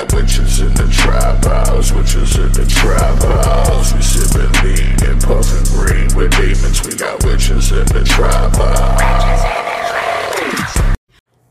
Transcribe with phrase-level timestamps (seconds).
[0.00, 3.92] got witches in the trap house, witches in the trap house.
[3.92, 6.86] We sippin' lean and puffin' green with demons.
[6.86, 9.60] We got witches in the trap house.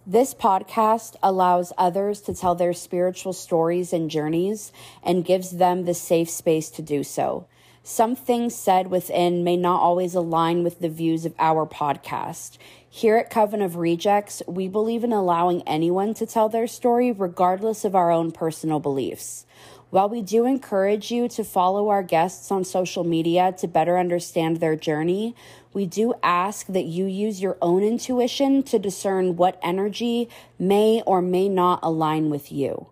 [0.06, 4.72] This podcast allows others to tell their spiritual stories and journeys
[5.04, 7.46] and gives them the safe space to do so.
[7.84, 12.58] Some things said within may not always align with the views of our podcast.
[13.00, 17.86] Here at Coven of Rejects, we believe in allowing anyone to tell their story regardless
[17.86, 19.46] of our own personal beliefs.
[19.90, 24.58] While we do encourage you to follow our guests on social media to better understand
[24.58, 25.34] their journey,
[25.72, 30.28] we do ask that you use your own intuition to discern what energy
[30.60, 32.88] may or may not align with you.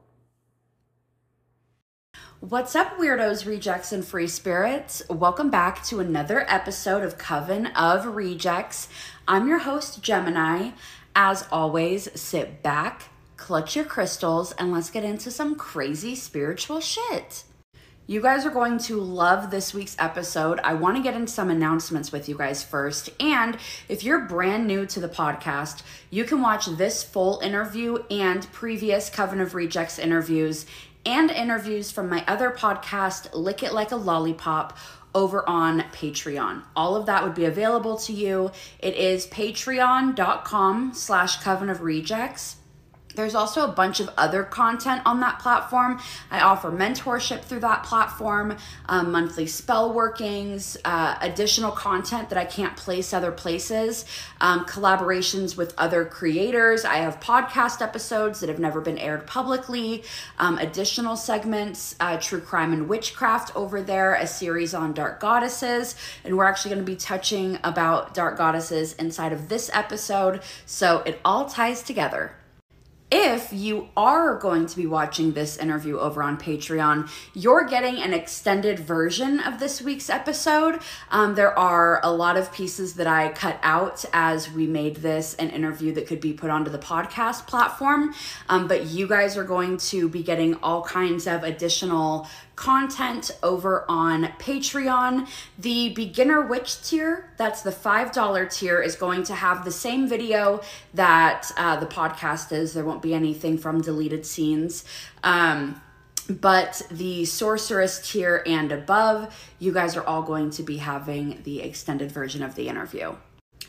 [2.49, 5.03] What's up, weirdos, rejects, and free spirits?
[5.09, 8.87] Welcome back to another episode of Coven of Rejects.
[9.27, 10.69] I'm your host, Gemini.
[11.13, 17.43] As always, sit back, clutch your crystals, and let's get into some crazy spiritual shit.
[18.09, 20.61] You guys are going to love this week's episode.
[20.63, 23.09] I want to get into some announcements with you guys first.
[23.19, 23.57] And
[23.89, 29.09] if you're brand new to the podcast, you can watch this full interview and previous
[29.09, 30.65] Coven of Rejects interviews
[31.07, 34.77] and interviews from my other podcast, Lick It Like a Lollipop,
[35.15, 36.63] over on Patreon.
[36.75, 38.51] All of that would be available to you.
[38.79, 42.56] It is patreon.com slash coven of rejects.
[43.17, 45.99] There's also a bunch of other content on that platform.
[46.29, 52.45] I offer mentorship through that platform, um, monthly spell workings, uh, additional content that I
[52.45, 54.05] can't place other places,
[54.39, 56.85] um, collaborations with other creators.
[56.85, 60.03] I have podcast episodes that have never been aired publicly,
[60.37, 65.95] um, additional segments, uh, true crime and witchcraft over there, a series on dark goddesses,
[66.23, 70.43] and we're actually going to be touching about dark goddesses inside of this episode.
[70.67, 72.33] So it all ties together
[73.09, 78.13] if you are going to be watching this interview over on Patreon, you're getting an
[78.13, 80.81] extended version of this week's episode.
[81.09, 85.35] Um, there are a lot of pieces that I cut out as we made this
[85.35, 88.13] an interview that could be put onto the podcast platform.
[88.49, 93.85] Um, but you guys are going to be getting all kinds of additional content over
[93.87, 95.29] on Patreon.
[95.57, 100.61] The beginner witch tier, that's the $5 tier, is going to have the same video
[100.93, 102.73] that uh, the podcast is.
[102.73, 104.83] There won't be anything from deleted scenes.
[105.23, 105.81] Um,
[106.29, 111.61] but the sorceress tier and above, you guys are all going to be having the
[111.61, 113.15] extended version of the interview.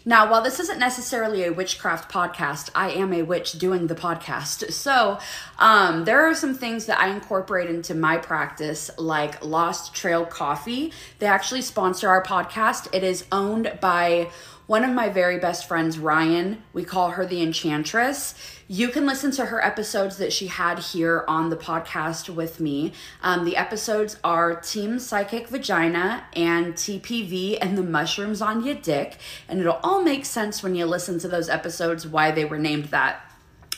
[0.08, 4.72] Now, while this isn't necessarily a witchcraft podcast, I am a witch doing the podcast.
[4.78, 5.18] So,
[5.58, 10.94] um, there are some things that I incorporate into my practice, like Lost Trail Coffee.
[11.18, 12.88] They actually sponsor our podcast.
[12.94, 14.30] It is owned by
[14.66, 16.62] one of my very best friends, Ryan.
[16.72, 18.34] We call her the Enchantress.
[18.70, 22.92] You can listen to her episodes that she had here on the podcast with me.
[23.22, 29.16] Um, the episodes are Team Psychic Vagina and TPV and the Mushrooms on Your Dick.
[29.48, 32.86] And it'll all make sense when you listen to those episodes why they were named
[32.86, 33.22] that.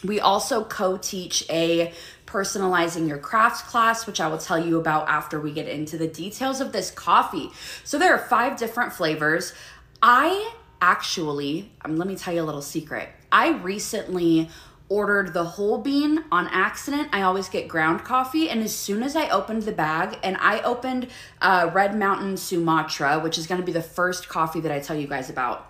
[0.02, 1.92] We also co teach a
[2.26, 6.08] personalizing your crafts class, which I will tell you about after we get into the
[6.08, 7.50] details of this coffee.
[7.84, 9.54] So there are five different flavors.
[10.02, 10.52] I
[10.82, 13.08] actually, um, let me tell you a little secret.
[13.30, 14.48] I recently
[14.90, 17.08] ordered the whole bean on accident.
[17.12, 20.60] I always get ground coffee, and as soon as I opened the bag, and I
[20.60, 21.06] opened
[21.40, 25.06] uh, Red Mountain Sumatra, which is to be the first coffee that I tell you
[25.06, 25.66] guys about.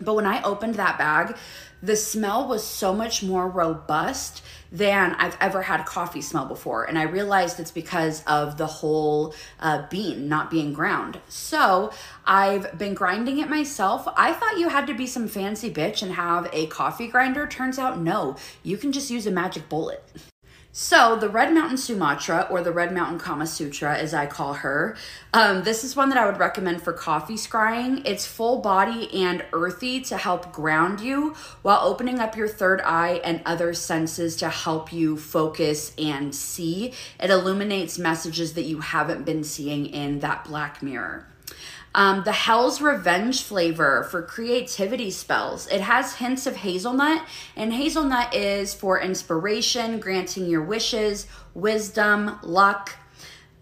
[0.00, 1.36] But when I opened that bag,
[1.82, 4.42] the smell was so much more robust
[4.72, 6.84] than I've ever had coffee smell before.
[6.84, 11.20] And I realized it's because of the whole uh, bean not being ground.
[11.28, 11.92] So
[12.24, 14.08] I've been grinding it myself.
[14.16, 17.46] I thought you had to be some fancy bitch and have a coffee grinder.
[17.46, 20.02] Turns out, no, you can just use a magic bullet.
[20.74, 24.96] So, the Red Mountain Sumatra, or the Red Mountain Kama Sutra, as I call her,
[25.34, 28.00] um, this is one that I would recommend for coffee scrying.
[28.06, 33.20] It's full body and earthy to help ground you while opening up your third eye
[33.22, 36.94] and other senses to help you focus and see.
[37.20, 41.26] It illuminates messages that you haven't been seeing in that black mirror.
[41.94, 45.66] Um, the Hell's Revenge flavor for creativity spells.
[45.68, 52.96] It has hints of hazelnut, and hazelnut is for inspiration, granting your wishes, wisdom, luck.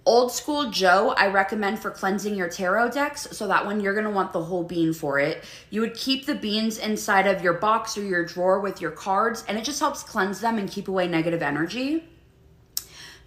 [0.06, 3.28] Old School Joe, I recommend for cleansing your tarot decks.
[3.32, 5.44] So that one, you're to want the whole bean for it.
[5.68, 9.44] You would keep the beans inside of your box or your drawer with your cards,
[9.46, 12.04] and it just helps cleanse them and keep away negative energy.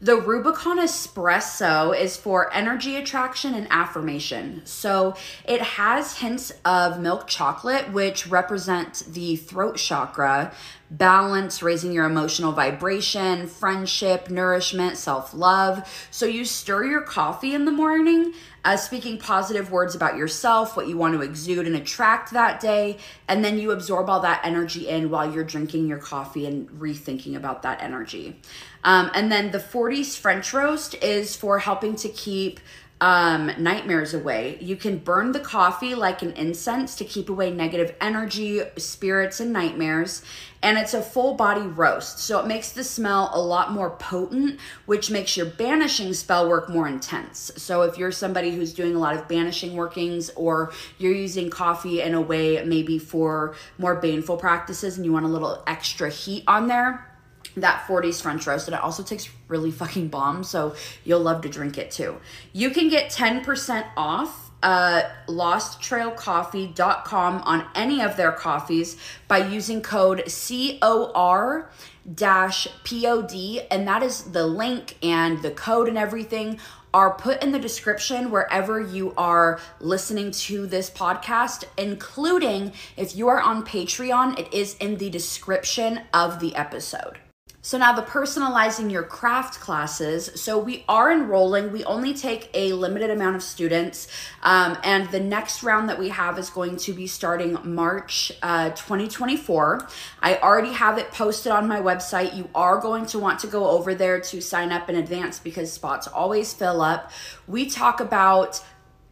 [0.03, 4.61] The Rubicon Espresso is for energy attraction and affirmation.
[4.65, 5.15] So
[5.45, 10.51] it has hints of milk chocolate, which represent the throat chakra,
[10.91, 15.87] balance, raising your emotional vibration, friendship, nourishment, self love.
[16.11, 18.33] So you stir your coffee in the morning,
[18.65, 22.97] uh, speaking positive words about yourself, what you want to exude and attract that day,
[23.29, 27.37] and then you absorb all that energy in while you're drinking your coffee and rethinking
[27.37, 28.39] about that energy.
[28.83, 32.59] Um, and then the 40s French roast is for helping to keep
[33.03, 34.57] um, nightmares away.
[34.61, 39.51] You can burn the coffee like an incense to keep away negative energy, spirits, and
[39.51, 40.23] nightmares.
[40.61, 44.57] And it's a full body roast, so it makes the smell a lot more potent,
[44.85, 47.51] which makes your banishing spell work more intense.
[47.57, 52.01] So if you're somebody who's doing a lot of banishing workings, or you're using coffee
[52.01, 56.45] in a way maybe for more baneful practices and you want a little extra heat
[56.47, 57.12] on there,
[57.55, 61.49] that 40s French roast, and it also tastes really fucking bomb, so you'll love to
[61.49, 62.17] drink it too.
[62.51, 68.97] You can get 10% off uh, losttrailcoffee.com on any of their coffees
[69.27, 71.69] by using code COR
[72.15, 76.59] dash POD, and that is the link and the code and everything
[76.93, 83.27] are put in the description wherever you are listening to this podcast, including if you
[83.27, 87.17] are on Patreon, it is in the description of the episode.
[87.65, 90.29] So now the personalizing your craft classes.
[90.35, 91.71] So we are enrolling.
[91.71, 94.09] We only take a limited amount of students,
[94.41, 98.71] um, and the next round that we have is going to be starting March uh,
[98.71, 99.87] 2024.
[100.21, 102.35] I already have it posted on my website.
[102.35, 105.71] You are going to want to go over there to sign up in advance because
[105.71, 107.11] spots always fill up.
[107.47, 108.61] We talk about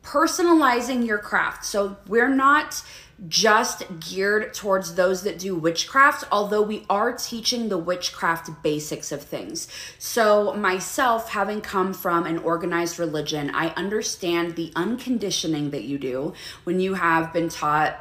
[0.03, 1.63] personalizing your craft.
[1.63, 2.83] So we're not
[3.27, 9.21] just geared towards those that do witchcraft, although we are teaching the witchcraft basics of
[9.21, 9.67] things.
[9.99, 16.33] So, myself, having come from an organized religion, I understand the unconditioning that you do
[16.63, 17.99] when you have been taught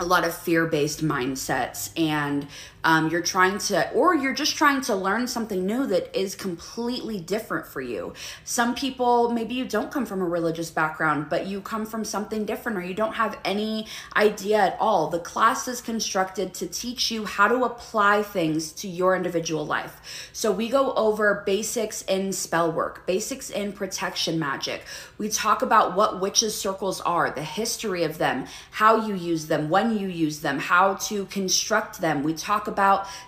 [0.00, 2.46] a lot of fear based mindsets and
[2.84, 7.18] um, you're trying to, or you're just trying to learn something new that is completely
[7.18, 8.12] different for you.
[8.44, 12.44] Some people, maybe you don't come from a religious background, but you come from something
[12.44, 13.86] different or you don't have any
[14.16, 15.08] idea at all.
[15.08, 20.30] The class is constructed to teach you how to apply things to your individual life.
[20.34, 24.82] So we go over basics in spell work, basics in protection magic.
[25.16, 29.70] We talk about what witches' circles are, the history of them, how you use them,
[29.70, 32.22] when you use them, how to construct them.
[32.22, 32.73] We talk about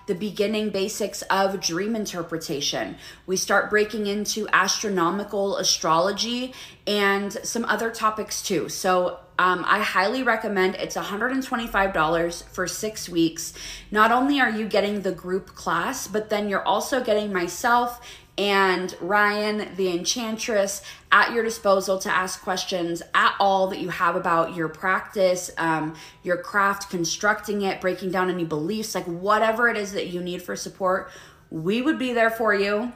[0.06, 2.96] the beginning basics of dream interpretation.
[3.26, 6.52] We start breaking into astronomical astrology
[6.86, 8.68] and some other topics too.
[8.68, 13.52] So um, I highly recommend it's $125 for six weeks.
[13.90, 18.00] Not only are you getting the group class, but then you're also getting myself
[18.38, 24.16] and Ryan, the Enchantress, at your disposal to ask questions at all that you have
[24.16, 29.76] about your practice, um, your craft, constructing it, breaking down any beliefs, like whatever it
[29.76, 31.10] is that you need for support.
[31.50, 32.92] We would be there for you.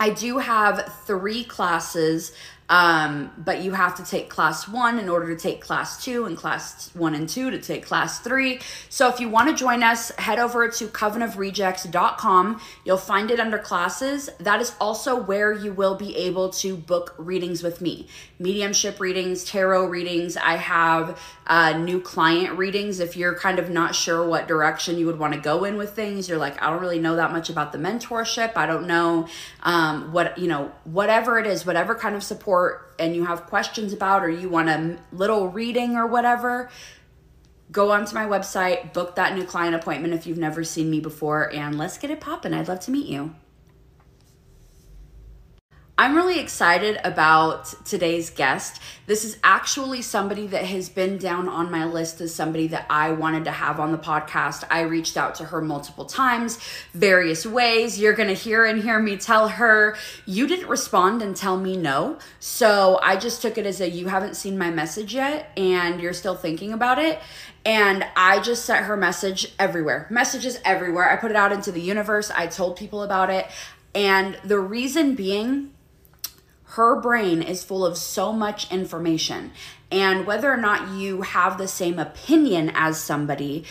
[0.00, 2.32] I do have three classes
[2.68, 6.36] um, but you have to take class one in order to take class two, and
[6.36, 8.60] class one and two to take class three.
[8.88, 12.60] So if you want to join us, head over to covenofrejects.com.
[12.84, 14.30] You'll find it under classes.
[14.40, 19.44] That is also where you will be able to book readings with me mediumship readings,
[19.44, 20.36] tarot readings.
[20.36, 22.98] I have uh, new client readings.
[22.98, 25.94] If you're kind of not sure what direction you would want to go in with
[25.94, 28.56] things, you're like, I don't really know that much about the mentorship.
[28.56, 29.28] I don't know
[29.62, 32.51] um, what, you know, whatever it is, whatever kind of support
[32.98, 36.70] and you have questions about or you want a little reading or whatever,
[37.70, 41.52] go onto my website, book that new client appointment if you've never seen me before,
[41.52, 42.54] and let's get it popping.
[42.54, 43.34] I'd love to meet you.
[45.98, 48.80] I'm really excited about today's guest.
[49.06, 53.12] This is actually somebody that has been down on my list as somebody that I
[53.12, 54.64] wanted to have on the podcast.
[54.70, 56.58] I reached out to her multiple times,
[56.94, 58.00] various ways.
[58.00, 59.94] You're going to hear and hear me tell her,
[60.24, 62.18] you didn't respond and tell me no.
[62.40, 66.14] So I just took it as a you haven't seen my message yet and you're
[66.14, 67.20] still thinking about it.
[67.66, 71.10] And I just sent her message everywhere, messages everywhere.
[71.10, 72.30] I put it out into the universe.
[72.30, 73.46] I told people about it.
[73.94, 75.70] And the reason being,
[76.72, 79.52] her brain is full of so much information.
[79.90, 83.64] And whether or not you have the same opinion as somebody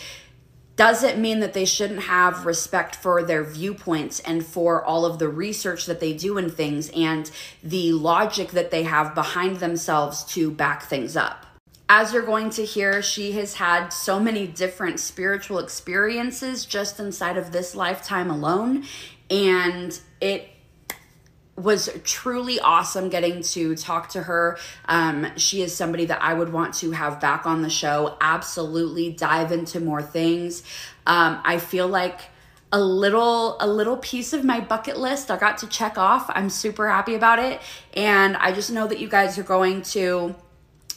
[0.76, 5.28] doesn't mean that they shouldn't have respect for their viewpoints and for all of the
[5.28, 7.30] research that they do in things and
[7.62, 11.44] the logic that they have behind themselves to back things up.
[11.88, 17.36] As you're going to hear, she has had so many different spiritual experiences just inside
[17.36, 18.84] of this lifetime alone.
[19.28, 20.51] And it
[21.56, 24.58] was truly awesome getting to talk to her.
[24.86, 28.16] Um, she is somebody that I would want to have back on the show.
[28.20, 30.62] Absolutely dive into more things.
[31.06, 32.20] Um, I feel like
[32.74, 36.30] a little a little piece of my bucket list I got to check off.
[36.30, 37.60] I'm super happy about it,
[37.92, 40.34] and I just know that you guys are going to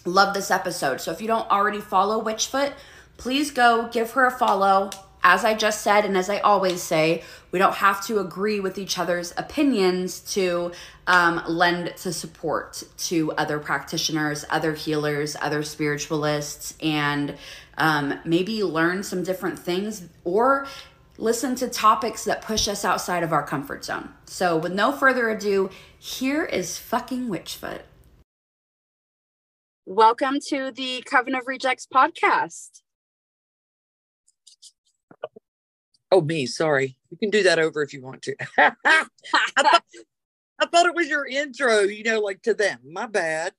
[0.05, 1.01] love this episode.
[1.01, 2.71] So if you don't already follow Witchfoot,
[3.17, 4.89] please go give her a follow
[5.25, 8.77] as I just said, and as I always say, we don't have to agree with
[8.77, 10.71] each other's opinions to
[11.07, 17.37] um, lend to support to other practitioners, other healers, other spiritualists, and
[17.79, 20.67] um, maybe learn some different things or
[21.17, 24.13] listen to topics that push us outside of our comfort zone.
[24.25, 27.81] So, with no further ado, here is fucking Witchfoot.
[29.87, 32.83] Welcome to the Coven of Rejects podcast.
[36.15, 36.45] Oh, me.
[36.45, 36.95] Sorry.
[37.09, 38.35] You can do that over if you want to.
[38.57, 39.83] I, thought,
[40.59, 42.79] I thought it was your intro, you know, like to them.
[42.89, 43.51] My bad.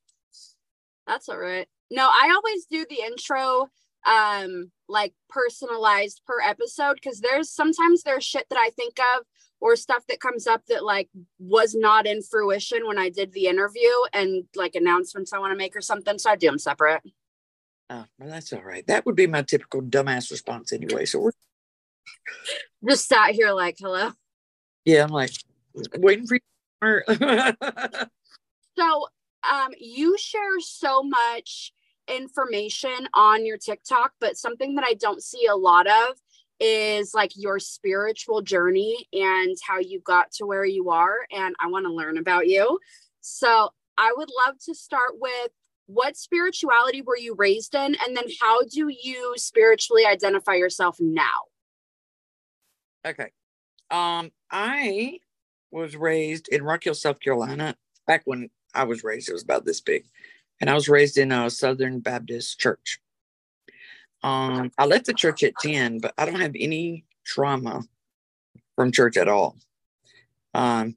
[1.07, 1.69] That's all right.
[1.91, 3.69] No, I always do the intro
[4.07, 9.25] um like personalized per episode because there's sometimes there's shit that I think of
[9.61, 13.49] or stuff that comes up that like was not in fruition when I did the
[13.49, 16.19] interview and like announcements I want to make or something.
[16.19, 17.03] So I do them separate.
[17.91, 18.87] Oh, well, that's all right.
[18.87, 21.05] That would be my typical dumbass response anyway.
[21.05, 21.33] So we're
[22.89, 24.11] just sat here like, hello.
[24.85, 25.33] Yeah, I'm like
[25.97, 27.03] waiting for you.
[28.79, 29.07] so
[29.51, 31.73] um you share so much
[32.09, 36.17] information on your TikTok, but something that I don't see a lot of
[36.59, 41.27] is like your spiritual journey and how you got to where you are.
[41.31, 42.79] And I want to learn about you.
[43.21, 45.51] So I would love to start with
[45.87, 47.97] what spirituality were you raised in?
[48.07, 51.43] And then how do you spiritually identify yourself now?
[53.07, 53.31] Okay.
[53.91, 55.21] Um, I
[55.71, 57.77] was raised in Rock Hill, South Carolina.
[58.07, 60.07] Back when I was raised, it was about this big,
[60.61, 63.01] and I was raised in a Southern Baptist church.
[64.23, 67.83] Um, I left the church at ten, but I don't have any trauma
[68.75, 69.57] from church at all.
[70.55, 70.97] Um,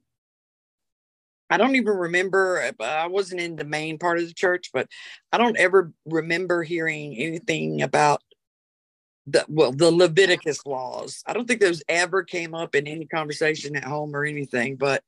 [1.48, 2.72] I don't even remember.
[2.80, 4.88] I wasn't in the main part of the church, but
[5.32, 8.22] I don't ever remember hearing anything about
[9.26, 11.22] the well the Leviticus laws.
[11.26, 14.76] I don't think those ever came up in any conversation at home or anything.
[14.76, 15.02] But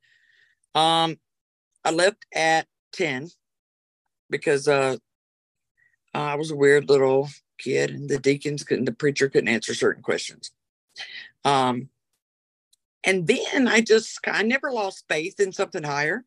[0.75, 1.19] um,
[1.85, 3.29] I left at ten
[4.31, 4.97] because uh,
[6.15, 7.29] I was a weird little
[7.59, 10.51] kid, and the deacons couldn't, the preacher couldn't answer certain questions.
[11.45, 11.89] Um,
[13.05, 16.25] and then I just I never lost faith in something higher.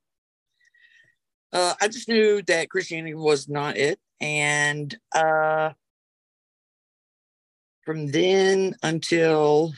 [1.54, 5.72] Uh, I just knew that Christianity was not it, and uh,
[7.86, 9.74] from then until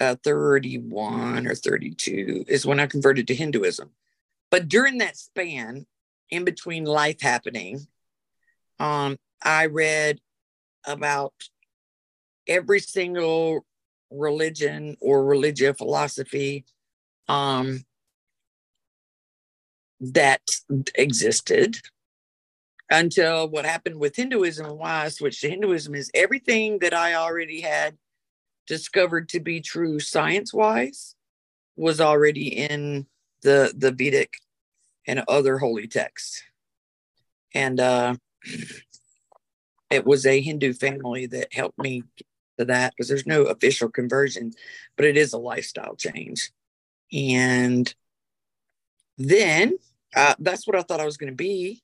[0.00, 3.90] uh, 31 or 32 is when I converted to Hinduism.
[4.50, 5.86] But during that span,
[6.30, 7.86] in between life happening,
[8.80, 10.18] um, I read
[10.86, 11.34] about
[12.48, 13.64] every single
[14.10, 16.64] religion or religious philosophy
[17.28, 17.84] um,
[20.00, 20.42] that
[20.94, 21.76] existed
[22.90, 27.14] until what happened with Hinduism and why I switched to Hinduism is everything that I
[27.14, 27.96] already had
[28.66, 31.14] discovered to be true science wise
[31.76, 33.06] was already in
[33.42, 34.34] the the Vedic
[35.06, 36.42] and other holy texts.
[37.54, 38.16] And uh,
[39.90, 42.04] it was a Hindu family that helped me
[42.58, 44.52] to that because there's no official conversion,
[44.96, 46.50] but it is a lifestyle change.
[47.12, 47.92] And
[49.18, 49.78] then
[50.14, 51.82] uh, that's what I thought I was going to be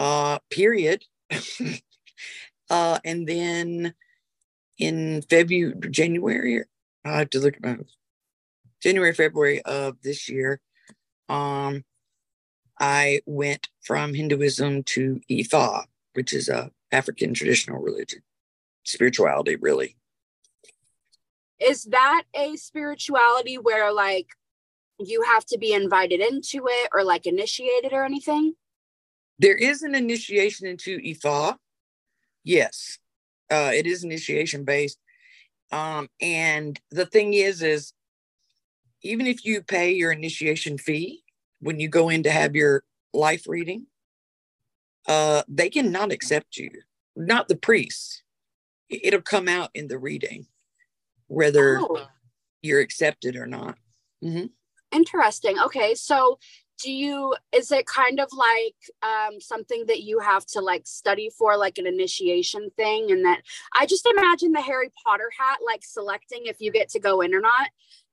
[0.00, 1.04] uh, period.
[2.70, 3.94] uh, and then
[4.78, 6.64] in February, January,
[7.04, 7.76] I have to look at my
[8.82, 10.58] January, February of this year,
[11.28, 11.84] um,
[12.78, 18.22] I went from Hinduism to Ifa, which is a African traditional religion,
[18.84, 19.96] spirituality, really.
[21.60, 24.28] Is that a spirituality where like
[24.98, 28.54] you have to be invited into it or like initiated or anything?
[29.40, 31.56] There is an initiation into Ifa.
[32.44, 32.98] Yes,
[33.50, 34.98] uh, it is initiation based.
[35.72, 37.94] Um, and the thing is, is
[39.02, 41.22] even if you pay your initiation fee
[41.60, 42.82] when you go in to have your
[43.14, 43.86] life reading,
[45.08, 46.70] uh, they cannot accept you,
[47.16, 48.22] not the priest.
[48.90, 50.48] It'll come out in the reading
[51.28, 52.08] whether oh.
[52.60, 53.78] you're accepted or not.
[54.22, 54.46] Mm-hmm.
[54.92, 55.58] Interesting.
[55.60, 56.38] Okay, so
[56.82, 61.30] do you is it kind of like um, something that you have to like study
[61.36, 63.42] for like an initiation thing and that
[63.78, 67.34] i just imagine the harry potter hat like selecting if you get to go in
[67.34, 67.68] or not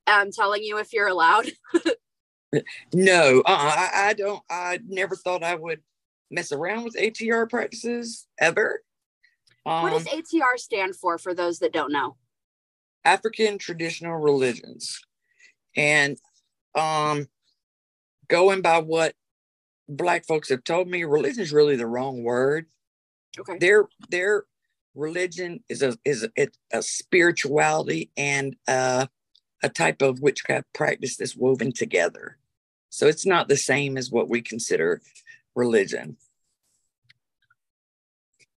[0.07, 1.47] um, telling you if you're allowed?
[2.93, 4.41] no, uh I, I don't.
[4.49, 5.81] I never thought I would
[6.31, 8.81] mess around with ATR practices ever.
[9.65, 12.15] Um, what does ATR stand for for those that don't know?
[13.03, 15.01] African traditional religions.
[15.75, 16.17] And
[16.73, 17.27] um
[18.29, 19.13] going by what
[19.87, 22.67] black folks have told me, religion is really the wrong word.
[23.39, 23.57] Okay.
[23.59, 24.45] Their their
[24.95, 29.07] religion is a is a, a spirituality and uh,
[29.63, 32.37] a type of witchcraft practice that's woven together.
[32.89, 35.01] So it's not the same as what we consider
[35.55, 36.17] religion.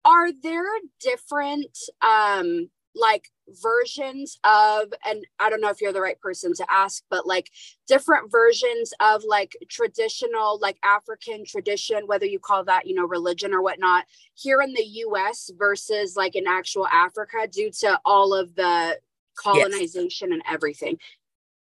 [0.04, 0.64] Are there
[1.00, 3.28] different um like
[3.62, 7.50] versions of and i don't know if you're the right person to ask but like
[7.86, 13.52] different versions of like traditional like african tradition whether you call that you know religion
[13.52, 14.04] or whatnot
[14.34, 18.98] here in the us versus like in actual africa due to all of the
[19.36, 20.34] colonization yes.
[20.34, 20.98] and everything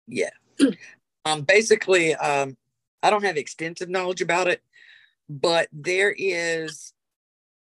[0.06, 0.30] yeah
[1.24, 2.56] um basically um
[3.02, 4.62] i don't have extensive knowledge about it
[5.28, 6.92] but there is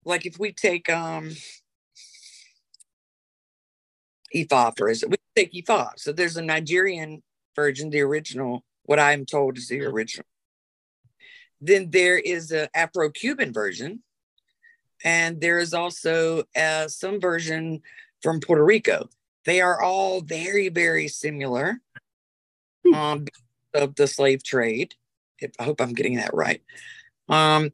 [0.06, 1.32] like if we take um
[4.36, 5.92] Ifa, for instance, we take Ifa.
[5.98, 7.24] So there's a Nigerian
[7.56, 10.26] version, the original, what I'm told is the original.
[11.60, 14.04] Then there is an Afro Cuban version.
[15.04, 17.82] And there is also uh, some version
[18.22, 19.10] from Puerto Rico.
[19.46, 21.80] They are all very, very similar
[22.86, 22.94] hmm.
[22.94, 23.26] um,
[23.74, 24.96] of the slave trade.
[25.40, 26.62] If, I hope I'm getting that right.
[27.30, 27.72] Um,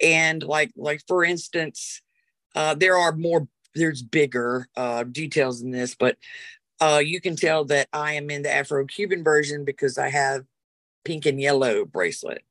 [0.00, 2.00] and like, like for instance,
[2.54, 6.16] uh, there are more there's bigger uh, details in this, but
[6.80, 10.44] uh, you can tell that I am in the Afro-Cuban version because I have
[11.04, 12.42] pink and yellow bracelet.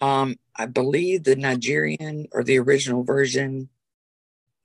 [0.00, 3.68] Um, I believe the Nigerian or the original version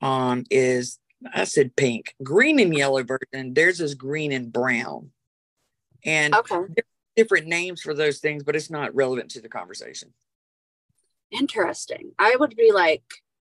[0.01, 0.99] um, is
[1.33, 3.53] I said pink, green and yellow version.
[3.53, 5.11] Theirs is green and brown,
[6.05, 6.83] and okay.
[7.15, 10.13] different names for those things, but it's not relevant to the conversation.
[11.31, 12.11] Interesting.
[12.19, 13.03] I would be like,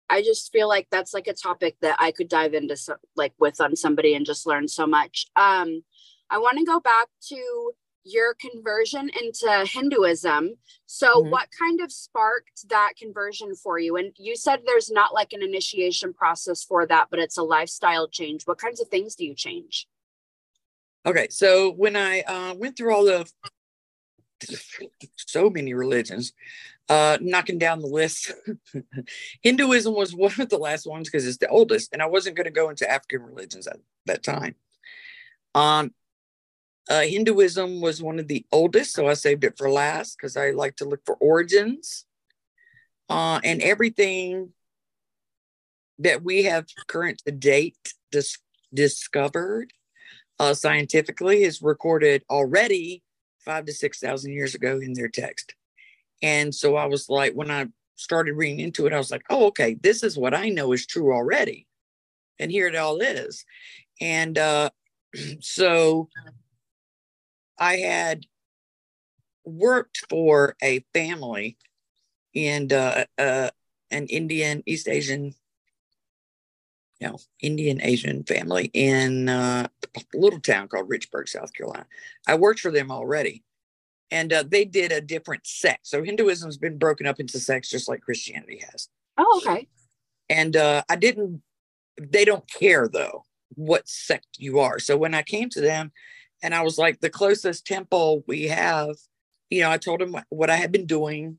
[0.10, 3.34] I just feel like that's like a topic that I could dive into so, like
[3.40, 5.28] with on somebody and just learn so much.
[5.36, 5.84] Um,
[6.30, 7.72] I want to go back to
[8.04, 10.56] your conversion into Hinduism.
[10.86, 11.30] So, mm-hmm.
[11.30, 13.98] what kind of sparked that conversion for you?
[13.98, 18.08] And you said there's not like an initiation process for that, but it's a lifestyle
[18.08, 18.44] change.
[18.46, 19.88] What kinds of things do you change?
[21.06, 23.30] Okay, so when I uh, went through all the
[25.16, 26.34] so many religions,
[26.90, 28.32] uh, knocking down the list.
[29.42, 32.46] Hinduism was one of the last ones because it's the oldest, and I wasn't going
[32.46, 34.56] to go into African religions at that time.
[35.54, 35.92] Um,
[36.90, 40.52] uh, Hinduism was one of the oldest, so I saved it for last because I
[40.52, 42.06] like to look for origins.
[43.08, 44.54] Uh, and everything
[46.00, 48.40] that we have current to date dis-
[48.74, 49.74] discovered
[50.40, 53.04] uh, scientifically is recorded already
[53.40, 55.54] five to six thousand years ago in their text.
[56.22, 59.48] And so I was like, when I started reading into it, I was like, oh,
[59.48, 61.68] okay, this is what I know is true already.
[62.40, 63.46] And here it all is.
[64.00, 64.70] And uh,
[65.40, 66.10] so
[67.58, 68.26] I had
[69.44, 71.58] worked for a family
[72.36, 73.50] and uh, uh,
[73.92, 75.34] an Indian, East Asian,
[77.00, 81.86] you know, Indian Asian family in uh, a little town called Richburg, South Carolina.
[82.28, 83.44] I worked for them already
[84.12, 85.88] and uh, they did a different sect.
[85.88, 88.90] So Hinduism's been broken up into sects just like Christianity has.
[89.18, 89.68] Oh, okay.
[90.30, 91.42] And uh, I didn't.
[92.02, 94.80] They don't care though what sect you are.
[94.80, 95.92] So when I came to them,
[96.42, 98.96] and I was like, the closest temple we have,
[99.50, 101.38] you know, I told them what I had been doing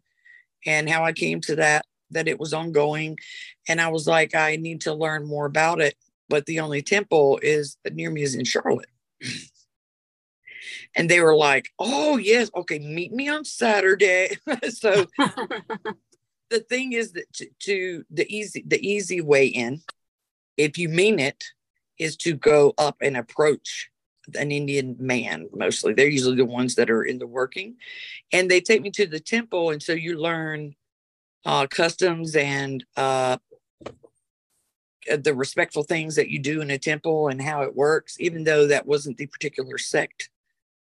[0.66, 3.18] and how I came to that, that it was ongoing.
[3.68, 5.94] And I was like, I need to learn more about it.
[6.28, 8.90] But the only temple is near me is in Charlotte.
[10.96, 14.37] and they were like, "Oh yes, okay, meet me on Saturday."
[14.70, 15.07] so
[16.50, 19.83] the thing is that to, to, the easy the easy way in,
[20.57, 21.44] if you mean it,
[21.98, 23.90] is to go up and approach
[24.38, 25.48] an Indian man.
[25.55, 27.76] Mostly, they're usually the ones that are in the working,
[28.33, 30.74] and they take me to the temple, and so you learn
[31.44, 33.38] uh, customs and uh,
[35.18, 38.66] the respectful things that you do in a temple and how it works, even though
[38.66, 40.30] that wasn't the particular sect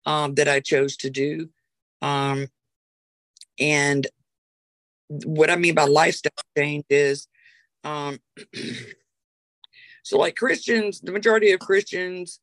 [0.07, 1.51] um, that I chose to do.
[2.03, 2.49] Um,
[3.59, 4.07] and
[5.09, 7.29] what I mean by lifestyle change is
[7.85, 8.19] um,
[10.03, 12.41] so, like Christians, the majority of Christians,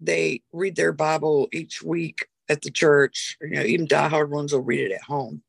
[0.00, 3.36] they read their Bible each week at the church.
[3.40, 5.42] You know, even diehard ones will read it at home.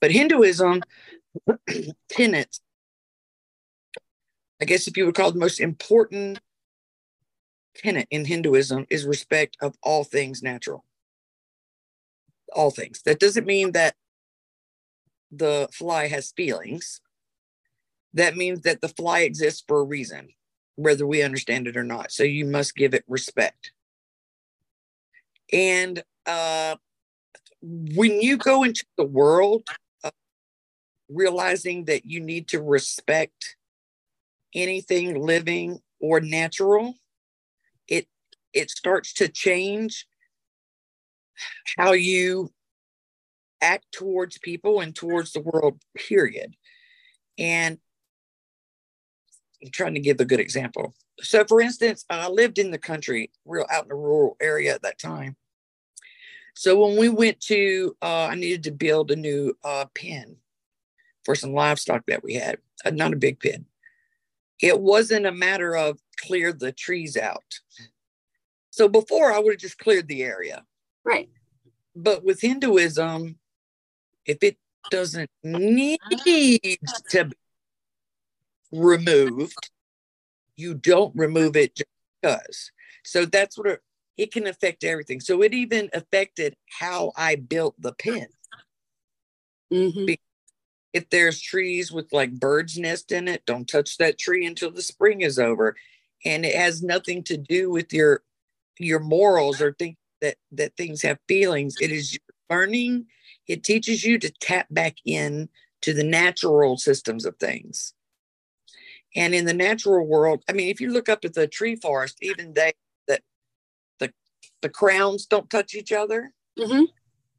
[0.00, 0.82] But Hinduism
[2.08, 2.60] tenets,
[4.60, 6.40] I guess if you would call the most important
[7.82, 10.84] tenet in Hinduism is respect of all things natural.
[12.52, 13.02] All things.
[13.04, 13.94] That doesn't mean that
[15.30, 17.00] the fly has feelings.
[18.14, 20.30] That means that the fly exists for a reason,
[20.76, 22.10] whether we understand it or not.
[22.10, 23.72] So you must give it respect.
[25.52, 26.76] And uh,
[27.62, 29.62] when you go into the world,
[30.02, 30.10] uh,
[31.08, 33.56] realizing that you need to respect
[34.54, 36.94] anything living or natural,
[38.52, 40.06] it starts to change
[41.78, 42.52] how you
[43.62, 46.54] act towards people and towards the world, period.
[47.38, 47.78] And
[49.62, 50.94] I'm trying to give a good example.
[51.20, 54.82] So, for instance, I lived in the country, real out in a rural area at
[54.82, 55.36] that time.
[56.54, 60.36] So, when we went to, uh, I needed to build a new uh, pen
[61.24, 63.66] for some livestock that we had, uh, not a big pen.
[64.60, 67.60] It wasn't a matter of clear the trees out.
[68.80, 70.64] So, before I would have just cleared the area.
[71.04, 71.28] Right.
[71.94, 73.38] But with Hinduism,
[74.24, 74.56] if it
[74.90, 76.78] doesn't need to be
[78.72, 79.70] removed,
[80.56, 81.90] you don't remove it just
[82.22, 82.72] because.
[83.04, 83.80] So that's what it,
[84.16, 85.20] it can affect everything.
[85.20, 88.28] So it even affected how I built the pen.
[89.70, 90.14] Mm-hmm.
[90.94, 94.80] If there's trees with like birds' nest in it, don't touch that tree until the
[94.80, 95.76] spring is over.
[96.24, 98.22] And it has nothing to do with your
[98.84, 101.76] your morals or think that that things have feelings.
[101.80, 103.06] It is learning.
[103.46, 105.48] It teaches you to tap back in
[105.82, 107.94] to the natural systems of things.
[109.16, 112.18] And in the natural world, I mean, if you look up at the tree forest,
[112.22, 112.72] even they
[113.08, 113.22] that
[113.98, 114.12] the
[114.62, 116.32] the crowns don't touch each other.
[116.58, 116.84] Mm-hmm.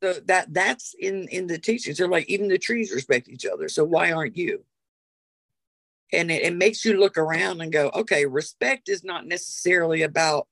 [0.04, 1.98] So that that's in in the teachings.
[1.98, 3.70] They're like even the trees respect each other.
[3.70, 4.66] So why aren't you?
[6.14, 10.48] And it, it makes you look around and go, okay, respect is not necessarily about.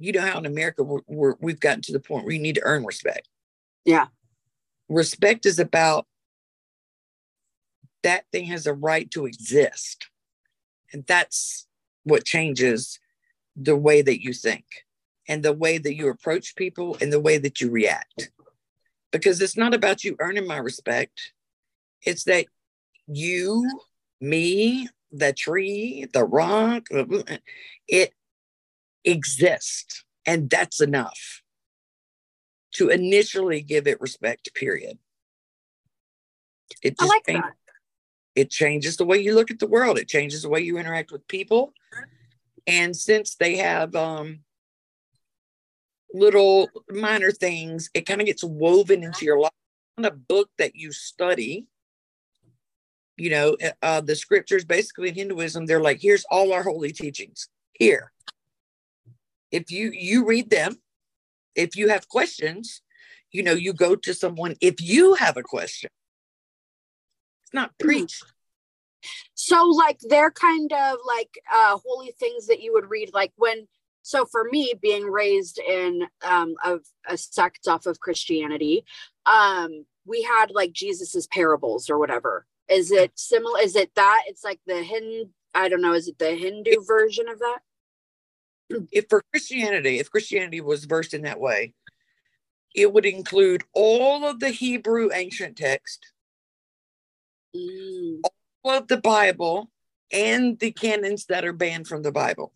[0.00, 2.54] You know how in America we're, we're, we've gotten to the point where you need
[2.54, 3.28] to earn respect.
[3.84, 4.06] Yeah.
[4.88, 6.06] Respect is about
[8.02, 10.08] that thing has a right to exist.
[10.92, 11.66] And that's
[12.04, 12.98] what changes
[13.54, 14.64] the way that you think
[15.28, 18.30] and the way that you approach people and the way that you react.
[19.12, 21.32] Because it's not about you earning my respect,
[22.06, 22.46] it's that
[23.06, 23.68] you,
[24.20, 26.86] me, the tree, the rock,
[27.86, 28.14] it
[29.04, 30.04] exists.
[30.26, 31.42] And that's enough
[32.72, 34.98] to initially give it respect, period.
[36.82, 37.54] It I like that.
[38.36, 39.98] it changes the way you look at the world.
[39.98, 41.72] It changes the way you interact with people.
[42.66, 44.40] And since they have um
[46.12, 49.52] little minor things it kind of gets woven into your life.
[49.98, 51.66] On a book that you study
[53.16, 56.92] you know uh, uh, the scriptures basically in hinduism they're like here's all our holy
[56.92, 57.48] teachings.
[57.72, 58.12] Here
[59.50, 60.76] if you you read them
[61.54, 62.82] if you have questions
[63.32, 65.90] you know you go to someone if you have a question
[67.50, 67.86] it's not hmm.
[67.86, 68.24] preached.
[69.34, 73.66] So like they're kind of like uh holy things that you would read like when
[74.02, 78.84] so for me being raised in um of a sect off of Christianity,
[79.26, 82.46] um we had like Jesus's parables or whatever.
[82.68, 86.18] Is it similar is it that it's like the Hindu I don't know, is it
[86.18, 87.58] the Hindu version of that?
[88.92, 91.74] If for Christianity, if Christianity was versed in that way,
[92.74, 96.12] it would include all of the Hebrew ancient text
[97.54, 98.20] Mm.
[98.62, 99.70] All of the Bible
[100.12, 102.52] and the canons that are banned from the Bible.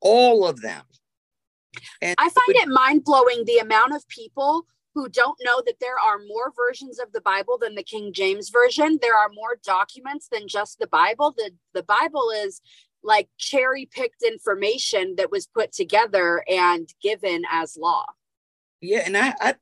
[0.00, 0.82] All of them.
[2.02, 5.98] And I find it mind blowing the amount of people who don't know that there
[5.98, 8.98] are more versions of the Bible than the King James Version.
[9.00, 11.32] There are more documents than just the Bible.
[11.36, 12.60] The, the Bible is
[13.02, 18.04] like cherry picked information that was put together and given as law.
[18.80, 19.02] Yeah.
[19.04, 19.54] And I, I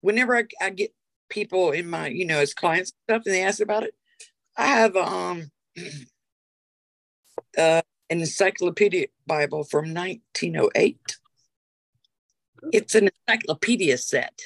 [0.00, 0.92] whenever I, I get
[1.28, 3.94] people in my, you know, as clients stuff, and they ask about it.
[4.56, 5.50] I have um
[7.58, 11.16] uh, an encyclopedia Bible from 1908.
[12.72, 14.40] It's an encyclopedia set.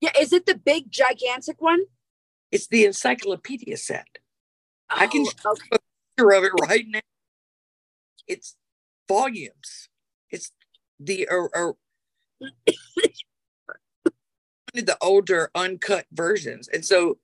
[0.00, 1.80] Yeah, is it the big gigantic one?
[2.50, 4.06] It's the encyclopedia set.
[4.90, 5.60] Oh, I can oh, okay.
[5.70, 5.78] show a
[6.16, 7.00] picture of it right now.
[8.28, 8.56] It's
[9.08, 9.88] volumes.
[10.30, 10.52] It's
[11.00, 11.28] the
[14.74, 16.68] the older uncut versions.
[16.68, 17.18] And so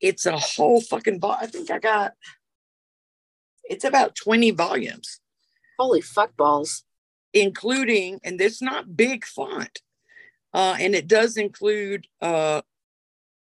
[0.00, 2.12] it's a whole fucking vo- I think I got
[3.68, 5.20] it's about 20 volumes.
[5.78, 6.84] Holy fuck balls.
[7.34, 9.82] Including, and it's not big font.
[10.54, 12.62] Uh, and it does include uh,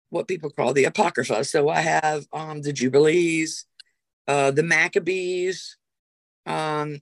[0.09, 1.45] what people call the Apocrypha.
[1.45, 3.65] So I have um, the Jubilees,
[4.27, 5.77] uh, the Maccabees,
[6.45, 7.01] Um,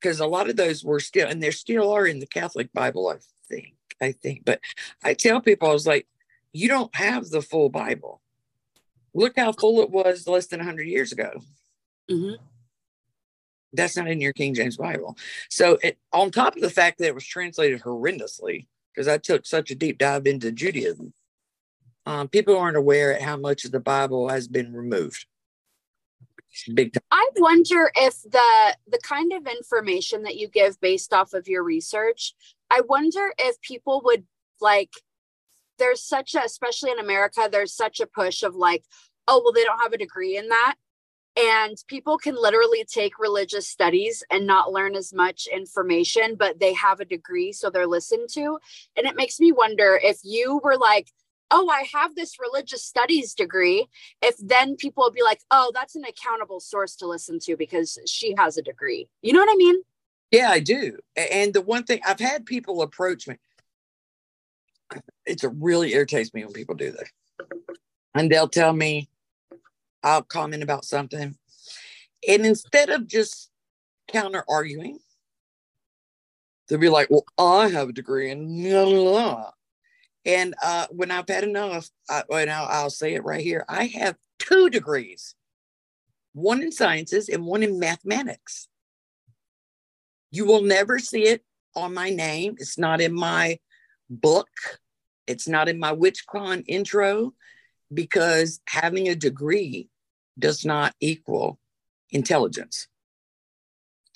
[0.00, 3.08] because a lot of those were still, and there still are in the Catholic Bible,
[3.08, 3.74] I think.
[4.00, 4.60] I think, but
[5.04, 6.08] I tell people, I was like,
[6.52, 8.20] you don't have the full Bible.
[9.14, 11.30] Look how full it was less than 100 years ago.
[12.10, 12.42] Mm-hmm.
[13.74, 15.16] That's not in your King James Bible.
[15.48, 19.46] So, it, on top of the fact that it was translated horrendously, because I took
[19.46, 21.14] such a deep dive into Judaism,
[22.04, 25.26] um, people aren't aware at how much of the Bible has been removed.
[26.74, 27.02] Big time.
[27.10, 31.62] I wonder if the the kind of information that you give based off of your
[31.62, 32.34] research,
[32.70, 34.24] I wonder if people would
[34.60, 34.90] like
[35.78, 38.84] there's such a especially in America, there's such a push of like,
[39.28, 40.76] oh, well, they don't have a degree in that.
[41.34, 46.74] And people can literally take religious studies and not learn as much information, but they
[46.74, 48.58] have a degree, so they're listened to.
[48.96, 51.08] And it makes me wonder if you were like,
[51.52, 53.86] oh, I have this religious studies degree,
[54.22, 57.98] if then people will be like, oh, that's an accountable source to listen to because
[58.06, 59.08] she has a degree.
[59.20, 59.76] You know what I mean?
[60.30, 60.98] Yeah, I do.
[61.14, 63.36] And the one thing I've had people approach me,
[65.26, 67.10] it's a really irritates me when people do this.
[68.14, 69.08] And they'll tell me,
[70.02, 71.36] I'll comment about something.
[72.26, 73.50] And instead of just
[74.08, 74.98] counter arguing,
[76.68, 79.50] they'll be like, well, I have a degree and blah, blah, blah.
[80.24, 83.86] And uh, when I've had enough, I, and I'll, I'll say it right here I
[83.86, 85.34] have two degrees
[86.34, 88.68] one in sciences and one in mathematics.
[90.30, 91.44] You will never see it
[91.76, 92.56] on my name.
[92.58, 93.58] It's not in my
[94.08, 94.48] book.
[95.26, 97.34] It's not in my WitchCon intro
[97.92, 99.88] because having a degree
[100.38, 101.58] does not equal
[102.10, 102.88] intelligence.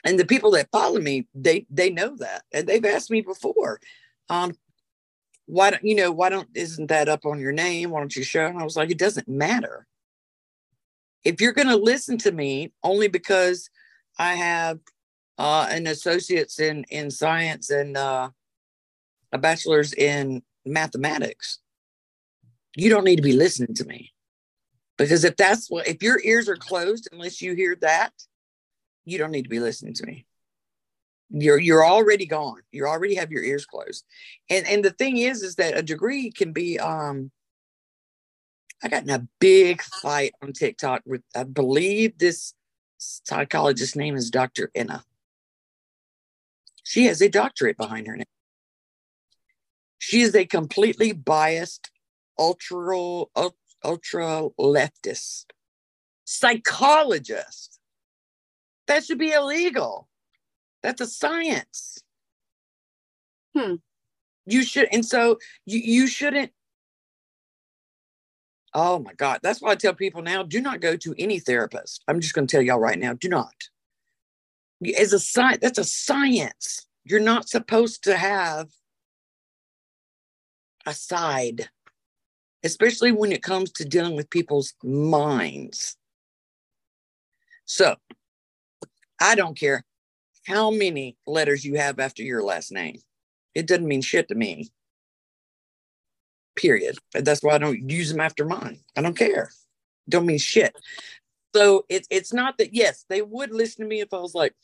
[0.04, 3.80] And the people that follow me, they they know that, and they've asked me before,
[4.28, 4.54] um,
[5.46, 7.90] why don't you know why don't isn't that up on your name?
[7.90, 8.46] Why don't you show?
[8.46, 9.86] And i was like it doesn't matter.
[11.24, 13.70] If you're going to listen to me only because
[14.18, 14.78] i have
[15.38, 18.30] uh, an associate's in in science and uh,
[19.32, 21.60] a bachelor's in mathematics
[22.76, 24.12] you don't need to be listening to me.
[24.98, 28.12] Because if that's what if your ears are closed unless you hear that
[29.04, 30.25] you don't need to be listening to me
[31.30, 32.60] you're you're already gone.
[32.72, 34.04] You already have your ears closed.
[34.50, 37.30] And and the thing is is that a degree can be um
[38.82, 42.52] i got in a big fight on tiktok with i believe this
[42.98, 45.04] psychologist's name is dr enna.
[46.84, 48.26] She has a doctorate behind her name.
[49.98, 51.90] She is a completely biased
[52.38, 53.24] ultra
[53.84, 55.46] ultra leftist
[56.24, 57.80] psychologist.
[58.86, 60.08] That should be illegal
[60.86, 61.98] that's a science.
[63.56, 63.74] Hmm.
[64.46, 66.52] You should, and so you, you shouldn't.
[68.72, 69.40] Oh my God.
[69.42, 72.04] That's why I tell people now do not go to any therapist.
[72.06, 73.54] I'm just going to tell y'all right now do not.
[74.96, 76.86] As a science, that's a science.
[77.04, 78.68] You're not supposed to have
[80.86, 81.68] a side,
[82.62, 85.96] especially when it comes to dealing with people's minds.
[87.64, 87.96] So
[89.20, 89.82] I don't care
[90.46, 93.00] how many letters you have after your last name.
[93.54, 94.70] It doesn't mean shit to me.
[96.54, 96.98] Period.
[97.12, 98.80] That's why I don't use them after mine.
[98.96, 99.50] I don't care.
[100.08, 100.74] Don't mean shit.
[101.54, 104.54] So it's it's not that yes, they would listen to me if I was like,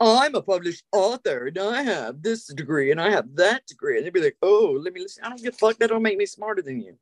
[0.00, 3.98] I'm a published author and I have this degree and I have that degree.
[3.98, 5.22] And they'd be like, oh, let me listen.
[5.22, 5.78] I don't give a fuck.
[5.78, 6.96] That don't make me smarter than you.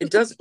[0.00, 0.38] It doesn't.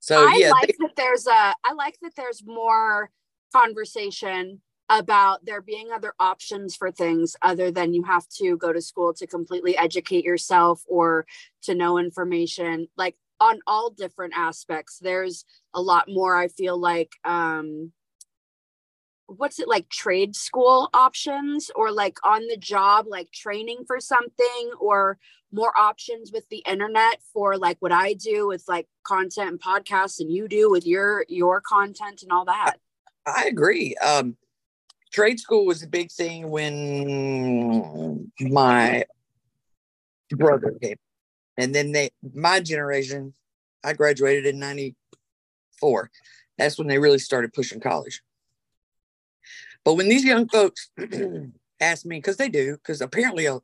[0.00, 3.10] so I yeah, like they, that there's a I like that there's more
[3.54, 8.82] conversation about there being other options for things other than you have to go to
[8.82, 11.24] school to completely educate yourself or
[11.62, 14.98] to know information like on all different aspects.
[14.98, 17.92] There's a lot more i feel like um
[19.26, 24.72] what's it like trade school options or like on the job like training for something
[24.80, 25.18] or
[25.52, 30.18] more options with the internet for like what i do with like content and podcasts
[30.18, 32.76] and you do with your your content and all that?
[33.26, 33.94] I agree.
[33.96, 34.36] Um
[35.12, 39.04] trade school was a big thing when my
[40.30, 40.96] brother came.
[41.56, 43.34] And then they my generation,
[43.84, 46.10] I graduated in 94.
[46.58, 48.22] That's when they really started pushing college.
[49.84, 50.90] But when these young folks
[51.80, 53.60] ask me, because they do, because apparently a,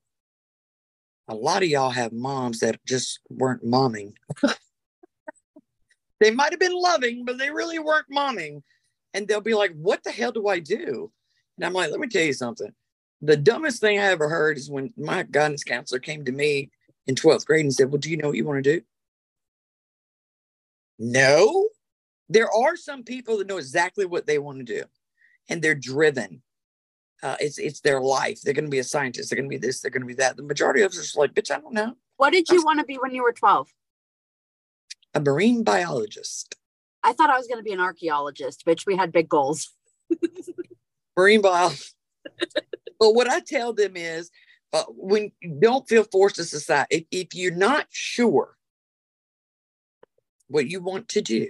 [1.29, 4.15] a lot of y'all have moms that just weren't momming.
[6.21, 8.63] they might have been loving, but they really weren't momming.
[9.13, 11.13] And they'll be like, what the hell do I do?
[11.57, 12.73] And I'm like, let me tell you something.
[13.23, 16.71] The dumbest thing I ever heard is when my guidance counselor came to me
[17.07, 18.85] in 12th grade and said, Well, do you know what you want to do?
[20.99, 21.69] No.
[22.29, 24.85] There are some people that know exactly what they want to do.
[25.49, 26.43] and they're driven.
[27.23, 28.41] Uh, it's it's their life.
[28.43, 29.31] They're going to be a scientist.
[29.31, 29.81] They're going to be this.
[29.81, 30.37] They're going to be that.
[30.37, 31.95] The majority of us are just like, bitch, I don't know.
[32.19, 33.69] What did you want to be when you were 12?
[35.15, 36.57] A marine biologist.
[37.03, 38.87] I thought I was going to be an archaeologist, bitch.
[38.87, 39.73] We had big goals.
[41.17, 41.95] marine biologist.
[42.99, 44.31] but what I tell them is,
[44.73, 48.57] uh, when you don't feel forced to society, if, if you're not sure
[50.49, 51.49] what you want to do,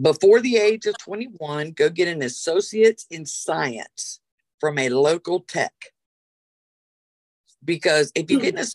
[0.00, 4.20] before the age of 21, go get an associate's in science
[4.60, 5.72] from a local tech.
[7.64, 8.66] Because if you get an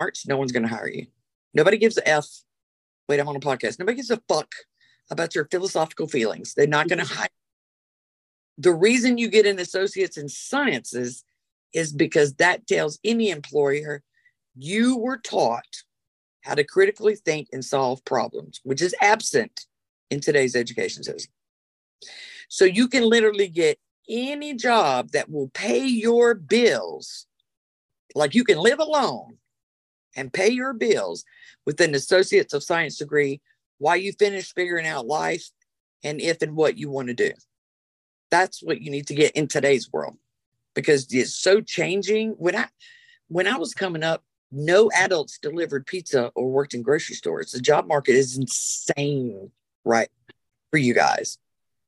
[0.00, 1.06] arts, no one's going to hire you.
[1.52, 2.26] Nobody gives a F.
[3.08, 3.78] Wait, I'm on a podcast.
[3.78, 4.52] Nobody gives a fuck
[5.10, 6.54] about your philosophical feelings.
[6.54, 7.28] They're not going to hire.
[8.58, 11.24] The reason you get an associate's in sciences
[11.72, 14.02] is because that tells any employer
[14.56, 15.82] you were taught
[16.42, 19.66] how to critically think and solve problems, which is absent
[20.10, 21.32] in today's education system.
[22.48, 27.26] So you can literally get any job that will pay your bills,
[28.14, 29.38] like you can live alone
[30.14, 31.24] and pay your bills
[31.66, 33.40] with an associate's of science degree
[33.78, 35.50] while you finish figuring out life
[36.04, 37.32] and if and what you want to do.
[38.34, 40.16] That's what you need to get in today's world
[40.74, 42.30] because it's so changing.
[42.32, 42.66] When I
[43.28, 47.52] when I was coming up, no adults delivered pizza or worked in grocery stores.
[47.52, 49.52] The job market is insane
[49.84, 50.08] right
[50.72, 51.38] for you guys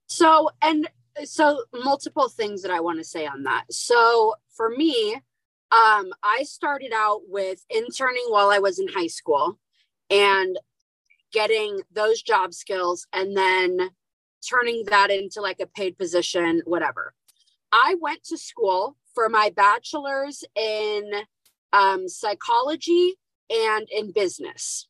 [0.07, 0.89] so and
[1.25, 5.15] so multiple things that i want to say on that so for me
[5.73, 9.59] um i started out with interning while i was in high school
[10.11, 10.59] and
[11.33, 13.91] getting those job skills and then
[14.49, 17.13] turning that into like a paid position whatever
[17.73, 21.11] i went to school for my bachelor's in
[21.73, 23.15] um, psychology
[23.51, 24.89] and in business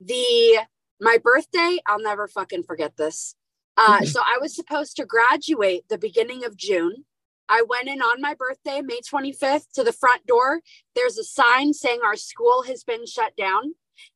[0.00, 0.58] the
[1.02, 3.34] my birthday, I'll never fucking forget this.
[3.76, 7.04] Uh, so I was supposed to graduate the beginning of June.
[7.48, 10.60] I went in on my birthday, May 25th, to the front door.
[10.94, 13.74] There's a sign saying our school has been shut down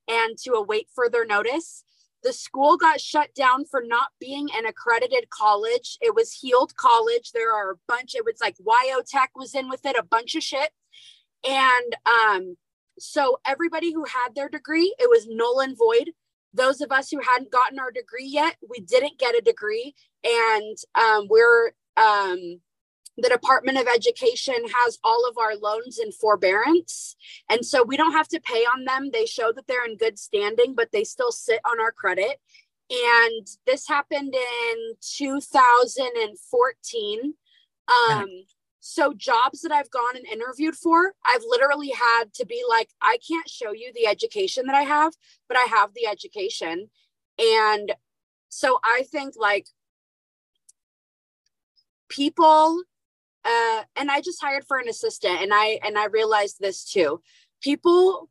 [0.08, 1.82] and to await further notice.
[2.22, 5.98] The school got shut down for not being an accredited college.
[6.00, 7.32] It was Heald College.
[7.32, 10.42] There are a bunch, it was like WyoTech was in with it, a bunch of
[10.42, 10.70] shit.
[11.48, 12.56] And um,
[12.98, 16.10] so everybody who had their degree, it was null and void
[16.56, 19.94] those of us who hadn't gotten our degree yet, we didn't get a degree.
[20.24, 22.60] And um, we're, um,
[23.16, 27.16] the Department of Education has all of our loans in forbearance.
[27.48, 29.10] And so we don't have to pay on them.
[29.12, 32.40] They show that they're in good standing, but they still sit on our credit.
[32.90, 37.34] And this happened in 2014.
[37.88, 38.26] Um,
[38.80, 43.18] so jobs that I've gone and interviewed for, I've literally had to be like, I
[43.26, 45.14] can't show you the education that I have,
[45.48, 46.90] but I have the education.
[47.38, 47.94] And
[48.48, 49.66] so I think like
[52.08, 52.82] people
[53.46, 57.22] uh and I just hired for an assistant and I and I realized this too.
[57.62, 58.28] People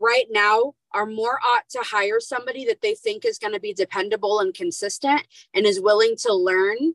[0.00, 3.72] right now are more ought to hire somebody that they think is going to be
[3.72, 5.22] dependable and consistent
[5.54, 6.94] and is willing to learn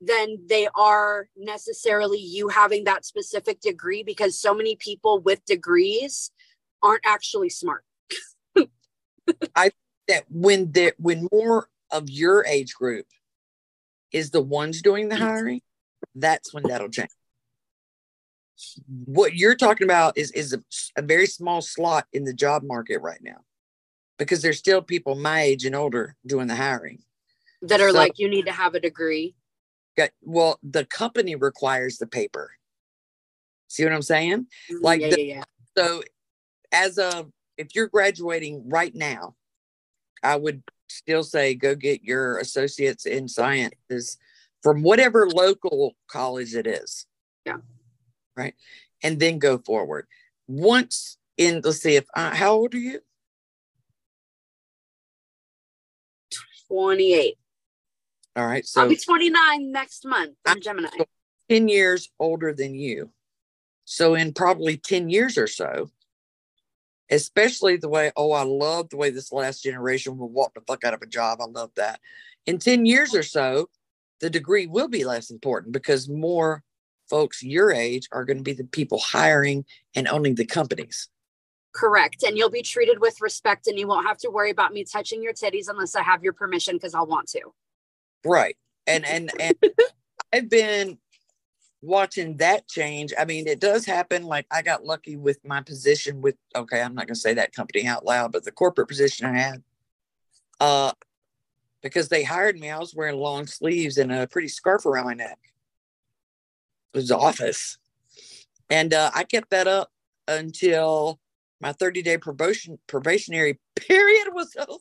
[0.00, 6.30] than they are necessarily you having that specific degree because so many people with degrees
[6.82, 7.84] aren't actually smart.
[9.54, 9.74] I think
[10.08, 13.06] that when there when more of your age group
[14.10, 15.60] is the ones doing the hiring,
[16.14, 17.10] that's when that'll change.
[19.06, 20.62] What you're talking about is is a,
[20.96, 23.38] a very small slot in the job market right now,
[24.18, 27.02] because there's still people my age and older doing the hiring
[27.62, 29.34] that are so, like you need to have a degree
[29.96, 32.50] Got, well the company requires the paper
[33.68, 34.82] see what i'm saying mm-hmm.
[34.82, 35.44] like yeah, the, yeah, yeah.
[35.76, 36.02] so
[36.72, 39.34] as of if you're graduating right now
[40.22, 44.18] i would still say go get your associates in sciences
[44.62, 47.06] from whatever local college it is
[47.44, 47.58] yeah
[48.36, 48.54] right
[49.02, 50.06] and then go forward
[50.46, 53.00] once in let's see if uh, how old are you
[56.68, 57.36] 28
[58.36, 58.66] all right.
[58.66, 60.36] So I'll be 29 next month.
[60.46, 60.88] I'm Gemini.
[61.50, 63.10] 10 years older than you.
[63.84, 65.90] So in probably 10 years or so,
[67.10, 70.84] especially the way, oh, I love the way this last generation will walk the fuck
[70.84, 71.40] out of a job.
[71.42, 72.00] I love that.
[72.46, 73.68] In 10 years or so,
[74.22, 76.62] the degree will be less important because more
[77.10, 81.08] folks your age are going to be the people hiring and owning the companies.
[81.74, 82.22] Correct.
[82.22, 85.22] And you'll be treated with respect and you won't have to worry about me touching
[85.22, 87.40] your titties unless I have your permission because I'll want to.
[88.24, 88.56] Right.
[88.86, 89.56] And and and
[90.32, 90.98] I've been
[91.80, 93.12] watching that change.
[93.18, 94.22] I mean, it does happen.
[94.22, 97.86] Like I got lucky with my position with okay, I'm not gonna say that company
[97.86, 99.62] out loud, but the corporate position I had.
[100.60, 100.92] Uh
[101.82, 102.70] because they hired me.
[102.70, 105.38] I was wearing long sleeves and a pretty scarf around my neck.
[106.94, 107.78] It was office.
[108.70, 109.90] And uh, I kept that up
[110.28, 111.18] until
[111.60, 114.78] my 30 day probation probationary period was over.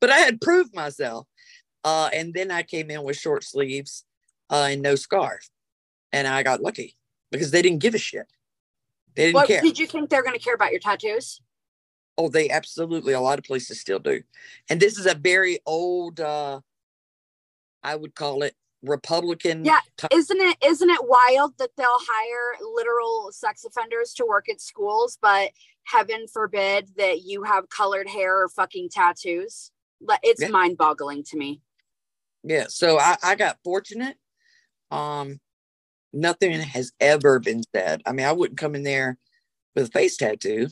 [0.00, 1.26] but I had proved myself.
[1.82, 4.04] Uh, and then I came in with short sleeves
[4.50, 5.48] uh, and no scarf.
[6.12, 6.96] And I got lucky
[7.30, 8.26] because they didn't give a shit.
[9.14, 9.62] They didn't What care.
[9.62, 11.40] did you think they're going to care about your tattoos?
[12.20, 14.22] Oh, they absolutely, a lot of places still do.
[14.68, 16.60] And this is a very old, uh,
[17.82, 19.64] I would call it Republican.
[19.64, 19.80] Yeah.
[19.96, 24.60] type- Isn't it isn't it wild that they'll hire literal sex offenders to work at
[24.60, 25.52] schools, but
[25.84, 29.70] heaven forbid that you have colored hair or fucking tattoos?
[30.22, 30.48] It's Yeah.
[30.48, 31.62] mind-boggling to me.
[32.42, 32.66] yeah.
[32.68, 34.18] So I, I got fortunate.
[34.90, 35.40] Um,
[36.12, 38.02] nothing has ever been said.
[38.04, 39.16] I mean, I wouldn't come in there
[39.74, 40.68] with a face tattoo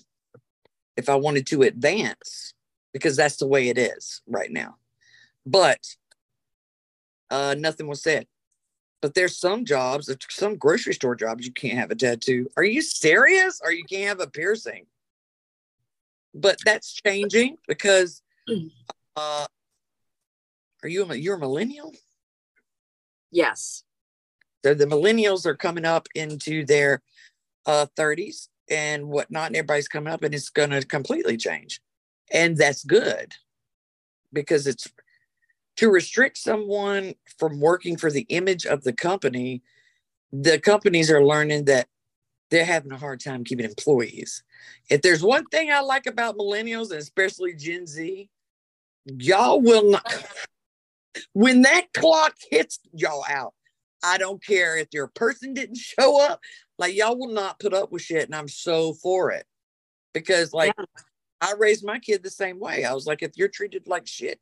[0.98, 2.52] if I wanted to advance
[2.92, 4.76] because that's the way it is right now.
[5.46, 5.78] But
[7.30, 8.26] uh, nothing was said.
[9.00, 12.48] But there's some jobs, some grocery store jobs, you can't have a tattoo.
[12.56, 13.60] Are you serious?
[13.62, 14.86] Or you can't have a piercing?
[16.34, 18.20] But that's changing because
[19.16, 19.46] uh,
[20.82, 21.94] are you a you're a millennial?
[23.30, 23.84] Yes.
[24.64, 27.02] So the millennials are coming up into their
[27.66, 31.80] uh, 30s and whatnot, and everybody's coming up, and it's going to completely change,
[32.32, 33.34] and that's good
[34.32, 34.88] because it's
[35.76, 39.62] to restrict someone from working for the image of the company.
[40.32, 41.86] The companies are learning that
[42.50, 44.42] they're having a hard time keeping employees.
[44.90, 48.28] If there's one thing I like about millennials, and especially Gen Z,
[49.06, 50.24] y'all will not.
[51.32, 53.52] When that clock hits y'all out,
[54.02, 56.40] I don't care if your person didn't show up.
[56.78, 59.44] Like y'all will not put up with shit, and I'm so for it
[60.12, 60.74] because like
[61.40, 62.84] I raised my kid the same way.
[62.84, 64.40] I was like, if you're treated like shit,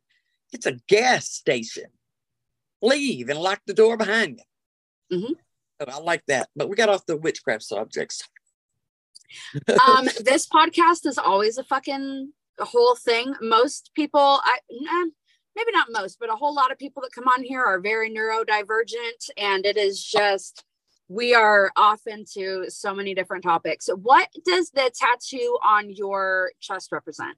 [0.53, 1.85] it's a gas station.
[2.81, 4.39] Leave and lock the door behind
[5.09, 5.19] you.
[5.19, 5.35] Mhm.
[5.81, 8.23] So I like that, but we got off the witchcraft subjects.
[9.87, 15.05] um this podcast is always a fucking whole thing most people i nah,
[15.57, 18.09] maybe not most but a whole lot of people that come on here are very
[18.09, 20.63] neurodivergent and it is just
[21.09, 26.91] we are off into so many different topics what does the tattoo on your chest
[26.91, 27.35] represent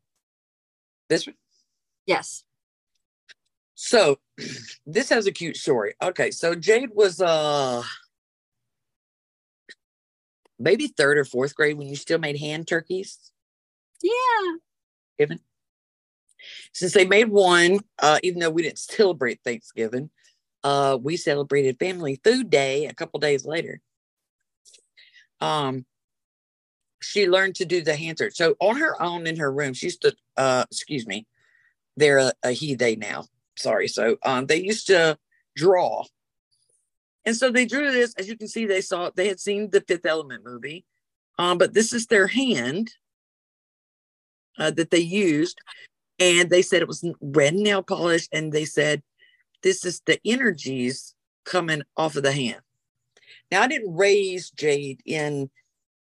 [1.07, 1.36] This one.
[2.05, 2.43] yes
[3.76, 4.20] So
[4.86, 5.93] this has a cute story.
[6.01, 7.82] Okay, so Jade was uh
[10.59, 13.17] maybe third or fourth grade when you still made hand turkeys.
[14.03, 14.57] yeah
[15.17, 15.39] Thanksgiving.
[16.74, 20.10] Since they made one, uh, even though we didn't celebrate Thanksgiving,
[20.64, 23.82] uh, we celebrated Family Food Day a couple days later.
[25.41, 25.86] Um,
[27.02, 28.34] she learned to do the hand turkey.
[28.36, 31.26] So on her own in her room, she used to, uh, excuse me,
[31.95, 33.26] they're a, a he, they now.
[33.58, 33.88] Sorry.
[33.88, 35.18] So um, they used to
[35.56, 36.04] draw.
[37.26, 39.82] And so they drew this, as you can see, they saw, they had seen the
[39.82, 40.86] Fifth Element movie.
[41.38, 42.91] Um, but this is their hand
[44.58, 45.60] uh, that they used,
[46.20, 49.01] and they said it was red nail polish, and they said
[49.63, 51.15] this is the energies
[51.45, 52.61] coming off of the hand.
[53.51, 55.49] Now, I didn't raise Jade in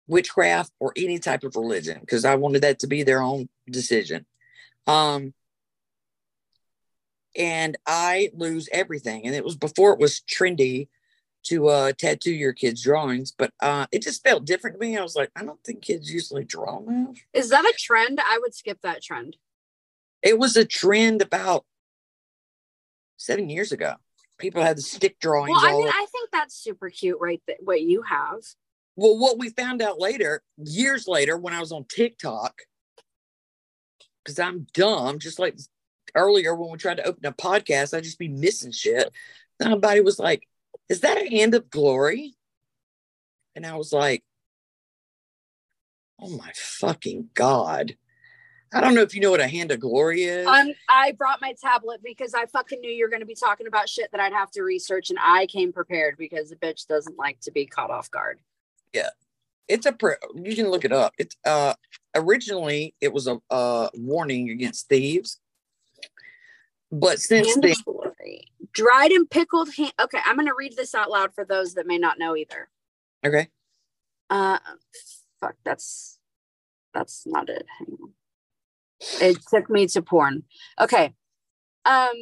[0.07, 4.27] witchcraft or any type of religion because I wanted that to be their own decision.
[4.87, 5.35] Um,
[7.37, 10.89] and I lose everything, and it was before it was trendy
[11.45, 14.97] to uh tattoo your kids' drawings, but uh it just felt different to me.
[14.97, 17.13] I was like, I don't think kids usually draw now.
[17.35, 19.37] is that a trend i would skip that trend
[20.25, 21.65] It was a trend about
[23.17, 23.95] seven years ago.
[24.39, 25.57] People had the stick drawings.
[25.63, 28.41] well i mean i think that's super cute right th- what you have
[28.97, 32.63] well, what we found out later, years later, when I was on TikTok,
[34.25, 35.59] because I'm dumb, just like
[36.15, 39.11] earlier when we tried to open a podcast, I'd just be missing shit.
[39.61, 40.47] Somebody was like,
[40.89, 42.35] Is that a hand of glory?
[43.57, 44.23] And I was like,
[46.21, 47.97] Oh my fucking God.
[48.75, 50.47] I don't know if you know what a hand of glory is.
[50.47, 53.67] Um, I brought my tablet because I fucking knew you were going to be talking
[53.67, 57.19] about shit that I'd have to research, and I came prepared because the bitch doesn't
[57.19, 58.41] like to be caught off guard.
[58.93, 59.11] Yeah,
[59.69, 61.75] it's a pre- you can look it up it's uh
[62.15, 65.41] originally it was a uh warning against thieves
[66.93, 67.75] but since then.
[68.73, 69.93] Dried and pickled hand.
[70.01, 72.69] Okay, I'm going to read this out loud for those that may not know either.
[73.25, 73.49] okay
[74.31, 74.59] Uh,
[75.41, 76.19] fuck, that's
[76.93, 77.67] that's not it.
[77.79, 78.04] Hang on.
[79.21, 80.45] It took me to porn.
[80.81, 81.15] Okay.
[81.85, 82.13] Um.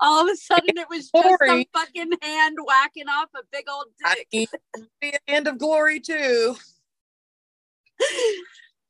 [0.00, 1.68] All of a sudden, it was just some Sorry.
[1.74, 4.28] fucking hand whacking off a big old dick.
[4.32, 6.56] need to be a hand of glory too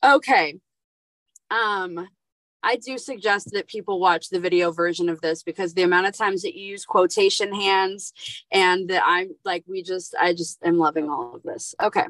[0.04, 0.58] okay.
[1.50, 2.08] Um,
[2.66, 6.16] I do suggest that people watch the video version of this because the amount of
[6.16, 8.12] times that you use quotation hands
[8.50, 11.76] and that I'm like, we just, I just am loving all of this.
[11.80, 12.06] Okay.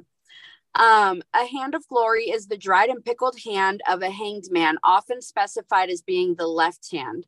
[0.75, 4.79] Um, a hand of glory is the dried and pickled hand of a hanged man,
[4.83, 7.27] often specified as being the left hand,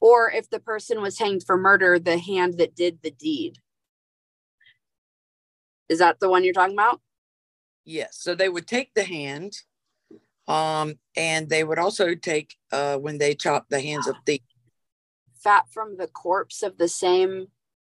[0.00, 3.58] or if the person was hanged for murder, the hand that did the deed.
[5.90, 7.02] Is that the one you're talking about?
[7.84, 8.16] Yes.
[8.18, 9.52] So they would take the hand,
[10.48, 14.42] um, and they would also take uh when they chop the hands of the
[15.38, 17.50] Fat from the corpse of the same There you go.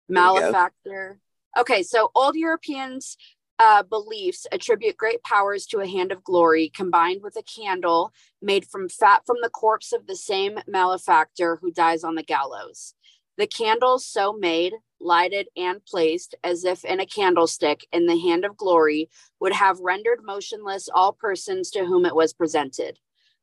[0.09, 1.19] malefactor.
[1.57, 3.17] Okay, so old Europeans
[3.59, 8.65] uh, beliefs attribute great powers to a hand of glory combined with a candle made
[8.65, 12.95] from fat from the corpse of the same malefactor who dies on the gallows.
[13.37, 18.45] The candles so made, lighted, and placed as if in a candlestick in the hand
[18.45, 19.09] of glory
[19.39, 22.99] would have rendered motionless all persons to whom it was presented.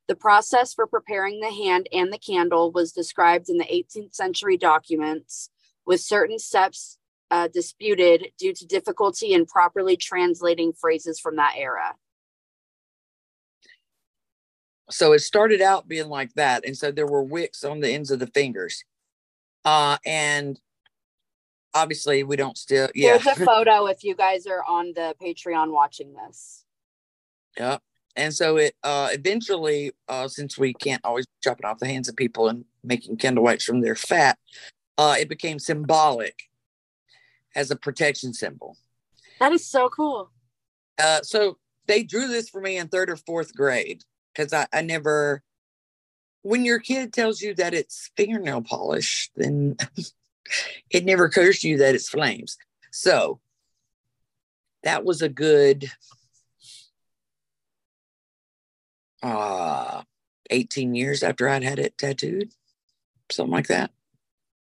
[0.06, 4.56] The process for preparing the hand and the candle was described in the 18th century
[4.56, 5.50] documents,
[5.84, 6.98] with certain steps
[7.30, 11.94] uh, disputed due to difficulty in properly translating phrases from that era.
[14.90, 18.10] so it started out being like that and so there were wicks on the ends
[18.10, 18.84] of the fingers
[19.64, 20.60] uh and
[21.74, 25.70] obviously we don't still yeah Here's a photo if you guys are on the Patreon
[25.72, 26.64] watching this.
[27.58, 27.78] yeah
[28.16, 32.08] and so it uh eventually uh since we can't always be chopping off the hands
[32.08, 34.38] of people and making candle wax from their fat
[34.96, 36.44] uh it became symbolic
[37.54, 38.76] as a protection symbol
[39.40, 40.30] That is so cool.
[40.98, 44.04] uh so they drew this for me in third or fourth grade
[44.34, 45.42] because I, I never
[46.48, 49.76] when your kid tells you that it's fingernail polish then
[50.90, 52.56] it never occurs to you that it's flames
[52.90, 53.38] so
[54.82, 55.90] that was a good
[59.22, 60.02] uh
[60.50, 62.50] 18 years after i'd had it tattooed
[63.30, 63.90] something like that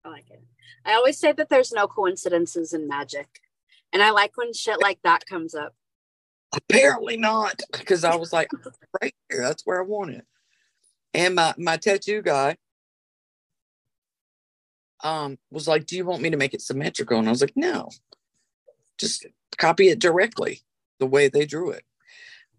[0.06, 0.42] I like it.
[0.86, 3.28] I always say that there's no coincidences in magic.
[3.92, 5.76] And I like when shit like that comes up.
[6.56, 8.48] apparently not because i was like
[9.02, 10.26] right here that's where i want it
[11.18, 12.56] and my my tattoo guy
[15.04, 17.20] um was like do you want me to make it symmetrical?
[17.20, 17.90] And i was like no.
[18.98, 19.26] Just
[19.58, 20.62] copy it directly
[21.00, 21.84] the way they drew it.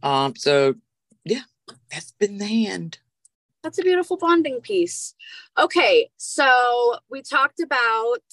[0.02, 0.74] Um so
[1.24, 1.42] yeah
[1.90, 2.98] that's been the hand
[3.62, 5.14] That's a beautiful bonding piece.
[5.58, 8.24] Okay, so we talked about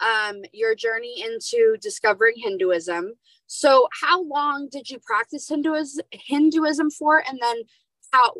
[0.00, 3.14] um, your journey into discovering Hinduism.
[3.46, 7.62] So, how long did you practice Hinduism, Hinduism for, and then
[8.12, 8.34] how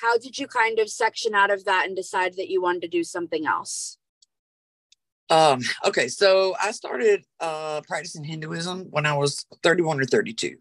[0.00, 2.88] how did you kind of section out of that and decide that you wanted to
[2.88, 3.98] do something else?
[5.30, 10.58] um okay so i started uh practicing hinduism when i was 31 or 32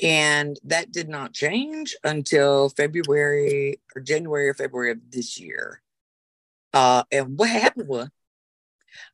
[0.00, 5.82] and that did not change until february or january or february of this year.
[6.72, 8.08] Uh and what happened was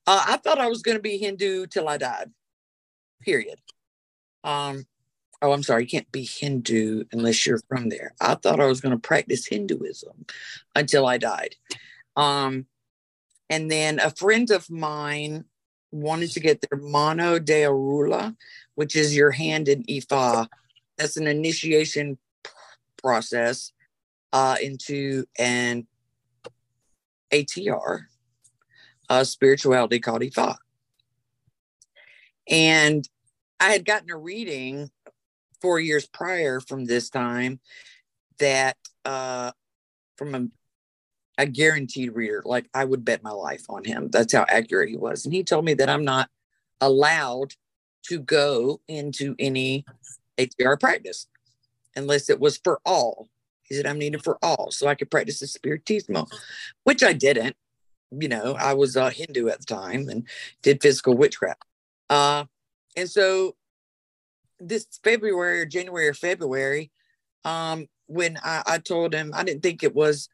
[0.07, 2.31] uh, i thought i was going to be hindu till i died
[3.23, 3.59] period.
[4.45, 4.87] Um
[5.43, 8.81] oh i'm sorry you can't be hindu unless you're from there i thought i was
[8.81, 10.27] going to practice hinduism
[10.75, 11.55] until i died
[12.17, 12.67] um
[13.49, 15.45] and then a friend of mine
[15.93, 18.37] wanted to get their mano de Orula,
[18.75, 20.49] which is your hand in Ifa.
[20.99, 22.19] That's an initiation
[23.03, 23.73] process
[24.33, 25.87] uh, into an
[27.33, 28.05] ATR,
[29.09, 30.57] uh, spirituality called Ifa.
[32.49, 33.09] And
[33.61, 34.91] I had gotten a reading
[35.67, 37.59] four years prior from this time
[38.39, 39.51] that uh,
[40.17, 40.47] from a
[41.39, 42.41] a guaranteed reader.
[42.45, 44.09] Like I would bet my life on him.
[44.13, 45.25] That's how accurate he was.
[45.25, 46.31] And he told me that I'm not
[46.81, 47.55] allowed
[48.05, 49.85] to go into any
[50.39, 51.27] ATR practice
[51.97, 53.29] unless it was for all.
[53.65, 56.31] He said I'm needed for all, so I could practice the spiritismo,
[56.85, 57.57] which I didn't.
[58.13, 60.29] You know, I was a Hindu at the time and
[60.63, 61.65] did physical witchcraft.
[62.09, 62.45] Uh,
[62.97, 63.57] and so
[64.61, 66.91] this February or January or February,
[67.45, 70.29] um, when I, I told him I didn't think it was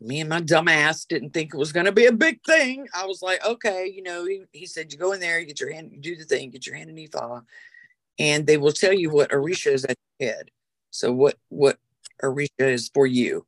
[0.00, 2.86] me and my dumb ass didn't think it was going to be a big thing.
[2.94, 5.60] I was like, okay, you know, he, he said, you go in there, you get
[5.60, 7.42] your hand, you do the thing, get your hand in Ifa,
[8.18, 10.50] and they will tell you what Orisha is at your head.
[10.90, 11.78] So what, what
[12.22, 13.46] Orisha is for you.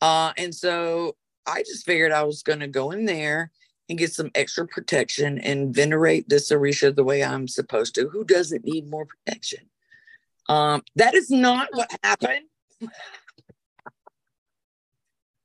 [0.00, 1.16] Uh, and so
[1.46, 3.50] I just figured I was going to go in there
[3.88, 8.08] and get some extra protection and venerate this Orisha the way I'm supposed to.
[8.08, 9.68] Who doesn't need more protection?
[10.48, 12.46] Um, that is not what happened.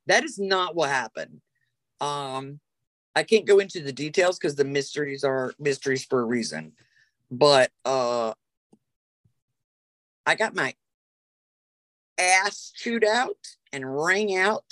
[0.06, 1.40] that is not what happened.
[2.00, 2.60] Um,
[3.14, 6.72] I can't go into the details because the mysteries are mysteries for a reason.
[7.30, 8.32] But uh,
[10.26, 10.74] I got my
[12.18, 13.36] ass chewed out
[13.72, 14.64] and rang out.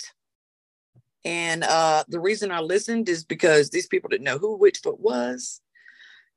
[1.23, 5.61] And uh, the reason I listened is because these people didn't know who Witchfoot was.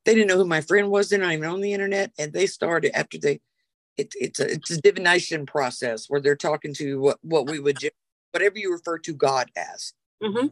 [0.05, 1.09] They didn't know who my friend was.
[1.09, 2.13] They're not even on the internet.
[2.19, 3.41] And they started after they,
[3.97, 7.79] it, it's a it's a divination process where they're talking to what what we would
[8.33, 9.95] whatever you refer to God as.
[10.23, 10.49] Mm-hmm.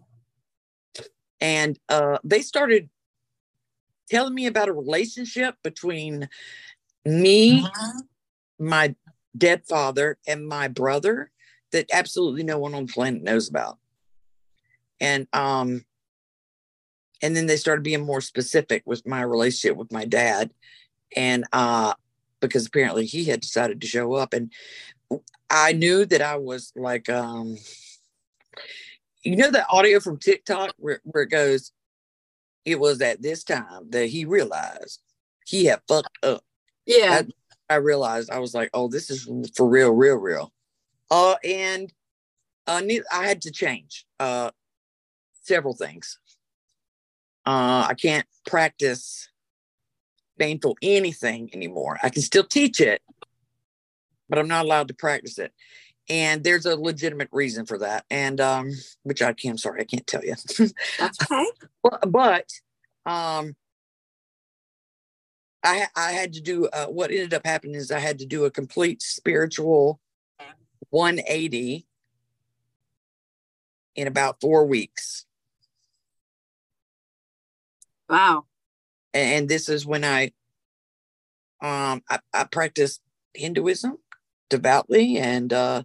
[1.41, 2.89] And uh, they started
[4.09, 6.29] telling me about a relationship between
[7.05, 7.67] me,
[8.59, 8.95] my
[9.37, 11.33] dead father, and my brother
[11.73, 13.79] that absolutely no one on the planet knows about.
[15.03, 15.85] And um,
[17.21, 20.53] and then they started being more specific with my relationship with my dad,
[21.15, 21.93] and uh,
[22.41, 24.51] because apparently he had decided to show up, and
[25.51, 27.59] I knew that I was like, um,
[29.23, 31.73] you know, that audio from TikTok where, where it goes,
[32.65, 35.01] it was at this time that he realized
[35.45, 36.43] he had fucked up.
[36.87, 37.23] Yeah.
[37.69, 40.53] I, I realized I was like, oh, this is for real, real, real.
[41.11, 41.93] Uh, and
[42.67, 42.81] uh,
[43.13, 44.51] I had to change uh,
[45.43, 46.19] several things.
[47.45, 49.29] Uh, I can't practice
[50.39, 51.99] painful anything anymore.
[52.03, 53.03] I can still teach it,
[54.29, 55.53] but I'm not allowed to practice it.
[56.09, 58.05] And there's a legitimate reason for that.
[58.11, 58.73] And um,
[59.03, 60.35] which I can't, sorry, I can't tell you.
[60.99, 61.47] That's okay.
[61.83, 62.47] but, but
[63.07, 63.55] um,
[65.63, 68.45] I, I had to do uh, what ended up happening is I had to do
[68.45, 70.01] a complete spiritual
[70.91, 71.87] 180
[73.95, 75.25] in about four weeks.
[78.09, 78.47] Wow.
[79.15, 80.33] And this is when I
[81.61, 83.01] um I, I practiced
[83.35, 83.99] Hinduism
[84.51, 85.83] devoutly and uh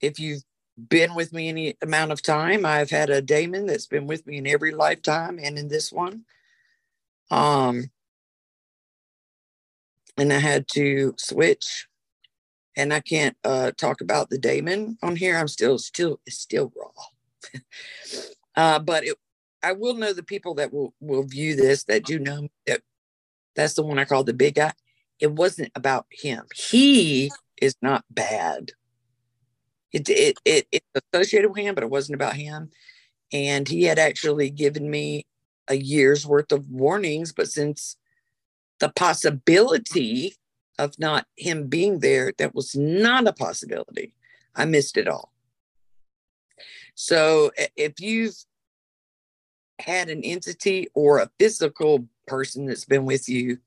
[0.00, 0.44] if you've
[0.88, 4.38] been with me any amount of time, I've had a daemon that's been with me
[4.38, 6.24] in every lifetime and in this one.
[7.30, 7.90] Um
[10.16, 11.88] and I had to switch
[12.76, 15.36] and I can't uh, talk about the daemon on here.
[15.36, 17.60] I'm still still it's still raw.
[18.56, 19.16] uh, but it,
[19.68, 22.80] I will know the people that will will view this that do know that
[23.54, 24.72] that's the one I call the big guy.
[25.20, 26.46] It wasn't about him.
[26.54, 28.72] He is not bad.
[29.92, 32.70] It it it it's associated with him, but it wasn't about him.
[33.30, 35.26] And he had actually given me
[35.68, 37.96] a year's worth of warnings, but since
[38.80, 40.34] the possibility
[40.78, 44.14] of not him being there, that was not a possibility.
[44.56, 45.30] I missed it all.
[46.94, 48.34] So if you've
[49.78, 53.58] had an entity or a physical person that's been with you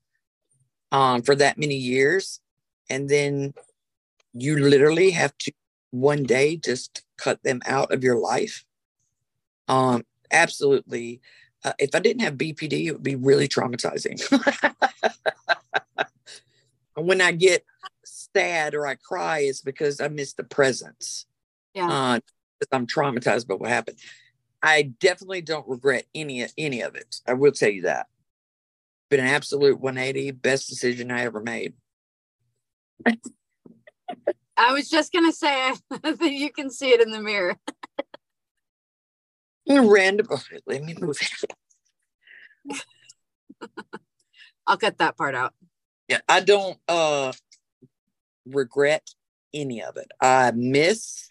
[0.90, 2.40] um, for that many years,
[2.90, 3.54] and then
[4.34, 5.52] you literally have to
[5.90, 8.64] one day just cut them out of your life.
[9.68, 11.20] Um, absolutely.
[11.64, 14.20] Uh, if I didn't have BPD, it would be really traumatizing.
[16.94, 17.64] when I get
[18.04, 21.26] sad or I cry, it's because I miss the presence.
[21.74, 21.88] Yeah.
[21.90, 22.20] Uh,
[22.70, 23.98] I'm traumatized by what happened.
[24.62, 27.16] I definitely don't regret any any of it.
[27.26, 28.06] I will tell you that.
[29.10, 31.74] Been an absolute 180, best decision I ever made.
[34.56, 37.58] I was just gonna say that you can see it in the mirror.
[39.68, 40.26] Random.
[40.30, 41.28] Okay, let me move it.
[44.66, 45.54] I'll cut that part out.
[46.08, 47.32] Yeah, I don't uh
[48.46, 49.10] regret
[49.52, 50.12] any of it.
[50.20, 51.28] I miss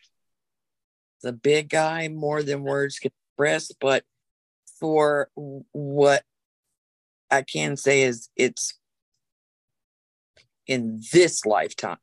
[1.22, 3.12] the big guy more than words can
[3.44, 4.04] express, but
[4.80, 6.24] for what
[7.30, 8.78] I can say is it's
[10.68, 11.98] in this lifetime.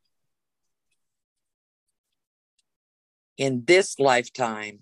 [3.37, 4.81] In this lifetime,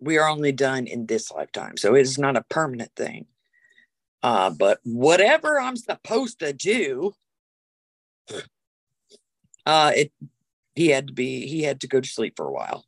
[0.00, 1.76] we are only done in this lifetime.
[1.76, 3.26] So it is not a permanent thing.
[4.22, 7.12] Uh, but whatever I'm supposed to do,
[9.66, 10.12] uh, it
[10.74, 12.84] he had to be he had to go to sleep for a while.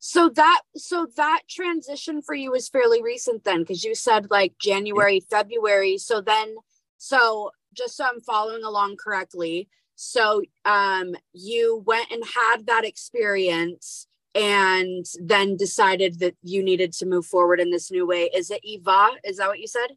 [0.00, 4.54] So that so that transition for you was fairly recent then, because you said like
[4.60, 5.38] January, yeah.
[5.38, 5.98] February.
[5.98, 6.54] So then,
[6.98, 14.06] so just so I'm following along correctly, so um, you went and had that experience
[14.34, 18.30] and then decided that you needed to move forward in this new way.
[18.32, 19.08] Is it Eva?
[19.24, 19.88] Is that what you said?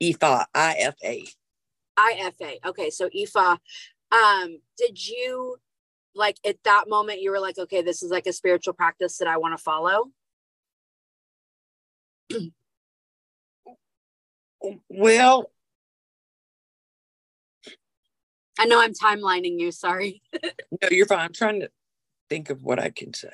[0.00, 1.34] IFA, IFA.
[1.98, 2.54] IFA.
[2.64, 3.58] Okay, so IFA.
[4.12, 5.56] Um, did you
[6.16, 9.28] like at that moment you were like, okay, this is like a spiritual practice that
[9.28, 10.10] I want to follow?
[14.88, 15.50] well,
[18.58, 20.22] I know I'm timelining you, sorry.
[20.42, 21.20] no, you're fine.
[21.20, 21.70] I'm trying to
[22.28, 23.28] think of what I can say.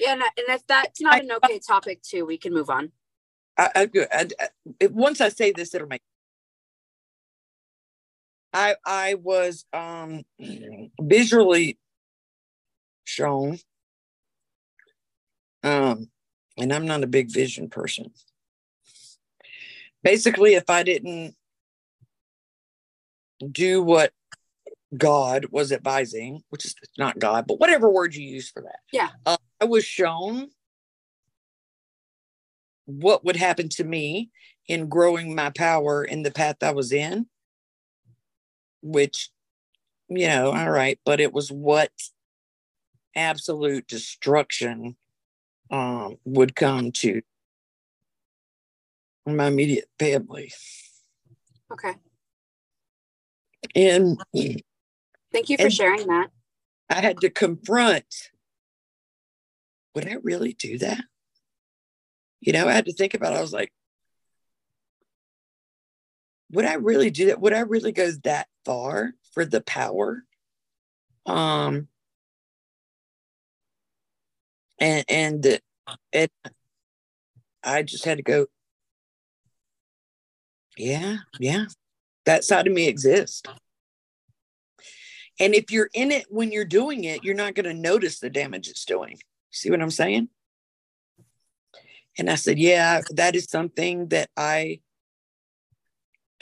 [0.00, 2.92] Yeah, and, if that's not an okay topic too, we can move on.
[3.58, 6.00] I, I, I, once I say this, it'll make.
[8.52, 10.22] I I was um
[11.00, 11.78] visually
[13.04, 13.58] shown.
[15.64, 16.10] Um,
[16.58, 18.12] and I'm not a big vision person.
[20.02, 21.36] Basically, if I didn't
[23.50, 24.12] do what
[24.96, 28.80] God was advising, which is not God, but whatever word you use for that.
[28.92, 29.10] Yeah.
[29.24, 30.48] Uh, I was shown
[32.86, 34.30] what would happen to me
[34.68, 37.26] in growing my power in the path I was in,
[38.82, 39.30] which,
[40.08, 41.90] you know, all right, but it was what
[43.14, 44.96] absolute destruction
[45.70, 47.22] um, would come to
[49.26, 50.52] my immediate family.
[51.72, 51.94] Okay.
[53.74, 54.18] And
[55.32, 56.28] Thank you for sharing that.
[56.90, 58.04] I had to confront
[59.94, 61.04] would I really do that?
[62.40, 63.36] You know, I had to think about it.
[63.36, 63.72] I was like,
[66.52, 67.40] would I really do that?
[67.40, 70.24] Would I really go that far for the power?
[71.26, 71.88] Um
[74.80, 75.60] and and
[76.12, 76.32] it
[77.64, 78.46] I just had to go,
[80.76, 81.66] yeah, yeah.
[82.24, 83.42] That side of me exists.
[85.40, 88.30] And if you're in it when you're doing it, you're not going to notice the
[88.30, 89.18] damage it's doing.
[89.50, 90.28] See what I'm saying?
[92.18, 94.80] And I said, Yeah, that is something that I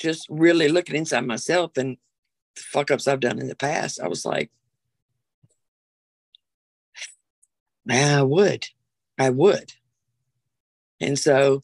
[0.00, 1.96] just really looking inside myself and
[2.56, 4.00] the fuck ups I've done in the past.
[4.00, 4.50] I was like,
[7.84, 8.66] Man, I would.
[9.18, 9.72] I would.
[11.00, 11.62] And so,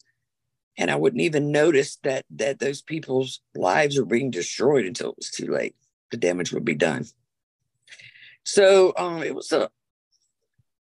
[0.77, 5.17] and I wouldn't even notice that that those people's lives were being destroyed until it
[5.17, 5.75] was too late.
[6.11, 7.05] The damage would be done.
[8.43, 9.69] So um, it was a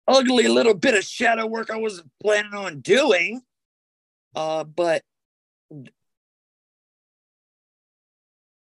[0.09, 3.43] ugly little bit of shadow work I wasn't planning on doing.
[4.35, 5.03] Uh, but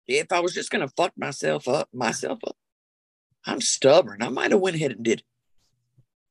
[0.08, 2.56] if I was just gonna fuck myself up, myself up,
[3.46, 4.22] I'm stubborn.
[4.22, 5.26] I might have went ahead and did it.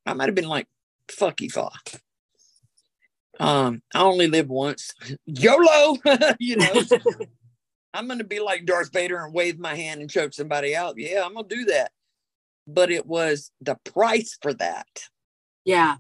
[0.07, 0.67] I might have been like,
[1.11, 1.91] fuck you, fuck.
[3.39, 4.93] Um, I only live once.
[5.27, 5.97] YOLO,
[6.39, 6.83] you know.
[7.95, 10.95] I'm gonna be like Darth Vader and wave my hand and choke somebody out.
[10.97, 11.91] Yeah, I'm gonna do that.
[12.67, 14.87] But it was the price for that
[15.65, 15.97] Yeah.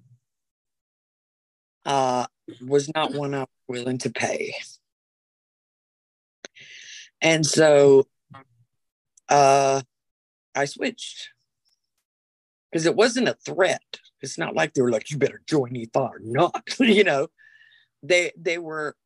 [1.84, 2.26] uh
[2.64, 4.54] was not one I was willing to pay.
[7.20, 8.06] And so
[9.28, 9.82] uh
[10.54, 11.30] I switched.
[12.70, 13.82] Because it wasn't a threat.
[14.20, 16.62] It's not like they were like, you better join Ifa or not.
[16.78, 17.28] you know,
[18.02, 18.96] they they were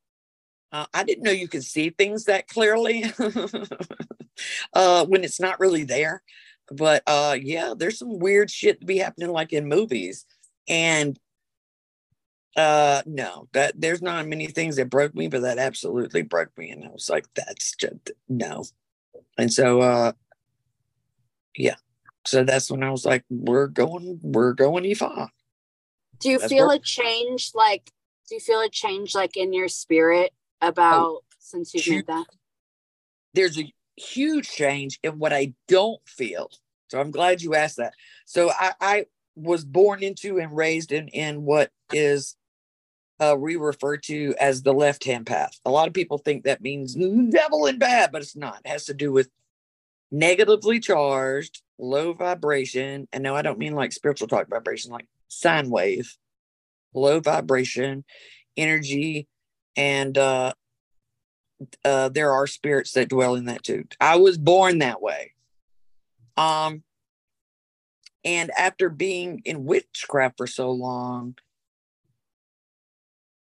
[0.71, 3.05] uh, I didn't know you could see things that clearly
[4.73, 6.21] uh, when it's not really there.
[6.69, 10.25] But uh, yeah, there's some weird shit to be happening like in movies.
[10.67, 11.17] And
[12.55, 16.69] uh, no, that there's not many things that broke me, but that absolutely broke me.
[16.71, 18.63] And I was like, that's just no.
[19.37, 20.11] And so, uh,
[21.55, 21.75] yeah.
[22.25, 25.29] So that's when I was like, we're going, we're going Ifa.
[26.19, 27.91] Do you That's feel where- a change like
[28.27, 32.07] do you feel a change like in your spirit about since you've huge.
[32.07, 32.25] made that?
[33.35, 36.49] there's a huge change in what I don't feel.
[36.87, 37.93] So I'm glad you asked that.
[38.25, 42.35] So I, I was born into and raised in in what is
[43.19, 45.59] uh, we refer to as the left hand path.
[45.65, 48.61] A lot of people think that means devil and bad, but it's not.
[48.65, 49.29] It has to do with
[50.11, 53.07] negatively charged, low vibration.
[53.13, 56.15] And no, I don't mean like spiritual talk vibration, like sine wave,
[56.93, 58.03] low vibration,
[58.57, 59.27] energy,
[59.77, 60.53] and uh,
[61.83, 63.85] uh, there are spirits that dwell in that too.
[63.99, 65.33] I was born that way.
[66.37, 66.83] Um,
[68.23, 71.35] and after being in witchcraft for so long,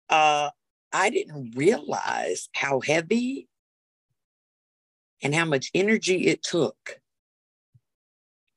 [0.08, 0.50] uh,
[0.92, 3.48] I didn't realize how heavy
[5.22, 7.00] and how much energy it took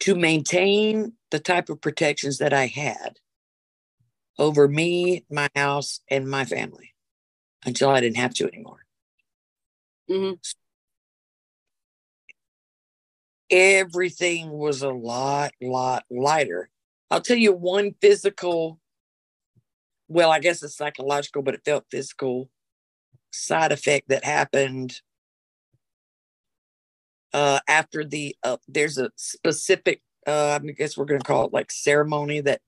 [0.01, 3.19] to maintain the type of protections that I had
[4.37, 6.93] over me, my house, and my family
[7.65, 8.85] until I didn't have to anymore.
[10.07, 10.33] hmm
[13.49, 16.69] everything was a lot, lot lighter.
[17.09, 18.79] I'll tell you one physical,
[20.08, 22.49] well, I guess it's psychological, but it felt physical
[23.32, 25.01] side effect that happened
[27.34, 31.53] uh, after the, uh, there's a specific, uh, I guess we're going to call it
[31.53, 32.62] like ceremony that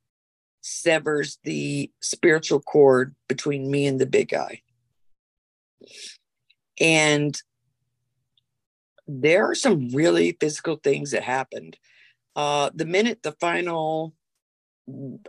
[0.61, 4.61] severs the spiritual cord between me and the big guy.
[6.79, 7.39] And
[9.07, 11.77] there are some really physical things that happened.
[12.35, 14.13] Uh, the minute the final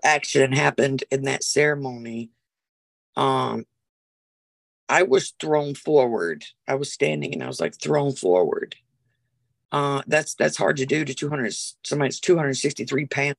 [0.03, 2.31] action happened in that ceremony,
[3.17, 3.65] um,
[4.89, 6.45] I was thrown forward.
[6.67, 8.75] I was standing and I was like thrown forward.
[9.73, 11.55] Uh, that's that's hard to do to 200
[11.85, 13.37] somebody's 263 pounds.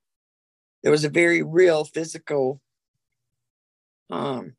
[0.81, 2.61] There was a very real physical.
[4.09, 4.53] Um,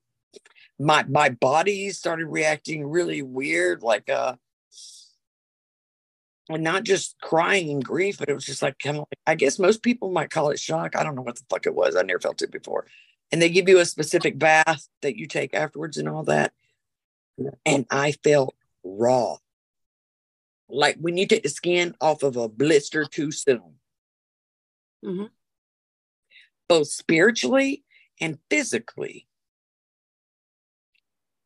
[0.78, 4.36] my my body started reacting really weird, like uh,
[6.48, 9.34] and not just crying and grief, but it was just like kind of like I
[9.34, 10.96] guess most people might call it shock.
[10.96, 11.96] I don't know what the fuck it was.
[11.96, 12.86] I never felt it before.
[13.30, 16.52] And they give you a specific bath that you take afterwards and all that.
[17.64, 19.38] And I felt raw
[20.72, 23.74] like when you take the skin off of a blister too soon,
[25.04, 25.26] mm-hmm.
[26.68, 27.84] both spiritually
[28.20, 29.26] and physically.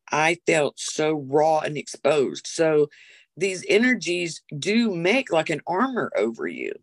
[0.09, 2.47] I felt so raw and exposed.
[2.47, 2.89] So
[3.37, 6.73] these energies do make like an armor over you.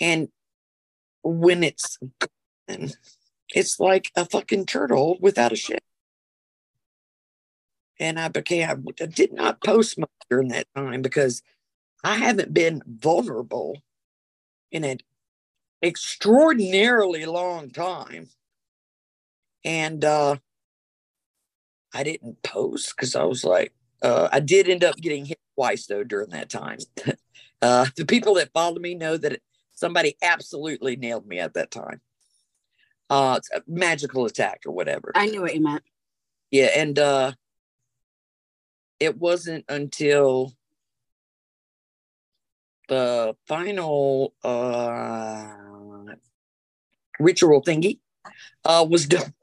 [0.00, 0.28] And
[1.22, 1.98] when it's
[2.68, 2.90] gone,
[3.54, 5.78] it's like a fucking turtle without a shell
[8.02, 11.40] and I became I did not post much during that time because
[12.02, 13.80] I haven't been vulnerable
[14.72, 14.98] in an
[15.82, 18.28] extraordinarily long time.
[19.64, 20.36] And uh
[21.94, 23.72] I didn't post because I was like,
[24.02, 26.78] uh, I did end up getting hit twice though during that time.
[27.62, 29.40] uh, the people that follow me know that
[29.72, 32.00] somebody absolutely nailed me at that time.
[33.10, 35.12] Uh, magical attack or whatever.
[35.14, 35.82] I knew what you meant.
[36.50, 37.32] Yeah, and uh,
[39.00, 40.52] it wasn't until
[42.88, 45.48] the final uh,
[47.18, 47.98] ritual thingy
[48.64, 49.34] uh, was done.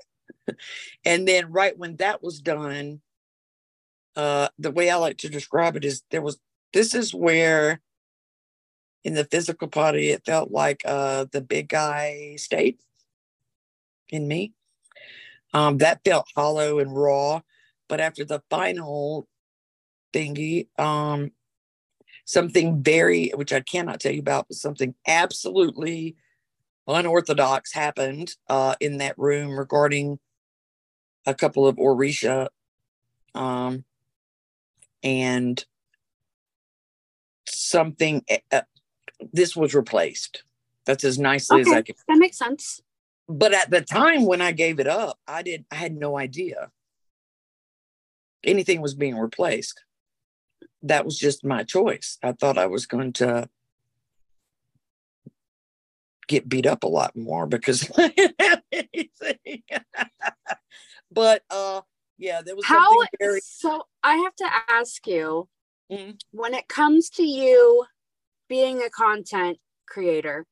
[1.05, 3.01] and then, right when that was done,
[4.19, 6.37] uh, the way I like to describe it is there was
[6.73, 7.79] this is where
[9.03, 12.77] in the physical body it felt like uh, the big guy stayed
[14.09, 14.53] in me.
[15.53, 17.41] Um, that felt hollow and raw.
[17.87, 19.27] But after the final
[20.13, 20.67] thingy.
[20.79, 21.31] Um,
[22.25, 26.15] something very, which I cannot tell you about, but something absolutely
[26.87, 30.19] unorthodox happened uh, in that room regarding
[31.25, 32.47] a couple of Orisha.
[33.33, 33.83] Um,
[35.03, 35.63] and
[37.47, 38.61] something, uh,
[39.33, 40.43] this was replaced.
[40.85, 41.95] That's as nicely okay, as I can.
[42.07, 42.81] That makes sense.
[43.27, 46.71] But at the time when I gave it up, I did, I had no idea
[48.43, 49.83] anything was being replaced
[50.83, 52.17] that was just my choice.
[52.23, 53.49] I thought I was going to
[56.27, 57.89] get beat up a lot more because
[61.11, 61.81] but uh
[62.19, 62.85] yeah, there was how
[63.19, 65.47] very- so I have to ask you
[65.91, 66.11] mm-hmm.
[66.31, 67.85] when it comes to you
[68.49, 69.57] being a content
[69.87, 70.45] creator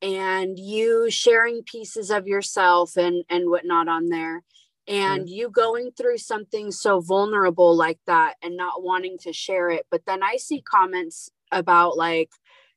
[0.00, 4.42] and you sharing pieces of yourself and and whatnot on there
[4.88, 9.86] and you going through something so vulnerable like that and not wanting to share it
[9.92, 12.30] but then i see comments about like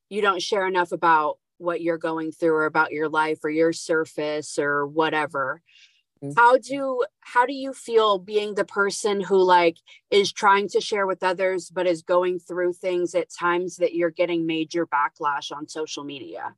[0.10, 3.74] you don't share enough about what you're going through or about your life or your
[3.74, 5.95] surface or whatever mm-hmm.
[6.36, 9.78] How do how do you feel being the person who like
[10.10, 14.12] is trying to share with others but is going through things at times that you're
[14.12, 16.56] getting major backlash on social media?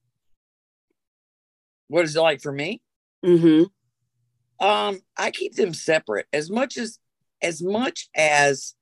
[1.87, 2.81] What is it like for me?
[3.25, 4.65] Mm-hmm.
[4.65, 6.27] Um, I keep them separate.
[6.31, 6.99] As much as
[7.41, 8.75] as much as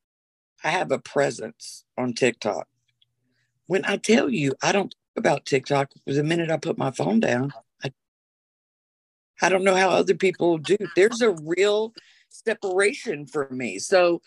[0.63, 2.67] I have a presence on TikTok.
[3.67, 7.19] When I tell you I don't talk about TikTok the minute I put my phone
[7.19, 7.53] down,
[9.41, 10.77] I don't know how other people do.
[10.95, 11.93] There's a real
[12.29, 13.79] separation for me.
[13.79, 14.21] So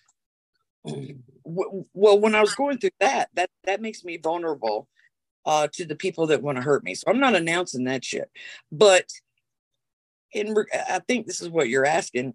[0.85, 4.89] well when I was going through that, that that makes me vulnerable
[5.45, 6.95] uh to the people that want to hurt me.
[6.95, 8.31] So I'm not announcing that shit.
[8.71, 9.11] But
[10.33, 12.35] in I think this is what you're asking.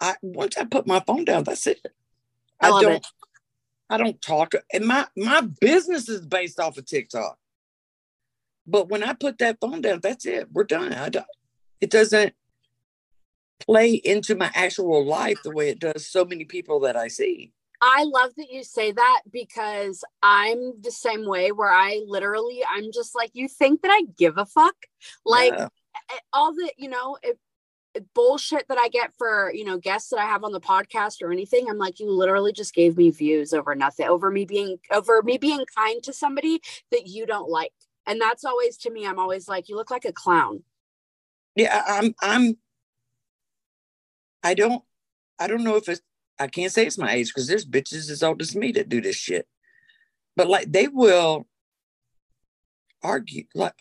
[0.00, 1.80] I once I put my phone down, that's it.
[2.60, 3.06] I, I don't it.
[3.90, 7.38] I don't talk and my my business is based off of TikTok.
[8.66, 10.48] But when I put that phone down, that's it.
[10.52, 10.92] We're done.
[10.94, 11.26] I don't,
[11.84, 12.32] it doesn't
[13.60, 17.52] play into my actual life the way it does so many people that I see.
[17.82, 22.90] I love that you say that because I'm the same way where I literally I'm
[22.90, 24.74] just like you think that I give a fuck
[25.26, 25.68] like yeah
[26.10, 27.38] eh, all the you know it,
[28.14, 31.30] bullshit that I get for you know guests that I have on the podcast or
[31.30, 31.68] anything.
[31.68, 35.36] I'm like, you literally just gave me views over nothing, over me being over me
[35.36, 36.60] being kind to somebody
[36.90, 37.72] that you don't like,
[38.06, 39.06] and that's always to me.
[39.06, 40.62] I'm always like, you look like a clown.
[41.56, 42.14] Yeah, I'm.
[42.22, 42.56] I'm.
[44.42, 44.82] I don't.
[45.38, 46.02] I don't know if it's.
[46.38, 49.00] I can't say it's my age because there's bitches as old as me that do
[49.00, 49.46] this shit,
[50.36, 51.46] but like they will
[53.02, 53.74] argue like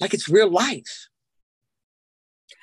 [0.00, 1.08] like it's real life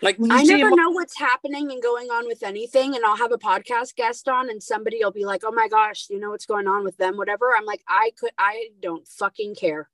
[0.01, 2.95] Like when you I never him, know what's happening and going on with anything.
[2.95, 6.07] And I'll have a podcast guest on, and somebody will be like, "Oh my gosh,
[6.09, 7.53] you know what's going on with them?" Whatever.
[7.57, 9.89] I'm like, I could, I don't fucking care.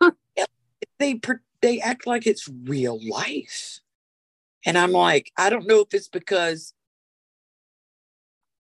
[0.98, 1.20] they
[1.62, 3.80] they act like it's real life,
[4.64, 6.72] and I'm like, I don't know if it's because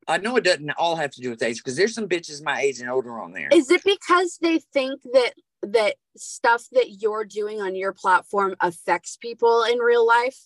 [0.08, 2.62] I know it doesn't all have to do with age because there's some bitches my
[2.62, 3.50] age and older on there.
[3.52, 9.18] Is it because they think that that stuff that you're doing on your platform affects
[9.18, 10.38] people in real life?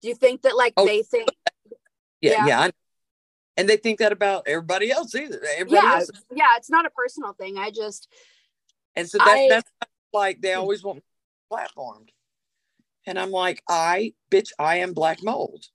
[0.00, 1.28] Do you think that like Oh, they think
[2.20, 2.46] yeah, yeah.
[2.46, 2.70] yeah,
[3.56, 5.40] and they think that about everybody else either.
[5.56, 7.58] Everybody yeah, else, yeah, it's not a personal thing.
[7.58, 8.08] I just
[8.96, 9.70] and so that, I- that's
[10.12, 10.60] like they hmm.
[10.60, 11.02] always want
[11.52, 12.08] platformed,
[13.06, 15.66] and I'm like, I bitch, I am black mold.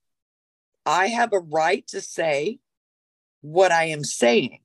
[0.85, 2.59] I have a right to say
[3.41, 4.59] what I am saying.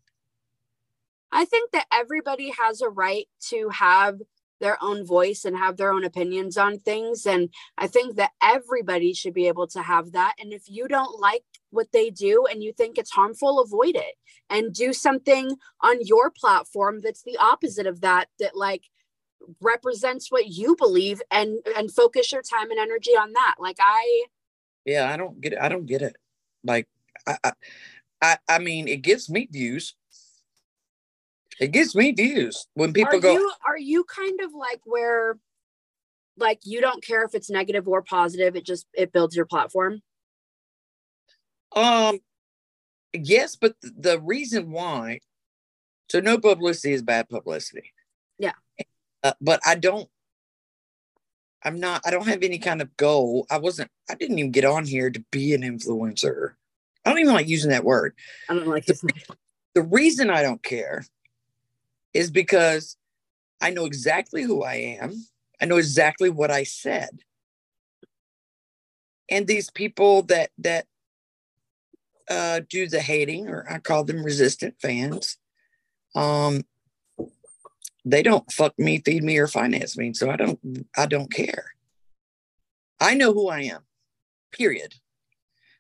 [1.33, 4.21] I think that everybody has a right to have
[4.61, 7.27] their own voice and have their own opinions on things.
[7.27, 10.35] And I think that everybody should be able to have that.
[10.39, 14.15] And if you don't like what they do and you think it's harmful, avoid it
[14.49, 18.85] and do something on your platform that's the opposite of that, that like
[19.61, 23.57] represents what you believe and and focus your time and energy on that.
[23.59, 24.27] Like I
[24.85, 25.59] Yeah, I don't get it.
[25.61, 26.17] I don't get it.
[26.65, 26.89] Like,
[27.27, 27.53] I,
[28.21, 29.95] I, I, mean, it gives me views.
[31.61, 33.33] It gives me views when people are go.
[33.33, 35.39] you are you kind of like where
[36.37, 40.01] like you don't care if it's negative or positive, it just it builds your platform?
[41.77, 42.21] Um,
[43.13, 45.21] yes, but the reason why,
[46.11, 47.93] so no publicity is bad publicity.
[48.39, 48.53] Yeah.
[49.23, 50.09] Uh, but I don't.
[51.65, 52.03] I'm not.
[52.05, 53.47] I don't have any kind of goal.
[53.51, 53.91] I wasn't.
[54.11, 56.53] I didn't even get on here to be an influencer.
[57.05, 58.15] I don't even like using that word.
[58.49, 59.03] I don't like this.
[59.75, 61.07] The reason I don't care
[62.13, 62.99] is because
[63.59, 65.25] I know exactly who I am.
[65.63, 67.21] I know exactly what I said.
[69.31, 70.85] And these people that that
[72.29, 75.39] uh, do the hating, or I call them resistant fans,
[76.15, 76.65] um,
[78.05, 80.13] they don't fuck me, feed me, or finance me.
[80.15, 80.59] So I don't.
[80.97, 81.73] I don't care.
[83.01, 83.83] I know who I am.
[84.53, 84.95] Period.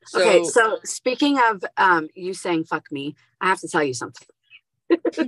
[0.06, 3.94] So, okay, so speaking of um you saying fuck me, I have to tell you
[3.94, 4.26] something.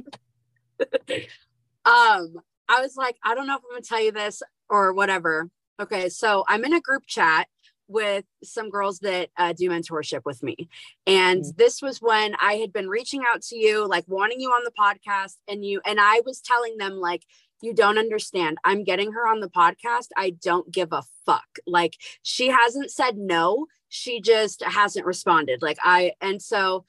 [1.85, 2.35] um,
[2.69, 5.51] I was like, I don't know if I'm gonna tell you this or whatever.
[5.81, 7.49] Okay, so I'm in a group chat
[7.89, 10.69] with some girls that uh, do mentorship with me.
[11.07, 14.65] And this was when I had been reaching out to you, like wanting you on
[14.65, 17.25] the podcast, and you and I was telling them, like,
[17.63, 18.59] you don't understand.
[18.65, 20.09] I'm getting her on the podcast.
[20.17, 21.47] I don't give a fuck.
[21.67, 23.67] Like, she hasn't said no.
[23.89, 25.63] She just hasn't responded.
[25.63, 26.85] Like, I, and so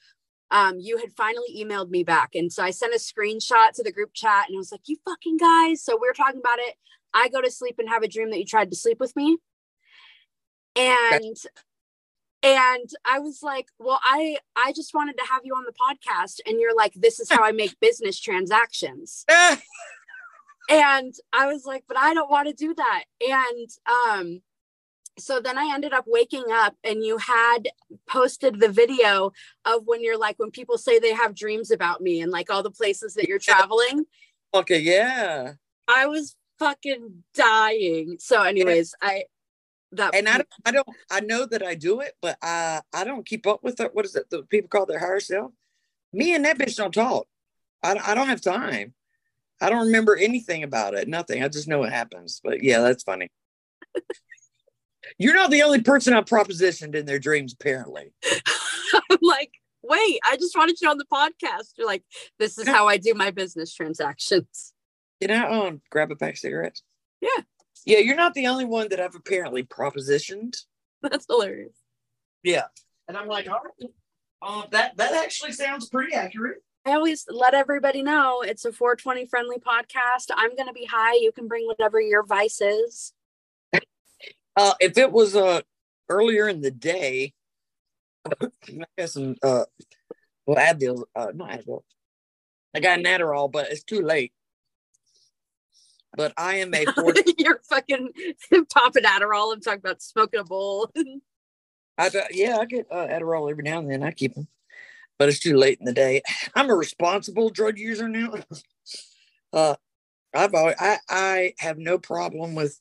[0.50, 2.30] um, you had finally emailed me back.
[2.34, 4.96] And so I sent a screenshot to the group chat and I was like, you
[5.04, 5.82] fucking guys.
[5.82, 6.74] So we are talking about it.
[7.14, 9.38] I go to sleep and have a dream that you tried to sleep with me.
[10.76, 11.36] And
[12.42, 16.40] and I was like, well, I I just wanted to have you on the podcast.
[16.46, 19.24] And you're like, this is how I make business transactions.
[19.30, 19.60] Ah,
[20.68, 23.04] And I was like, but I don't want to do that.
[23.20, 24.42] And um
[25.18, 27.68] so then I ended up waking up and you had
[28.06, 29.32] posted the video
[29.64, 32.62] of when you're like when people say they have dreams about me and like all
[32.62, 34.04] the places that you're traveling.
[34.52, 35.54] okay, yeah.
[35.88, 38.16] I was fucking dying.
[38.18, 39.24] So anyways, I
[39.96, 43.04] that and I don't, I don't, I know that I do it, but I, I
[43.04, 43.94] don't keep up with it.
[43.94, 44.30] What is it?
[44.30, 45.52] The people call their higher self.
[46.12, 47.26] Me and that bitch don't talk.
[47.82, 48.94] I, I don't have time.
[49.60, 51.08] I don't remember anything about it.
[51.08, 51.42] Nothing.
[51.42, 52.40] I just know it happens.
[52.42, 53.30] But yeah, that's funny.
[55.18, 58.12] You're not the only person I've propositioned in their dreams, apparently.
[59.10, 61.72] I'm like, wait, I just wanted you on the podcast.
[61.78, 62.02] You're like,
[62.38, 64.72] this is how I do my business transactions.
[65.20, 66.82] Can I um, grab a pack of cigarettes?
[67.20, 67.42] Yeah.
[67.86, 70.56] Yeah, you're not the only one that I've apparently propositioned.
[71.02, 71.76] That's hilarious.
[72.42, 72.64] Yeah.
[73.08, 73.90] And I'm like, all right.
[74.42, 76.58] Um, that that actually sounds pretty accurate.
[76.84, 80.30] I always let everybody know it's a 420 friendly podcast.
[80.34, 81.14] I'm going to be high.
[81.14, 83.12] You can bring whatever your vice is.
[84.58, 85.60] Uh, if it was uh
[86.08, 87.34] earlier in the day,
[88.40, 89.64] I got some uh,
[90.46, 91.82] well Advil, uh, not Advil.
[92.74, 94.32] I got an Adderall, but it's too late.
[96.16, 98.10] But I am a 40, You're fucking
[98.72, 99.52] popping Adderall.
[99.52, 100.90] I'm talking about smoking a bowl.
[101.98, 104.02] I, yeah, I get uh, Adderall every now and then.
[104.02, 104.48] I keep them,
[105.18, 106.22] but it's too late in the day.
[106.54, 108.34] I'm a responsible drug user now.
[109.52, 109.76] uh,
[110.34, 112.80] I've always, I I have no problem with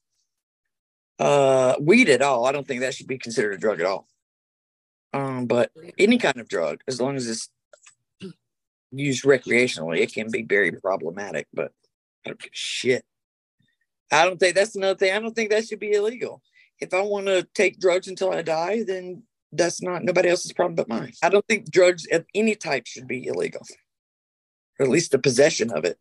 [1.19, 2.45] uh weed at all.
[2.45, 4.07] I don't think that should be considered a drug at all.
[5.13, 7.49] Um, but any kind of drug, as long as it's
[8.91, 11.47] used recreationally, it can be very problematic.
[11.53, 11.71] But
[12.25, 13.05] I don't give a shit.
[14.11, 15.13] I don't think that's another thing.
[15.13, 16.41] I don't think that should be illegal.
[16.79, 20.75] if I want to take drugs until I die, then that's not nobody else's problem
[20.75, 21.13] but mine.
[21.23, 23.61] I don't think drugs of any type should be illegal,
[24.79, 25.97] or at least the possession of it.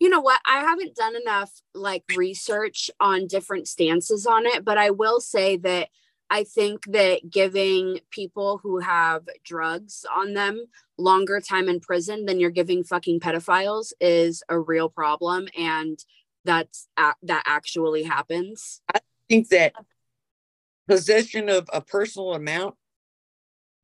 [0.00, 0.40] You know what?
[0.46, 5.56] I haven't done enough like research on different stances on it, but I will say
[5.58, 5.88] that
[6.30, 10.64] I think that giving people who have drugs on them
[10.96, 15.98] longer time in prison than you're giving fucking pedophiles is a real problem and
[16.44, 18.80] that's that actually happens.
[18.92, 19.74] I think that
[20.88, 22.74] possession of a personal amount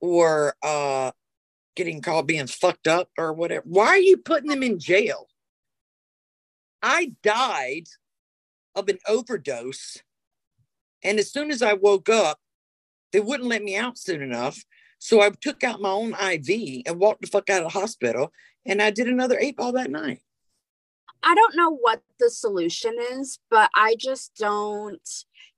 [0.00, 1.12] or uh
[1.76, 3.62] getting caught being fucked up or whatever.
[3.66, 5.28] Why are you putting them in jail?
[6.82, 7.84] I died
[8.74, 9.98] of an overdose.
[11.04, 12.38] And as soon as I woke up,
[13.12, 14.62] they wouldn't let me out soon enough.
[14.98, 18.32] So I took out my own IV and walked the fuck out of the hospital.
[18.64, 20.20] And I did another eight ball that night.
[21.26, 25.08] I don't know what the solution is, but I just don't.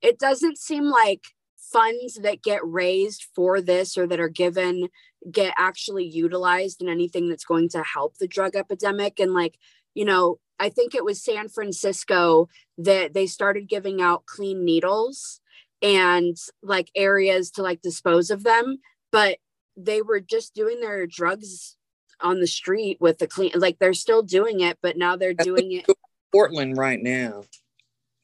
[0.00, 1.20] It doesn't seem like
[1.58, 4.88] funds that get raised for this or that are given
[5.30, 9.20] get actually utilized in anything that's going to help the drug epidemic.
[9.20, 9.58] And like,
[9.94, 12.48] you know, I think it was San Francisco
[12.78, 15.42] that they started giving out clean needles
[15.82, 18.78] and like areas to like dispose of them,
[19.12, 19.36] but
[19.76, 21.76] they were just doing their drugs
[22.20, 25.72] on the street with the clean like they're still doing it, but now they're doing
[25.72, 25.86] it
[26.32, 27.44] Portland right now.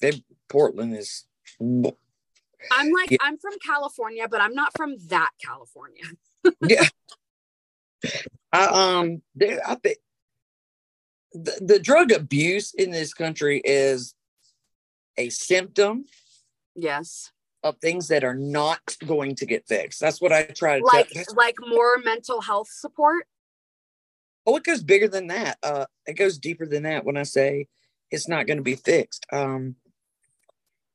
[0.01, 1.25] They Portland is
[1.61, 3.19] I'm like yeah.
[3.21, 6.05] I'm from California, but I'm not from that California.
[6.67, 6.87] yeah.
[8.53, 9.23] I um
[9.67, 9.99] I think
[11.33, 14.15] the, the drug abuse in this country is
[15.17, 16.05] a symptom
[16.75, 17.31] yes
[17.63, 21.09] of things that are not going to get fixed that's what i try to like
[21.11, 21.25] tell.
[21.37, 23.27] like more mental health support
[24.47, 27.67] oh it goes bigger than that uh it goes deeper than that when i say
[28.11, 29.77] it's not going to be fixed um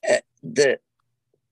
[0.04, 0.80] eh, the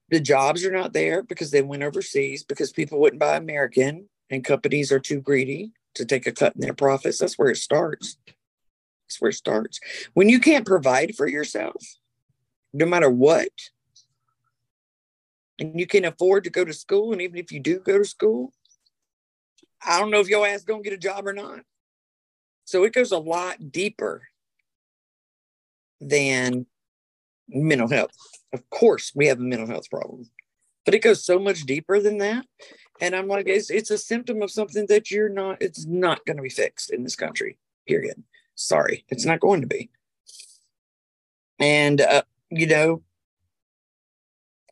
[0.09, 4.43] the jobs are not there because they went overseas because people wouldn't buy american and
[4.43, 8.17] companies are too greedy to take a cut in their profits that's where it starts
[9.07, 9.79] that's where it starts.
[10.13, 11.81] When you can't provide for yourself,
[12.73, 13.49] no matter what,
[15.59, 18.05] and you can afford to go to school, and even if you do go to
[18.05, 18.53] school,
[19.85, 21.61] I don't know if your ass gonna get a job or not.
[22.67, 24.23] So it goes a lot deeper
[26.01, 26.65] than
[27.47, 28.11] mental health.
[28.51, 30.29] Of course, we have a mental health problem,
[30.83, 32.45] but it goes so much deeper than that.
[32.99, 36.35] And I'm like, it's, it's a symptom of something that you're not, it's not going
[36.35, 37.57] to be fixed in this country,
[37.87, 38.21] period.
[38.55, 39.89] Sorry, it's not going to be.
[41.59, 43.01] And, uh, you know,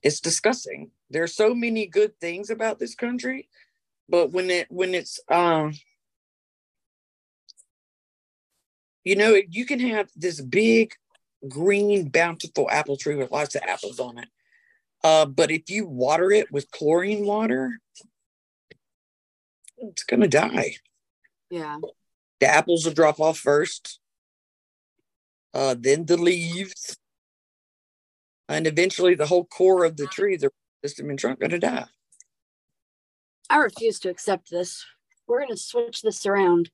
[0.04, 0.92] it's disgusting.
[1.10, 3.48] There are so many good things about this country,
[4.10, 5.72] but when it, when it's, um,
[9.06, 10.94] you know, you can have this big,
[11.48, 14.28] green, bountiful apple tree with lots of apples on it.
[15.04, 17.80] Uh, but if you water it with chlorine water,
[19.78, 20.76] it's going to die.
[21.50, 21.78] Yeah
[22.40, 24.00] the apples will drop off first,
[25.54, 26.98] uh, then the leaves,
[28.50, 30.52] and eventually the whole core of the tree, the
[30.84, 31.86] system and trunk, going to die.
[33.50, 34.86] I refuse to accept this.
[35.28, 36.70] We're going to switch this around.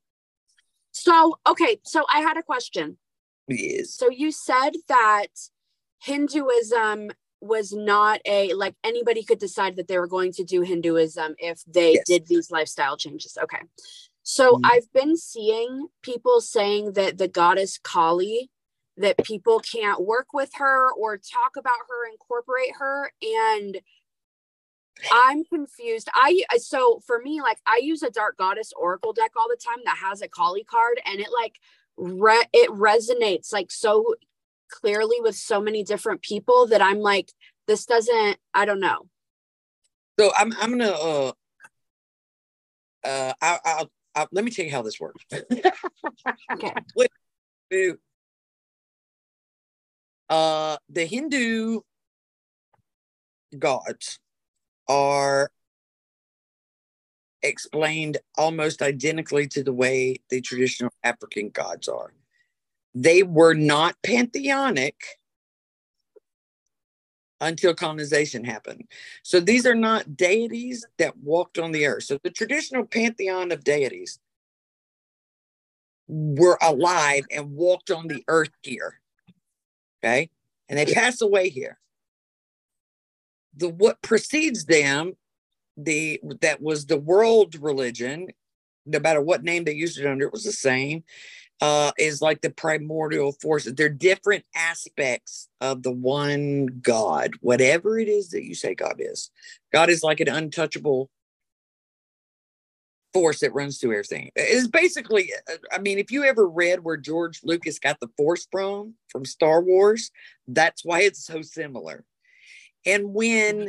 [0.91, 2.97] So, okay, so I had a question.
[3.47, 3.93] Yes.
[3.93, 5.27] So you said that
[6.01, 7.11] Hinduism
[7.41, 11.63] was not a like anybody could decide that they were going to do Hinduism if
[11.65, 12.03] they yes.
[12.05, 13.37] did these lifestyle changes.
[13.41, 13.61] Okay.
[14.23, 14.65] So mm-hmm.
[14.65, 18.49] I've been seeing people saying that the goddess Kali,
[18.97, 23.11] that people can't work with her or talk about her, incorporate her.
[23.21, 23.79] And
[25.11, 26.09] I'm confused.
[26.13, 29.79] I so for me, like I use a dark goddess oracle deck all the time
[29.85, 31.59] that has a Kali card, and it like
[31.97, 34.15] re- it resonates like so
[34.69, 37.31] clearly with so many different people that I'm like,
[37.67, 38.37] this doesn't.
[38.53, 39.07] I don't know.
[40.19, 41.31] So I'm I'm gonna uh
[43.03, 45.23] uh I, I'll uh, let me tell you how this works.
[46.51, 46.73] okay.
[50.29, 51.81] Uh, the Hindu
[53.57, 54.19] gods
[54.91, 55.49] are
[57.41, 62.13] explained almost identically to the way the traditional African gods are.
[62.93, 64.95] They were not pantheonic
[67.39, 68.83] until colonization happened.
[69.23, 72.03] So these are not deities that walked on the earth.
[72.03, 74.19] So the traditional pantheon of deities
[76.07, 78.99] were alive and walked on the earth here.
[80.03, 80.29] Okay.
[80.67, 81.79] And they pass away here.
[83.57, 85.13] The what precedes them,
[85.77, 88.27] the that was the world religion,
[88.85, 91.03] no matter what name they used it under, it was the same.
[91.61, 93.73] uh, is like the primordial forces.
[93.75, 99.29] They're different aspects of the one God, whatever it is that you say God is.
[99.71, 101.09] God is like an untouchable
[103.13, 104.31] force that runs through everything.
[104.35, 105.31] It's basically,
[105.71, 109.61] I mean, if you ever read where George Lucas got the force from, from Star
[109.61, 110.11] Wars,
[110.47, 112.05] that's why it's so similar.
[112.85, 113.67] And when mm-hmm.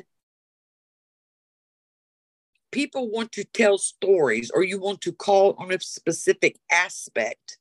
[2.71, 7.59] people want to tell stories or you want to call on a specific aspect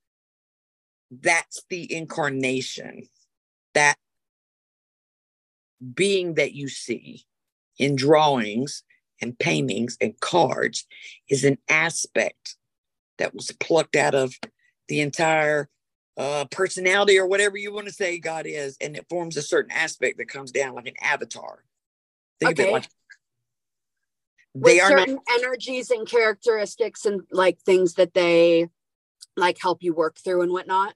[1.11, 3.03] that's the incarnation,
[3.73, 3.95] that
[5.93, 7.25] being that you see
[7.77, 8.83] in drawings
[9.21, 10.85] and paintings and cards
[11.29, 12.55] is an aspect
[13.17, 14.35] that was plucked out of
[14.87, 15.69] the entire
[16.17, 19.71] uh, personality or whatever you want to say God is, and it forms a certain
[19.71, 21.63] aspect that comes down like an avatar.
[22.39, 22.63] Think okay.
[22.63, 22.87] of it like
[24.53, 28.67] they With are certain not, energies and characteristics and like things that they
[29.37, 30.93] like help you work through and whatnot.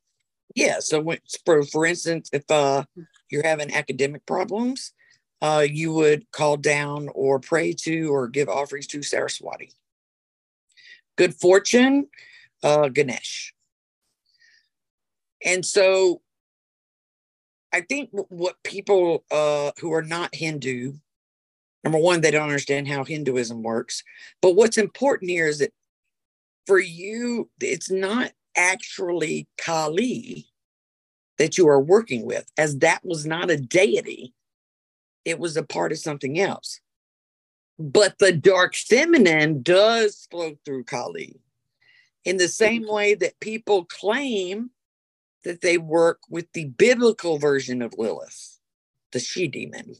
[0.55, 0.79] Yeah.
[0.79, 2.83] So when, for for instance, if uh,
[3.29, 4.91] you're having academic problems,
[5.41, 9.71] uh, you would call down or pray to or give offerings to Saraswati.
[11.17, 12.07] Good fortune,
[12.61, 13.54] uh, Ganesh.
[15.45, 16.21] And so
[17.71, 20.93] I think what people uh, who are not Hindu,
[21.83, 24.03] number one, they don't understand how Hinduism works.
[24.41, 25.71] But what's important here is that
[26.65, 30.47] for you, it's not actually Kali
[31.37, 34.33] that you are working with, as that was not a deity,
[35.25, 36.79] it was a part of something else.
[37.77, 41.41] But the dark feminine does flow through Kali
[42.23, 44.71] in the same way that people claim
[45.45, 48.59] that they work with the biblical version of Lilith,
[49.13, 49.95] the she demon,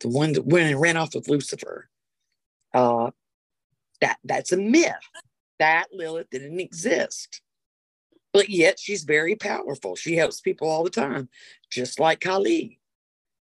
[0.00, 1.88] the one that went and ran off with Lucifer.
[2.74, 3.10] Uh,
[4.00, 4.94] that that's a myth.
[5.58, 7.42] That Lilith didn't exist
[8.32, 9.96] but yet she's very powerful.
[9.96, 11.28] She helps people all the time,
[11.70, 12.78] just like Kali,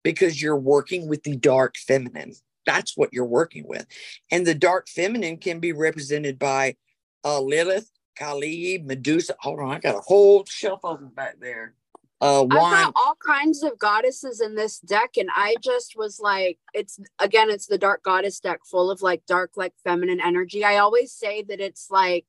[0.02, 2.34] because you're working with the dark feminine.
[2.66, 3.86] That's what you're working with.
[4.30, 6.76] And the dark feminine can be represented by
[7.24, 9.34] uh, Lilith, Kali, Medusa.
[9.40, 11.74] Hold on, I got a whole shelf of them back there.
[12.20, 16.58] Uh, I've got all kinds of goddesses in this deck, and I just was like,
[16.72, 20.64] it's again, it's the dark goddess deck full of like dark, like feminine energy.
[20.64, 22.26] I always say that it's like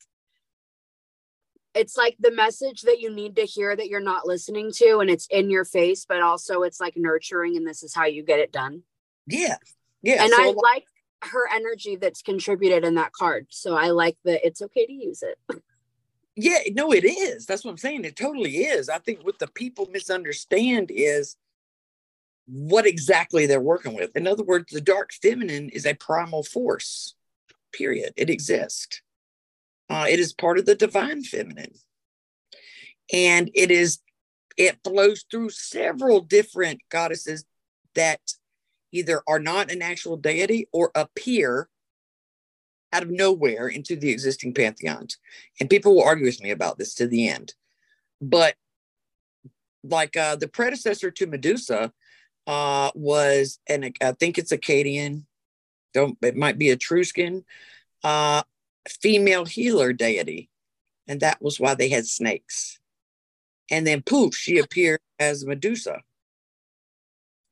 [1.76, 5.10] it's like the message that you need to hear that you're not listening to and
[5.10, 8.40] it's in your face but also it's like nurturing and this is how you get
[8.40, 8.84] it done
[9.28, 9.58] yeah
[10.02, 10.86] yeah and so i like
[11.24, 15.24] her energy that's contributed in that card so i like that it's okay to use
[15.24, 15.38] it
[16.36, 17.46] yeah no it is.
[17.46, 18.06] That's what i'm saying.
[18.06, 18.90] It totally is.
[18.90, 21.36] I think what the people misunderstand is
[22.46, 24.16] what exactly they're working with.
[24.16, 27.16] In other words the dark feminine is a primal force
[27.74, 28.14] period.
[28.16, 29.02] It exists.
[29.90, 31.74] Uh, it is part of the divine feminine.
[33.12, 34.00] And it is,
[34.58, 37.46] it flows through several different goddesses
[37.96, 38.22] that
[38.92, 41.70] either are not an actual deity or appear
[42.94, 45.18] out of nowhere into the existing pantheons.
[45.60, 47.56] And people will argue with me about this to the end.
[48.22, 48.56] But
[49.84, 51.92] like uh, the predecessor to Medusa
[52.48, 55.24] uh, was, and I think it's Akkadian,
[55.94, 57.44] don't it might be Etruscan,
[58.04, 58.44] uh,
[58.88, 60.50] female healer deity.
[61.08, 62.80] And that was why they had snakes.
[63.70, 66.02] And then poof, she appeared as Medusa.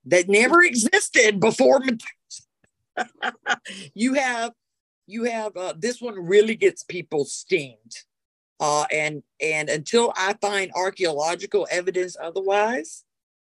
[0.06, 2.12] That never existed before Medusa.
[3.94, 4.54] you have
[5.12, 7.96] you have uh, this one really gets people steamed.
[8.60, 13.04] Uh, and and until I find archaeological evidence otherwise,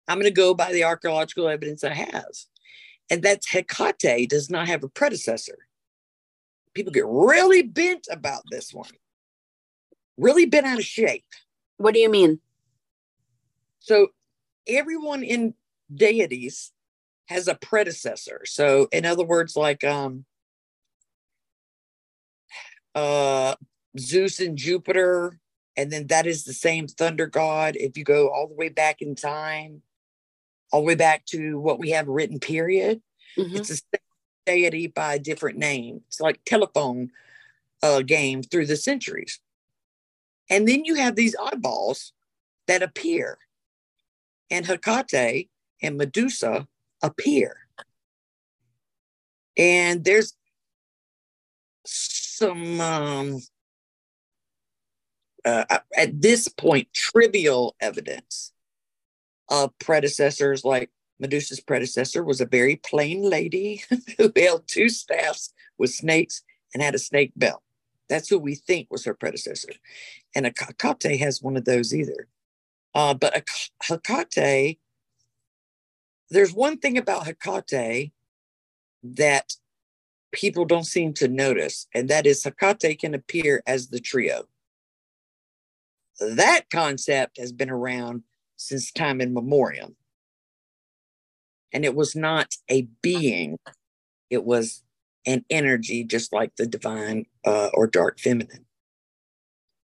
[0.07, 2.33] I'm going to go by the archaeological evidence I have.
[3.09, 5.57] And that's Hecate does not have a predecessor
[6.73, 8.89] people get really bent about this one,
[10.17, 11.25] really bent out of shape.
[11.77, 12.39] What do you mean?
[13.79, 14.07] So
[14.67, 15.53] everyone in
[15.93, 16.71] deities
[17.27, 18.41] has a predecessor.
[18.45, 20.25] So in other words, like um
[22.95, 23.55] uh
[23.97, 25.39] Zeus and Jupiter,
[25.77, 27.75] and then that is the same thunder god.
[27.75, 29.81] If you go all the way back in time,
[30.71, 33.01] all the way back to what we have written, period,
[33.37, 33.55] mm-hmm.
[33.55, 33.99] it's the
[34.45, 36.01] deity by a different name.
[36.07, 37.11] It's like telephone
[37.81, 39.39] uh, game through the centuries.
[40.49, 42.11] And then you have these oddballs
[42.67, 43.37] that appear,
[44.49, 45.49] and Hecate
[45.81, 46.67] and Medusa
[47.01, 47.57] appear.
[49.57, 50.33] And there's
[52.43, 53.39] some, um,
[55.45, 58.51] uh, at this point, trivial evidence
[59.49, 60.89] of predecessors like
[61.19, 63.83] Medusa's predecessor was a very plain lady
[64.17, 66.43] who held two staffs with snakes
[66.73, 67.61] and had a snake belt.
[68.09, 69.69] That's who we think was her predecessor.
[70.35, 72.27] and Hecate has one of those either.
[72.93, 73.33] Uh, but
[73.83, 74.79] Hecate,
[76.29, 78.11] there's one thing about Hecate
[79.03, 79.53] that
[80.33, 84.43] people don't seem to notice, and that is Hecate can appear as the trio.
[86.19, 88.23] That concept has been around
[88.57, 89.95] since time immemorial.
[91.71, 93.57] And it was not a being,
[94.29, 94.83] it was
[95.25, 98.65] an energy, just like the divine uh, or dark feminine.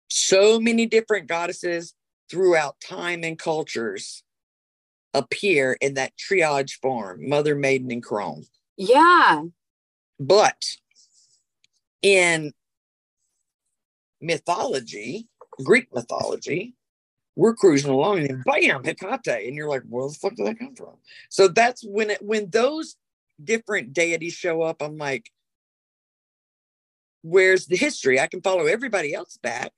[0.08, 1.94] So many different goddesses
[2.30, 4.22] throughout time and cultures
[5.12, 8.44] appear in that triage form mother, maiden, and crone.
[8.76, 9.42] Yeah.
[10.20, 10.64] But
[12.02, 12.52] in
[14.20, 15.28] mythology,
[15.64, 16.74] Greek mythology,
[17.36, 19.46] we're cruising along and bam, Hecate.
[19.46, 20.96] And you're like, where the fuck did that come from?
[21.28, 22.96] So that's when it when those
[23.42, 25.30] different deities show up, I'm like,
[27.22, 28.20] where's the history?
[28.20, 29.72] I can follow everybody else back.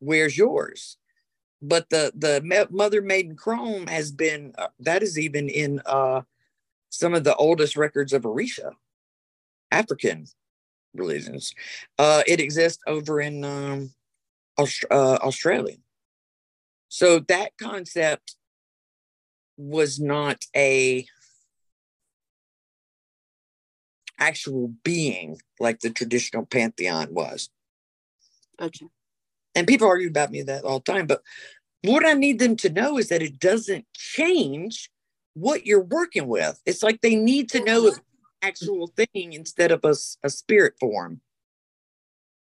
[0.00, 0.96] Where's yours?
[1.62, 6.22] But the the mother maiden Crone has been uh, that is even in uh
[6.88, 8.72] some of the oldest records of Orisha,
[9.70, 10.26] African
[10.94, 11.54] religions.
[11.98, 13.92] Uh, it exists over in um,
[14.58, 15.76] Aust- uh, Australia.
[16.88, 18.36] So that concept
[19.56, 21.06] was not a
[24.18, 27.48] actual being like the traditional pantheon was.
[28.58, 28.86] Gotcha.
[29.54, 31.22] And people argue about me that all the time, but
[31.82, 34.90] what I need them to know is that it doesn't change
[35.34, 36.60] what you're working with.
[36.66, 37.94] It's like they need to know an
[38.42, 41.20] actual thing instead of a, a spirit form.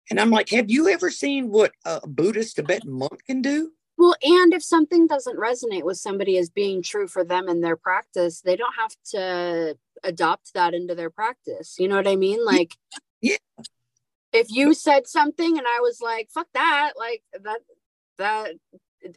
[0.10, 3.72] And I'm like, have you ever seen what a Buddhist Tibetan monk can do?
[3.98, 7.78] Well, and if something doesn't resonate with somebody as being true for them in their
[7.78, 11.76] practice, they don't have to adopt that into their practice.
[11.80, 12.44] You know what I mean?
[12.46, 12.76] Like,
[13.22, 13.38] yeah.
[14.34, 17.60] If you said something and I was like, fuck that, like that,
[18.18, 18.52] that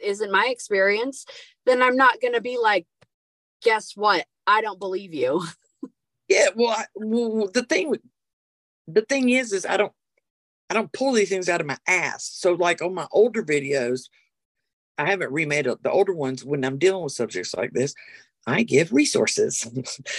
[0.01, 1.25] isn't my experience,
[1.65, 2.87] then I'm not going to be like,
[3.61, 4.25] guess what?
[4.47, 5.43] I don't believe you.
[6.29, 6.47] Yeah.
[6.55, 7.95] Well, I, well, the thing,
[8.87, 9.93] the thing is, is I don't,
[10.69, 12.29] I don't pull these things out of my ass.
[12.31, 14.09] So like on my older videos,
[14.97, 17.95] I haven't remade the older ones when I'm dealing with subjects like this.
[18.45, 19.67] I give resources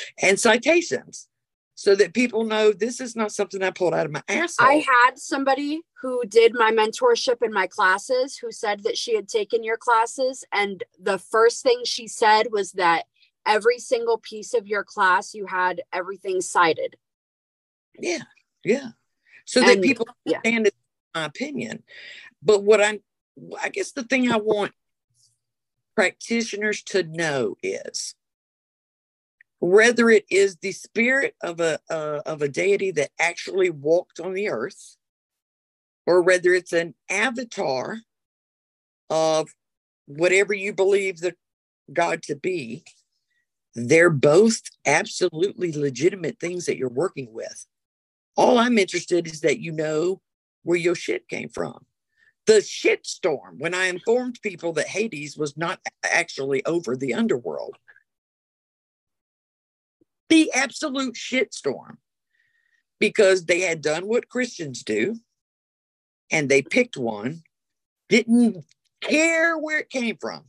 [0.23, 1.28] and citations
[1.74, 4.57] so that people know this is not something I pulled out of my ass.
[4.59, 9.28] I had somebody who did my mentorship in my classes who said that she had
[9.28, 10.45] taken your classes.
[10.53, 13.05] And the first thing she said was that
[13.47, 16.97] every single piece of your class, you had everything cited.
[17.99, 18.23] Yeah.
[18.65, 18.91] Yeah.
[19.45, 21.21] So and, that people understand yeah.
[21.21, 21.83] my opinion.
[22.43, 23.01] But what I'm
[23.61, 24.73] I guess the thing I want
[25.95, 28.15] practitioners to know is
[29.59, 34.33] whether it is the spirit of a uh, of a deity that actually walked on
[34.33, 34.97] the earth
[36.07, 37.99] or whether it's an avatar
[39.11, 39.51] of
[40.07, 41.35] whatever you believe the
[41.93, 42.85] god to be
[43.75, 47.67] they're both absolutely legitimate things that you're working with
[48.37, 50.21] all i'm interested is that you know
[50.63, 51.85] where your shit came from
[52.47, 57.77] the shitstorm when I informed people that Hades was not actually over the underworld.
[60.29, 61.99] The absolute shitstorm
[62.99, 65.17] because they had done what Christians do
[66.33, 67.43] and they picked one,
[68.09, 68.65] didn't
[69.01, 70.45] care where it came from,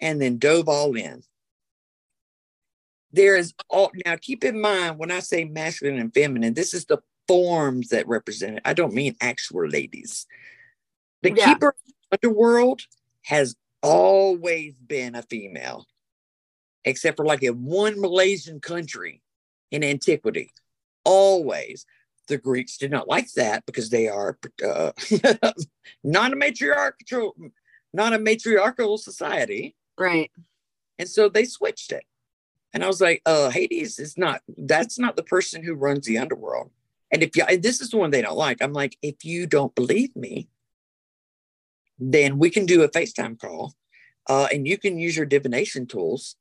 [0.00, 1.22] and then dove all in.
[3.12, 6.84] There is all now keep in mind when I say masculine and feminine, this is
[6.84, 8.62] the forms that represent it.
[8.64, 10.26] I don't mean actual ladies.
[11.22, 11.46] The yeah.
[11.46, 11.74] keeper
[12.12, 12.82] underworld
[13.22, 15.86] has always been a female,
[16.84, 19.22] except for like in one Malaysian country
[19.70, 20.50] in antiquity.
[21.04, 21.86] Always.
[22.28, 24.92] The Greeks did not like that because they are uh,
[26.04, 27.34] not a matriarchal,
[27.92, 29.74] not a matriarchal society.
[29.98, 30.30] Right.
[30.98, 32.04] And so they switched it.
[32.72, 36.18] And I was like, uh, Hades is not, that's not the person who runs the
[36.18, 36.70] underworld.
[37.10, 39.46] And if you, and this is the one they don't like, I'm like, if you
[39.46, 40.48] don't believe me,
[41.98, 43.74] then we can do a FaceTime call
[44.28, 46.36] uh, and you can use your divination tools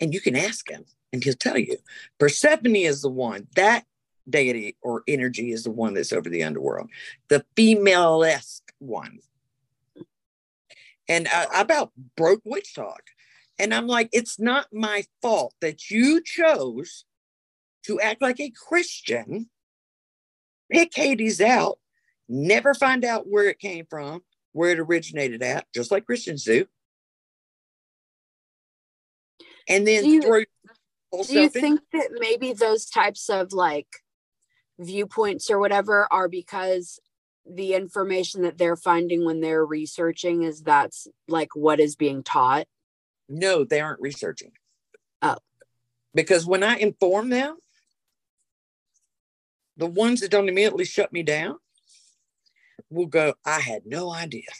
[0.00, 1.76] and you can ask him and he'll tell you.
[2.18, 3.84] Persephone is the one, that
[4.28, 6.88] deity or energy is the one that's over the underworld,
[7.28, 9.18] the female esque one.
[11.08, 12.98] And I, I about broke WitchTok.
[13.62, 17.04] And I'm like, it's not my fault that you chose
[17.84, 19.48] to act like a Christian
[20.68, 21.78] pick Hades out,
[22.28, 26.66] never find out where it came from, where it originated at, just like Christians do.
[29.68, 30.44] And then do you,
[31.24, 33.86] do you think that maybe those types of like
[34.80, 36.98] viewpoints or whatever are because
[37.48, 42.66] the information that they're finding when they're researching is that's like what is being taught?
[43.32, 44.52] No, they aren't researching.
[45.22, 45.38] Oh.
[46.14, 47.56] Because when I inform them,
[49.78, 51.56] the ones that don't immediately shut me down
[52.90, 54.50] will go, I had no idea.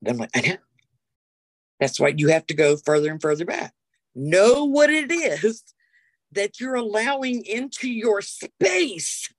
[0.00, 0.56] And I'm like, I know.
[1.78, 3.72] That's why you have to go further and further back.
[4.16, 5.62] Know what it is
[6.32, 9.32] that you're allowing into your space.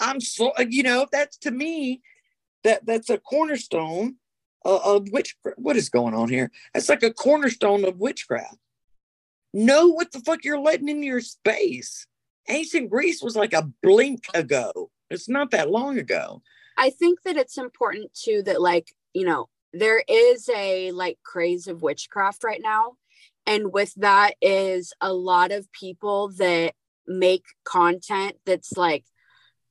[0.00, 2.00] I'm so, you know, that's to me,
[2.64, 4.16] that that's a cornerstone
[4.64, 6.50] Uh, of, of which, what is going on here?
[6.74, 8.58] That's like a cornerstone of witchcraft.
[9.52, 12.06] Know what the fuck you're letting into your space.
[12.48, 14.90] Ancient Greece was like a blink ago.
[15.10, 16.42] It's not that long ago.
[16.76, 21.66] I think that it's important too that like, you know, there is a like craze
[21.66, 22.92] of witchcraft right now.
[23.46, 26.74] And with that is a lot of people that
[27.06, 29.04] make content that's like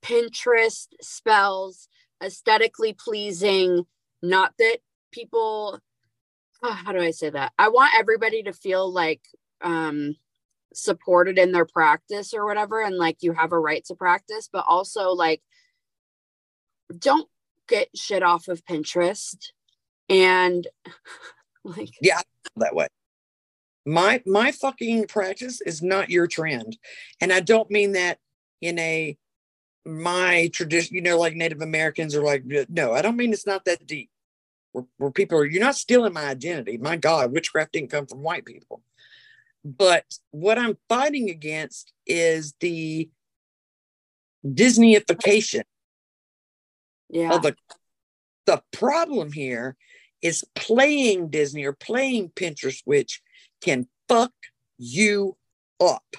[0.02, 1.88] Pinterest spells,
[2.24, 3.86] aesthetically pleasing,
[4.22, 4.78] not that
[5.12, 5.80] people
[6.64, 7.54] oh, how do I say that?
[7.58, 9.22] I want everybody to feel like
[9.62, 10.16] um
[10.74, 14.66] supported in their practice or whatever and like you have a right to practice, but
[14.68, 15.42] also like
[16.98, 17.28] don't
[17.68, 19.52] get shit off of Pinterest
[20.10, 20.68] and
[21.64, 22.22] like yeah
[22.58, 22.88] that way
[23.86, 26.78] my my fucking practice is not your trend
[27.22, 28.18] and i don't mean that
[28.62, 29.18] in a
[29.86, 33.66] my tradition you know like native americans are like no i don't mean it's not
[33.66, 34.10] that deep
[34.72, 38.22] where, where people are you're not stealing my identity my god witchcraft didn't come from
[38.22, 38.82] white people
[39.64, 43.10] but what i'm fighting against is the
[44.46, 45.64] disneyification
[47.10, 47.56] yeah of the
[48.50, 49.78] the problem here
[50.24, 53.22] is playing Disney or playing Pinterest, which
[53.62, 54.34] can fuck
[54.78, 55.38] you
[55.80, 56.16] up.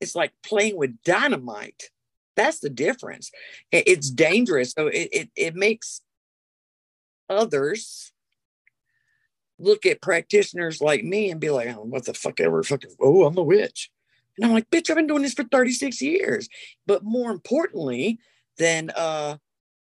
[0.00, 1.90] It's like playing with dynamite.
[2.38, 3.30] That's the difference.
[3.72, 4.70] It's dangerous.
[4.70, 6.00] So it, it, it makes
[7.28, 8.12] others
[9.58, 13.24] look at practitioners like me and be like, oh, what the fuck ever fucking, oh,
[13.24, 13.90] I'm a witch.
[14.38, 16.48] And I'm like, bitch, I've been doing this for 36 years.
[16.86, 18.20] But more importantly
[18.58, 19.36] than uh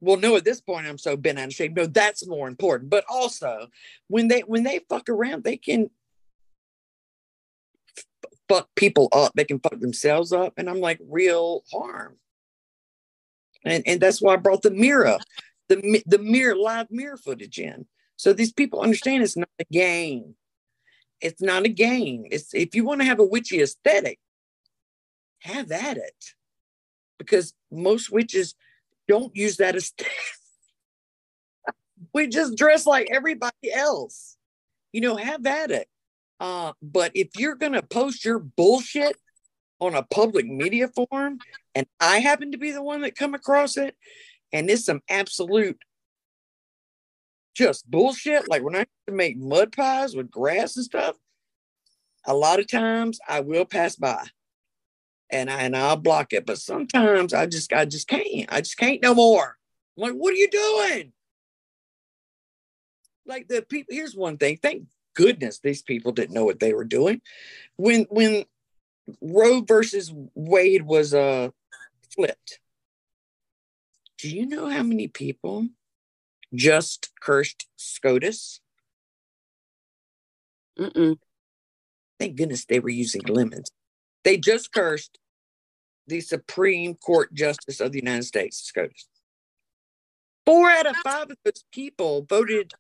[0.01, 2.91] well no at this point i'm so bent out of shape no that's more important
[2.91, 3.69] but also
[4.09, 5.89] when they when they fuck around they can
[8.49, 12.17] fuck people up they can fuck themselves up and i'm like real harm
[13.67, 15.19] and and that's why i brought the mirror
[15.69, 17.87] the the mirror live mirror footage in.
[18.17, 20.35] So these people understand it's not a game.
[21.21, 22.25] It's not a game.
[22.31, 24.19] It's if you want to have a witchy aesthetic
[25.41, 26.25] have at it.
[27.19, 28.55] Because most witches
[29.09, 29.93] don't use that as
[32.15, 34.37] we just dress like everybody else.
[34.93, 35.89] You know have at it.
[36.39, 39.17] Uh, but if you're gonna post your bullshit
[39.81, 41.39] on a public media forum
[41.75, 43.97] and i happen to be the one that come across it
[44.53, 45.79] and it's some absolute
[47.55, 51.17] just bullshit like when i make mud pies with grass and stuff
[52.27, 54.25] a lot of times i will pass by
[55.31, 56.47] and I, and I'll block it.
[56.47, 58.47] But sometimes I just I just can't.
[58.49, 59.57] I just can't no more.
[59.97, 61.13] I'm like, what are you doing?
[63.27, 63.95] Like the people.
[63.95, 64.59] Here's one thing.
[64.63, 64.85] Thank
[65.15, 67.21] goodness these people didn't know what they were doing.
[67.77, 68.45] When when
[69.21, 71.51] Roe versus Wade was uh
[72.15, 72.61] flipped.
[74.19, 75.69] Do you know how many people
[76.55, 78.61] just cursed SCOTUS?
[80.79, 81.19] Mm-mm.
[82.19, 83.71] Thank goodness they were using lemons.
[84.25, 85.19] They just cursed
[86.07, 89.07] the Supreme Court Justice of the United States, SCOTUS.
[90.47, 92.73] Four out of five of those people voted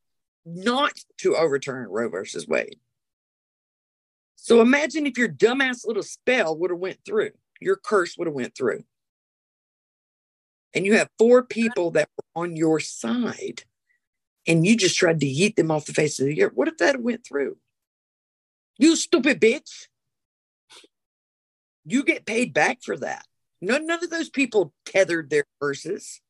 [0.44, 2.78] not to overturn Roe versus Wade.
[4.46, 8.34] So imagine if your dumbass little spell would have went through, your curse would have
[8.34, 8.84] went through.
[10.72, 13.64] And you have four people that were on your side
[14.46, 16.52] and you just tried to yeet them off the face of the earth.
[16.54, 17.56] What if that went through?
[18.78, 19.88] You stupid bitch.
[21.84, 23.26] You get paid back for that.
[23.60, 26.20] None, none of those people tethered their curses.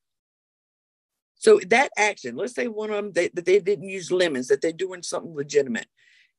[1.35, 4.73] So that action, let's say one of them that they didn't use lemons, that they're
[4.73, 5.89] doing something legitimate,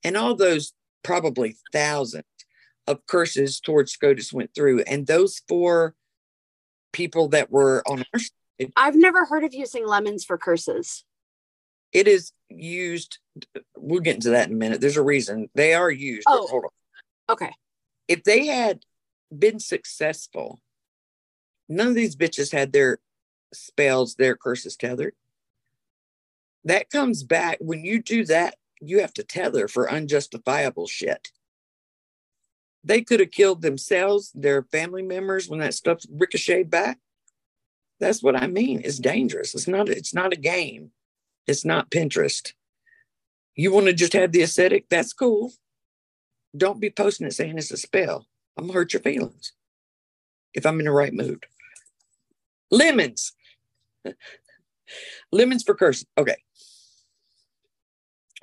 [0.03, 2.25] and all those probably thousands
[2.87, 5.95] of curses towards SCOTUS went through, and those four
[6.93, 11.03] people that were on our side, I've never heard of using lemons for curses.
[11.91, 13.19] it is used.
[13.75, 14.81] We'll get into that in a minute.
[14.81, 16.25] There's a reason they are used.
[16.27, 16.47] Oh.
[16.47, 16.69] Hold on.
[17.29, 17.51] Okay.
[18.07, 18.83] if they had
[19.37, 20.59] been successful,
[21.67, 22.99] none of these bitches had their
[23.53, 25.13] spells, their curses tethered.
[26.63, 31.29] That comes back when you do that, you have to tether for unjustifiable shit.
[32.83, 36.99] They could have killed themselves, their family members when that stuff ricocheted back.
[37.99, 38.81] That's what I mean.
[38.83, 39.55] It's dangerous.
[39.55, 39.89] It's not.
[39.89, 40.91] It's not a game.
[41.47, 42.53] It's not Pinterest.
[43.55, 44.85] You want to just have the aesthetic?
[44.89, 45.51] That's cool.
[46.55, 48.27] Don't be posting it saying it's a spell.
[48.55, 49.53] I'm gonna hurt your feelings
[50.53, 51.45] if I'm in the right mood.
[52.71, 53.33] Lemons.
[55.31, 56.07] Lemons for cursing.
[56.17, 56.37] Okay.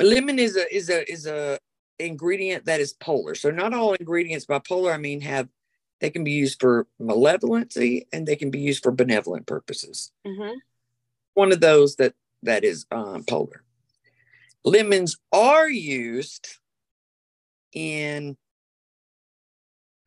[0.01, 1.59] Lemon is a is a is a
[1.99, 3.35] ingredient that is polar.
[3.35, 5.49] So not all ingredients by polar I mean have
[6.01, 10.11] they can be used for malevolency and they can be used for benevolent purposes.
[10.27, 10.59] Mm-hmm.
[11.35, 13.63] One of those that that is um, polar.
[14.65, 16.49] Lemons are used
[17.73, 18.37] in.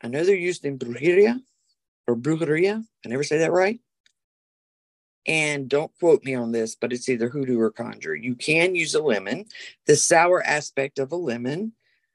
[0.03, 1.39] I know they're used in brujeria
[2.07, 2.83] or brujeria.
[3.05, 3.79] I never say that right.
[5.27, 8.15] And don't quote me on this, but it's either hoodoo or conjure.
[8.15, 9.45] You can use a lemon,
[9.85, 11.73] the sour aspect of a lemon,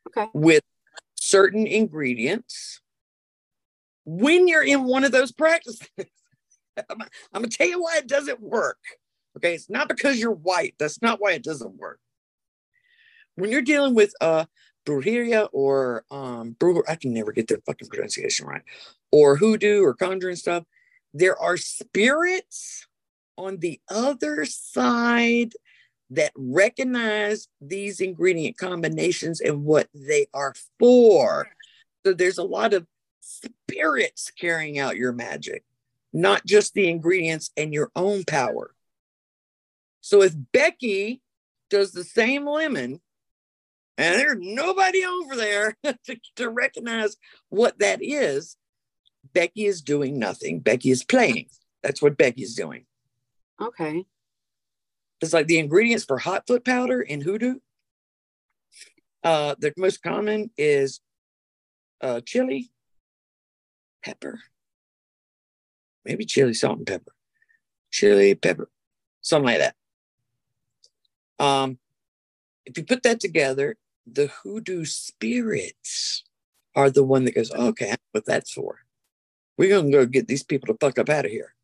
[0.09, 0.29] Okay.
[0.33, 0.63] with
[1.15, 2.81] certain ingredients.
[4.05, 8.41] When you're in one of those practices, I'm, I'm gonna tell you why it doesn't
[8.41, 8.79] work.
[9.37, 10.75] Okay, it's not because you're white.
[10.79, 12.01] That's not why it doesn't work.
[13.37, 14.47] When you're dealing with uh
[14.85, 18.63] brujeria or um bru- I can never get the fucking pronunciation right,
[19.11, 20.65] or hoodoo or conjuring stuff,
[21.15, 22.87] there are spirits
[23.37, 25.53] on the other side
[26.11, 31.49] that recognize these ingredient combinations and what they are for.
[32.05, 32.87] So there's a lot of
[33.21, 35.65] spirits carrying out your magic,
[36.13, 38.75] not just the ingredients and your own power.
[40.03, 41.23] So if Becky
[41.71, 43.01] does the same lemon,
[43.97, 47.17] and there's nobody over there to, to recognize
[47.49, 48.57] what that is,
[49.33, 50.61] Becky is doing nothing.
[50.61, 51.47] Becky is playing.
[51.83, 52.85] That's what Becky's doing.
[53.61, 54.05] Okay.
[55.21, 57.57] It's like the ingredients for hot foot powder in hoodoo.
[59.23, 61.01] Uh, the most common is
[62.01, 62.73] uh, chili,
[64.05, 64.41] pepper,
[66.05, 67.13] maybe chili, salt, and pepper,
[67.93, 68.69] chili, pepper,
[69.21, 69.77] something like that.
[71.39, 71.79] Um,
[72.67, 73.77] if you put that together,
[74.07, 76.25] the hoodoo spirits
[76.75, 78.81] are the one that goes, okay, what that's for.
[79.57, 81.55] We're gonna go get these people to fuck up out of here.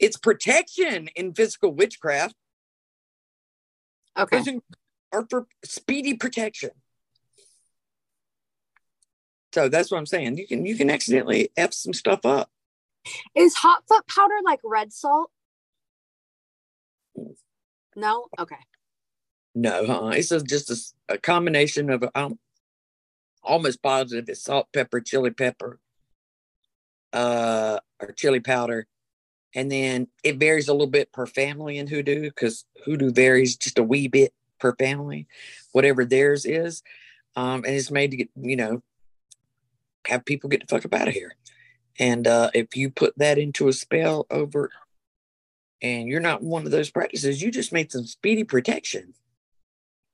[0.00, 2.34] It's protection in physical witchcraft.
[4.18, 4.60] Okay.
[5.12, 6.70] Are for speedy protection.
[9.52, 10.38] So that's what I'm saying.
[10.38, 12.50] You can you can accidentally f some stuff up.
[13.34, 15.30] Is hot foot powder like red salt?
[17.96, 18.26] No?
[18.38, 18.56] Okay.
[19.54, 22.38] No, uh, it's a, just a combination of um,
[23.42, 24.28] almost positive.
[24.28, 25.80] It's salt, pepper, chili pepper,
[27.12, 28.86] uh, or chili powder,
[29.54, 33.78] and then it varies a little bit per family in hoodoo because hoodoo varies just
[33.78, 35.26] a wee bit per family,
[35.72, 36.82] whatever theirs is,
[37.36, 38.82] um, and it's made to get you know
[40.06, 41.34] have people get the fuck up out of here.
[41.98, 44.70] And uh, if you put that into a spell over,
[45.82, 49.14] and you're not one of those practices, you just made some speedy protection.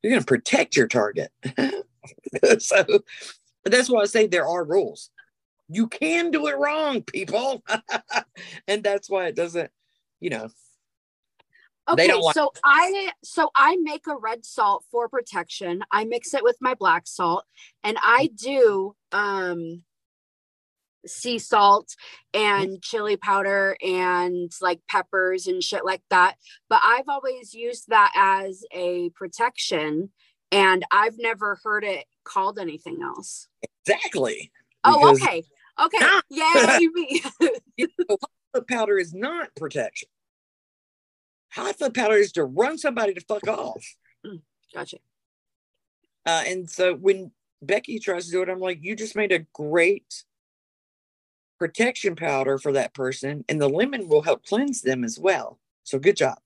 [0.03, 1.31] You're going to protect your target.
[2.59, 2.85] so
[3.67, 5.11] but that's why I say there are rules.
[5.69, 7.63] You can do it wrong, people.
[8.69, 9.71] and that's why it doesn't,
[10.21, 10.49] you know,
[11.97, 15.83] They Okay, so I so I make a red salt for protection.
[15.91, 17.45] I mix it with my black salt
[17.85, 19.83] and I do um
[21.07, 21.95] sea salt
[22.35, 26.37] and chili powder and like peppers and shit like that.
[26.69, 30.11] But I've always used that as a protection
[30.53, 33.49] and I've never heard it called anything else.
[33.87, 34.51] exactly.
[34.85, 35.45] Oh, okay.
[35.79, 35.99] Okay.
[36.01, 36.23] Ah!
[36.31, 37.23] Yay me.
[37.77, 38.17] You know,
[38.55, 40.09] foot powder is not protection.
[41.51, 43.85] High foot powder is to run somebody to fuck off.
[44.75, 44.99] gotcha.
[46.25, 47.31] Uh, and so when
[47.63, 50.25] Becky tries to do it, I'm like, you just made a great
[51.59, 55.59] protection powder for that person, and the lemon will help cleanse them as well.
[55.85, 56.39] So good job.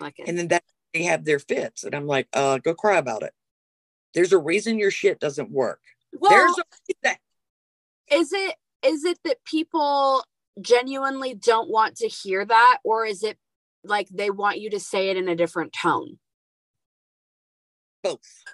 [0.00, 0.28] Like it.
[0.28, 0.64] And then that
[0.94, 3.32] they have their fits, and I'm like, uh, go cry about it.
[4.14, 5.80] There's a reason your shit doesn't work.
[6.12, 7.18] well, There's a that
[8.12, 10.24] is it is it that people
[10.60, 13.38] genuinely don't want to hear that or is it
[13.84, 16.18] like they want you to say it in a different tone
[18.02, 18.44] both.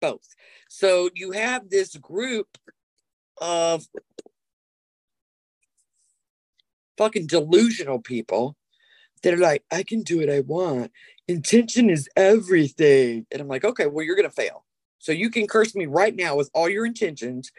[0.00, 0.34] Both.
[0.68, 2.48] So you have this group
[3.40, 3.86] of
[6.98, 8.56] fucking delusional people
[9.22, 10.90] that are like, I can do what I want.
[11.28, 13.26] Intention is everything.
[13.30, 14.61] And I'm like, okay, well, you're to fail.
[15.02, 17.50] So you can curse me right now with all your intentions,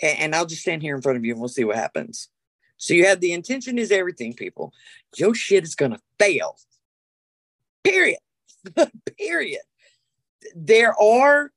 [0.00, 2.28] a- and, I'll just stand here in front of you and we'll see what happens.
[2.76, 4.72] So you have the intention is everything, people.
[5.16, 6.56] Your shit is to fail.
[7.82, 8.18] Period.
[9.18, 9.62] Period.
[10.54, 11.50] There are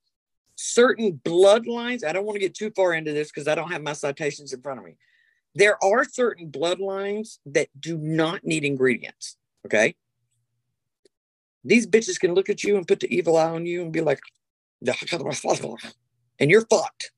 [0.56, 2.04] certain bloodlines.
[2.04, 4.52] I don't want to get too far into this because I don't have my citations
[4.52, 4.98] in front of me.
[5.54, 9.38] there are certain bloodlines that do not need ingredients.
[9.66, 9.96] Okay.
[11.64, 14.02] These bitches can look at you and put the evil eye on you and be
[14.02, 14.20] like,
[16.40, 17.12] and you're fucked.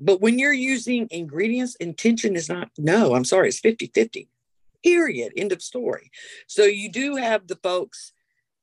[0.00, 4.28] But when you're using ingredients, intention is not, no, I'm sorry, it's 50 50.
[4.82, 5.32] Period.
[5.36, 6.10] End of story.
[6.46, 8.12] So you do have the folks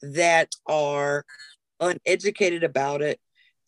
[0.01, 1.25] that are
[1.79, 3.19] uneducated about it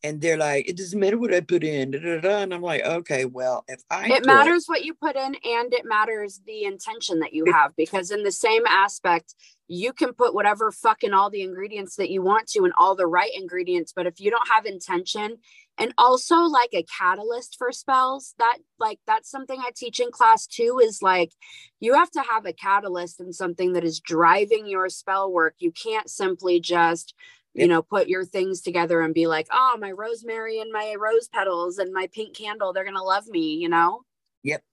[0.03, 1.91] and they're like, it doesn't matter what I put in.
[1.91, 2.37] Da, da, da.
[2.39, 5.85] And I'm like, okay, well, if I it matters what you put in and it
[5.85, 9.33] matters the intention that you have because in the same aspect,
[9.73, 13.07] you can put whatever fucking all the ingredients that you want to and all the
[13.07, 13.91] right ingredients.
[13.95, 15.37] But if you don't have intention
[15.77, 20.45] and also like a catalyst for spells, that like that's something I teach in class
[20.45, 21.31] too, is like
[21.79, 25.55] you have to have a catalyst and something that is driving your spell work.
[25.57, 27.15] You can't simply just
[27.55, 31.27] you know put your things together and be like oh my rosemary and my rose
[31.27, 34.01] petals and my pink candle they're gonna love me you know
[34.41, 34.63] yep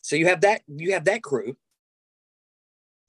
[0.00, 1.54] so you have that you have that crew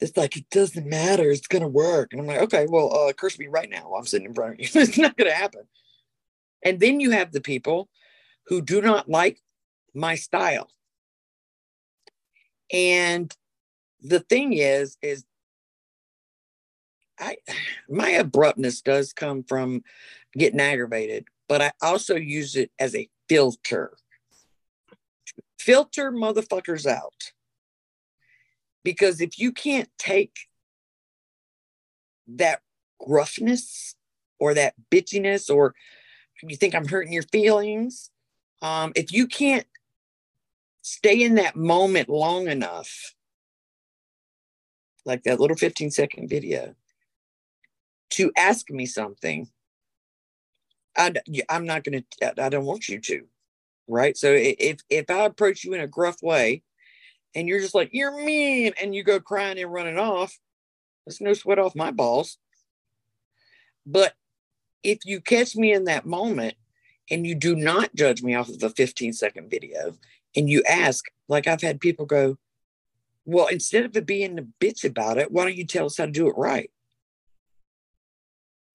[0.01, 3.37] it's like it doesn't matter it's gonna work and i'm like okay well uh curse
[3.39, 5.61] me right now while i'm sitting in front of you it's not gonna happen
[6.63, 7.89] and then you have the people
[8.47, 9.39] who do not like
[9.93, 10.69] my style
[12.71, 13.35] and
[14.01, 15.25] the thing is is
[17.21, 17.37] I
[17.89, 19.83] my abruptness does come from
[20.33, 23.93] getting aggravated, but I also use it as a filter.
[25.59, 27.31] Filter motherfuckers out.
[28.83, 30.35] Because if you can't take
[32.27, 32.61] that
[32.99, 33.95] gruffness
[34.39, 35.75] or that bitchiness or
[36.41, 38.09] you think I'm hurting your feelings,
[38.61, 39.67] um, if you can't
[40.81, 43.13] stay in that moment long enough,
[45.05, 46.75] like that little 15 second video,
[48.11, 49.47] to ask me something,
[50.97, 51.13] I,
[51.49, 53.25] I'm not going to, I don't want you to.
[53.87, 54.15] Right.
[54.15, 56.63] So if, if I approach you in a gruff way
[57.35, 60.37] and you're just like, you're mean, and you go crying and running off,
[61.05, 62.37] there's no sweat off my balls.
[63.85, 64.13] But
[64.83, 66.55] if you catch me in that moment
[67.09, 69.95] and you do not judge me off of a 15 second video
[70.35, 72.37] and you ask, like I've had people go,
[73.25, 76.05] well, instead of it being a bitch about it, why don't you tell us how
[76.05, 76.71] to do it right?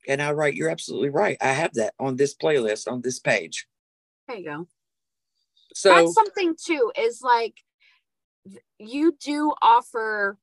[0.09, 1.37] And I write, You're absolutely right.
[1.41, 3.67] I have that on this playlist on this page.
[4.29, 4.69] There you go.
[5.75, 7.55] So that's something too, is like
[8.79, 10.39] you do offer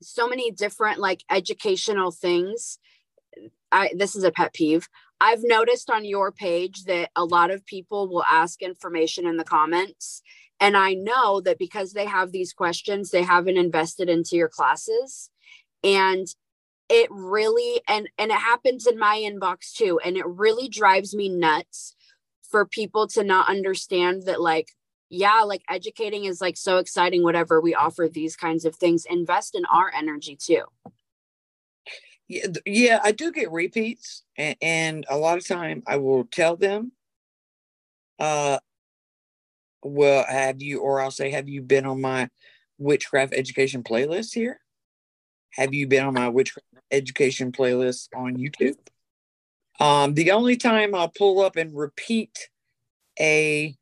[0.00, 2.78] so many different like educational things.
[3.70, 4.88] I this is a pet peeve.
[5.20, 9.44] I've noticed on your page that a lot of people will ask information in the
[9.44, 10.22] comments.
[10.58, 15.30] And I know that because they have these questions, they haven't invested into your classes.
[15.82, 16.26] And
[16.88, 21.28] it really and and it happens in my inbox too and it really drives me
[21.28, 21.94] nuts
[22.50, 24.68] for people to not understand that like
[25.12, 29.06] yeah like educating is like so exciting whatever we offer these kinds of things.
[29.08, 30.64] Invest in our energy too.
[32.28, 36.56] Yeah, yeah i do get repeats and, and a lot of time i will tell
[36.56, 36.92] them
[38.18, 38.58] uh
[39.82, 42.30] well have you or i'll say have you been on my
[42.78, 44.60] witchcraft education playlist here?
[45.50, 48.76] Have you been on my witchcraft education playlist on YouTube.
[49.80, 52.50] Um, the only time I'll pull up and repeat
[53.18, 53.74] a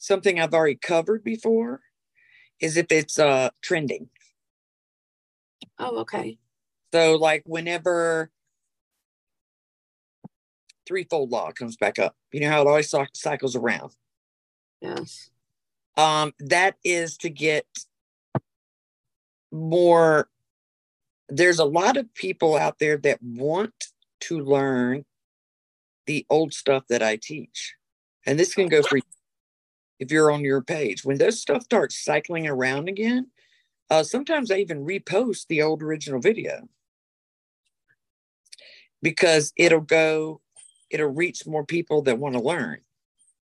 [0.00, 1.80] something I've already covered before
[2.58, 4.08] is if it's uh trending.
[5.78, 6.38] Oh, okay.
[6.92, 8.30] So like whenever
[10.86, 13.94] threefold law comes back up, you know how it always cycles around.
[14.80, 15.30] Yes.
[15.96, 17.66] Um, that is to get
[19.52, 20.28] more
[21.28, 23.72] there's a lot of people out there that want
[24.20, 25.04] to learn
[26.06, 27.74] the old stuff that I teach.
[28.26, 28.98] And this can go for
[30.00, 31.04] if you're on your page.
[31.04, 33.28] When those stuff starts cycling around again,
[33.90, 36.68] uh, sometimes I even repost the old original video
[39.02, 40.40] because it'll go,
[40.90, 42.78] it'll reach more people that want to learn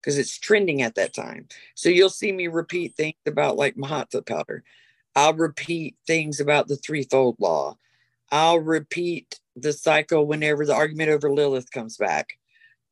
[0.00, 1.48] because it's trending at that time.
[1.74, 4.64] So you'll see me repeat things about like Mahatma powder.
[5.14, 7.76] I'll repeat things about the threefold law.
[8.30, 12.38] I'll repeat the cycle whenever the argument over Lilith comes back.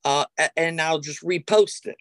[0.04, 0.24] Uh,
[0.56, 1.96] and I'll just repost it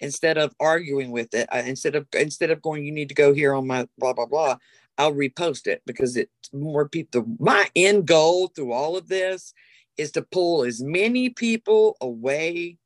[0.00, 1.48] instead of arguing with it.
[1.52, 4.26] Uh, instead of instead of going, you need to go here on my blah blah
[4.26, 4.56] blah.
[4.96, 7.24] I'll repost it because it's more people.
[7.38, 9.54] My end goal through all of this
[9.96, 12.78] is to pull as many people away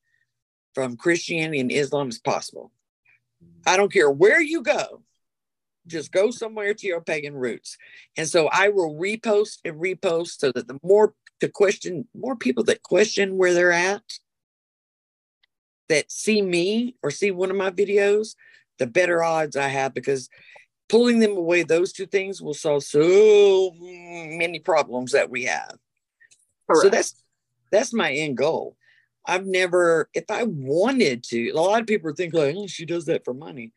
[0.74, 2.70] from Christianity and Islam as possible.
[3.66, 5.02] I don't care where you go
[5.86, 7.76] just go somewhere to your pagan roots.
[8.16, 12.64] And so I will repost and repost so that the more to question, more people
[12.64, 14.02] that question where they're at,
[15.88, 18.34] that see me or see one of my videos,
[18.78, 20.28] the better odds I have because
[20.88, 25.76] pulling them away, those two things will solve so many problems that we have.
[26.68, 26.82] Correct.
[26.82, 27.22] So that's
[27.70, 28.76] that's my end goal.
[29.24, 33.06] I've never, if I wanted to, a lot of people think like, oh, she does
[33.06, 33.72] that for money.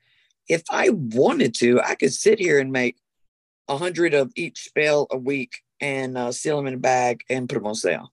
[0.50, 2.98] If I wanted to, I could sit here and make
[3.68, 7.48] a hundred of each spell a week and uh, seal them in a bag and
[7.48, 8.12] put them on sale.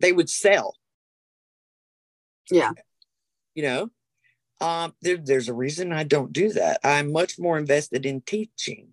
[0.00, 0.74] They would sell.
[2.50, 2.72] Yeah.
[3.54, 3.90] You know,
[4.60, 6.80] um, there, there's a reason I don't do that.
[6.84, 8.88] I'm much more invested in teaching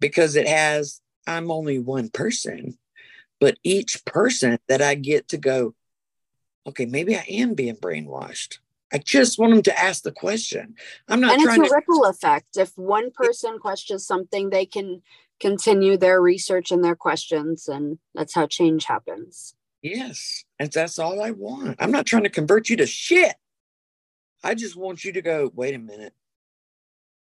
[0.00, 2.78] because it has, I'm only one person,
[3.40, 5.74] but each person that I get to go,
[6.66, 8.58] okay, maybe I am being brainwashed.
[8.92, 10.74] I just want them to ask the question.
[11.08, 11.74] I'm not and trying it's a to...
[11.74, 12.56] ripple effect.
[12.56, 15.02] If one person questions something, they can
[15.38, 19.54] continue their research and their questions, and that's how change happens.
[19.82, 21.76] Yes, and that's all I want.
[21.78, 23.34] I'm not trying to convert you to shit.
[24.44, 25.50] I just want you to go.
[25.54, 26.14] Wait a minute.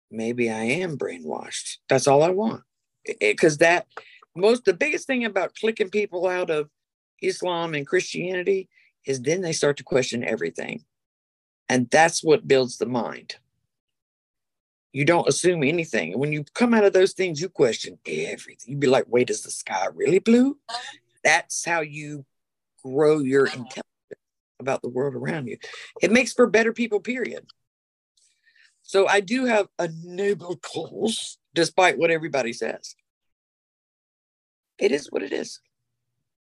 [0.10, 1.78] Maybe I am brainwashed.
[1.90, 2.64] That's all I want.
[3.20, 3.88] Because that
[4.36, 6.70] most the biggest thing about clicking people out of
[7.22, 8.70] Islam and Christianity
[9.06, 10.86] is then they start to question everything
[11.70, 13.36] and that's what builds the mind.
[14.94, 16.18] You don't assume anything.
[16.18, 18.72] when you come out of those things, you question everything.
[18.72, 20.58] You'd be like, wait, is the sky really blue?
[21.24, 22.26] That's how you
[22.84, 23.84] grow your intelligence
[24.60, 25.58] about the world around you.
[26.02, 27.46] It makes for better people, period.
[28.82, 32.96] So I do have a noble cause, despite what everybody says.
[34.80, 35.60] It is what it is.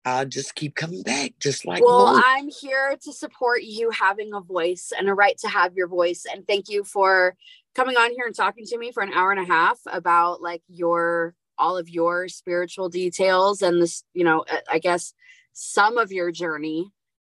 [0.05, 1.83] I'll just keep coming back, just like.
[1.83, 5.87] Well, I'm here to support you having a voice and a right to have your
[5.87, 6.25] voice.
[6.31, 7.35] And thank you for
[7.75, 10.61] coming on here and talking to me for an hour and a half about like
[10.67, 15.13] your all of your spiritual details and this, you know, uh, I guess
[15.61, 16.89] some of your journey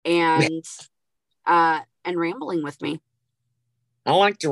[0.05, 0.63] and
[1.45, 3.01] uh and rambling with me.
[4.05, 4.51] I like to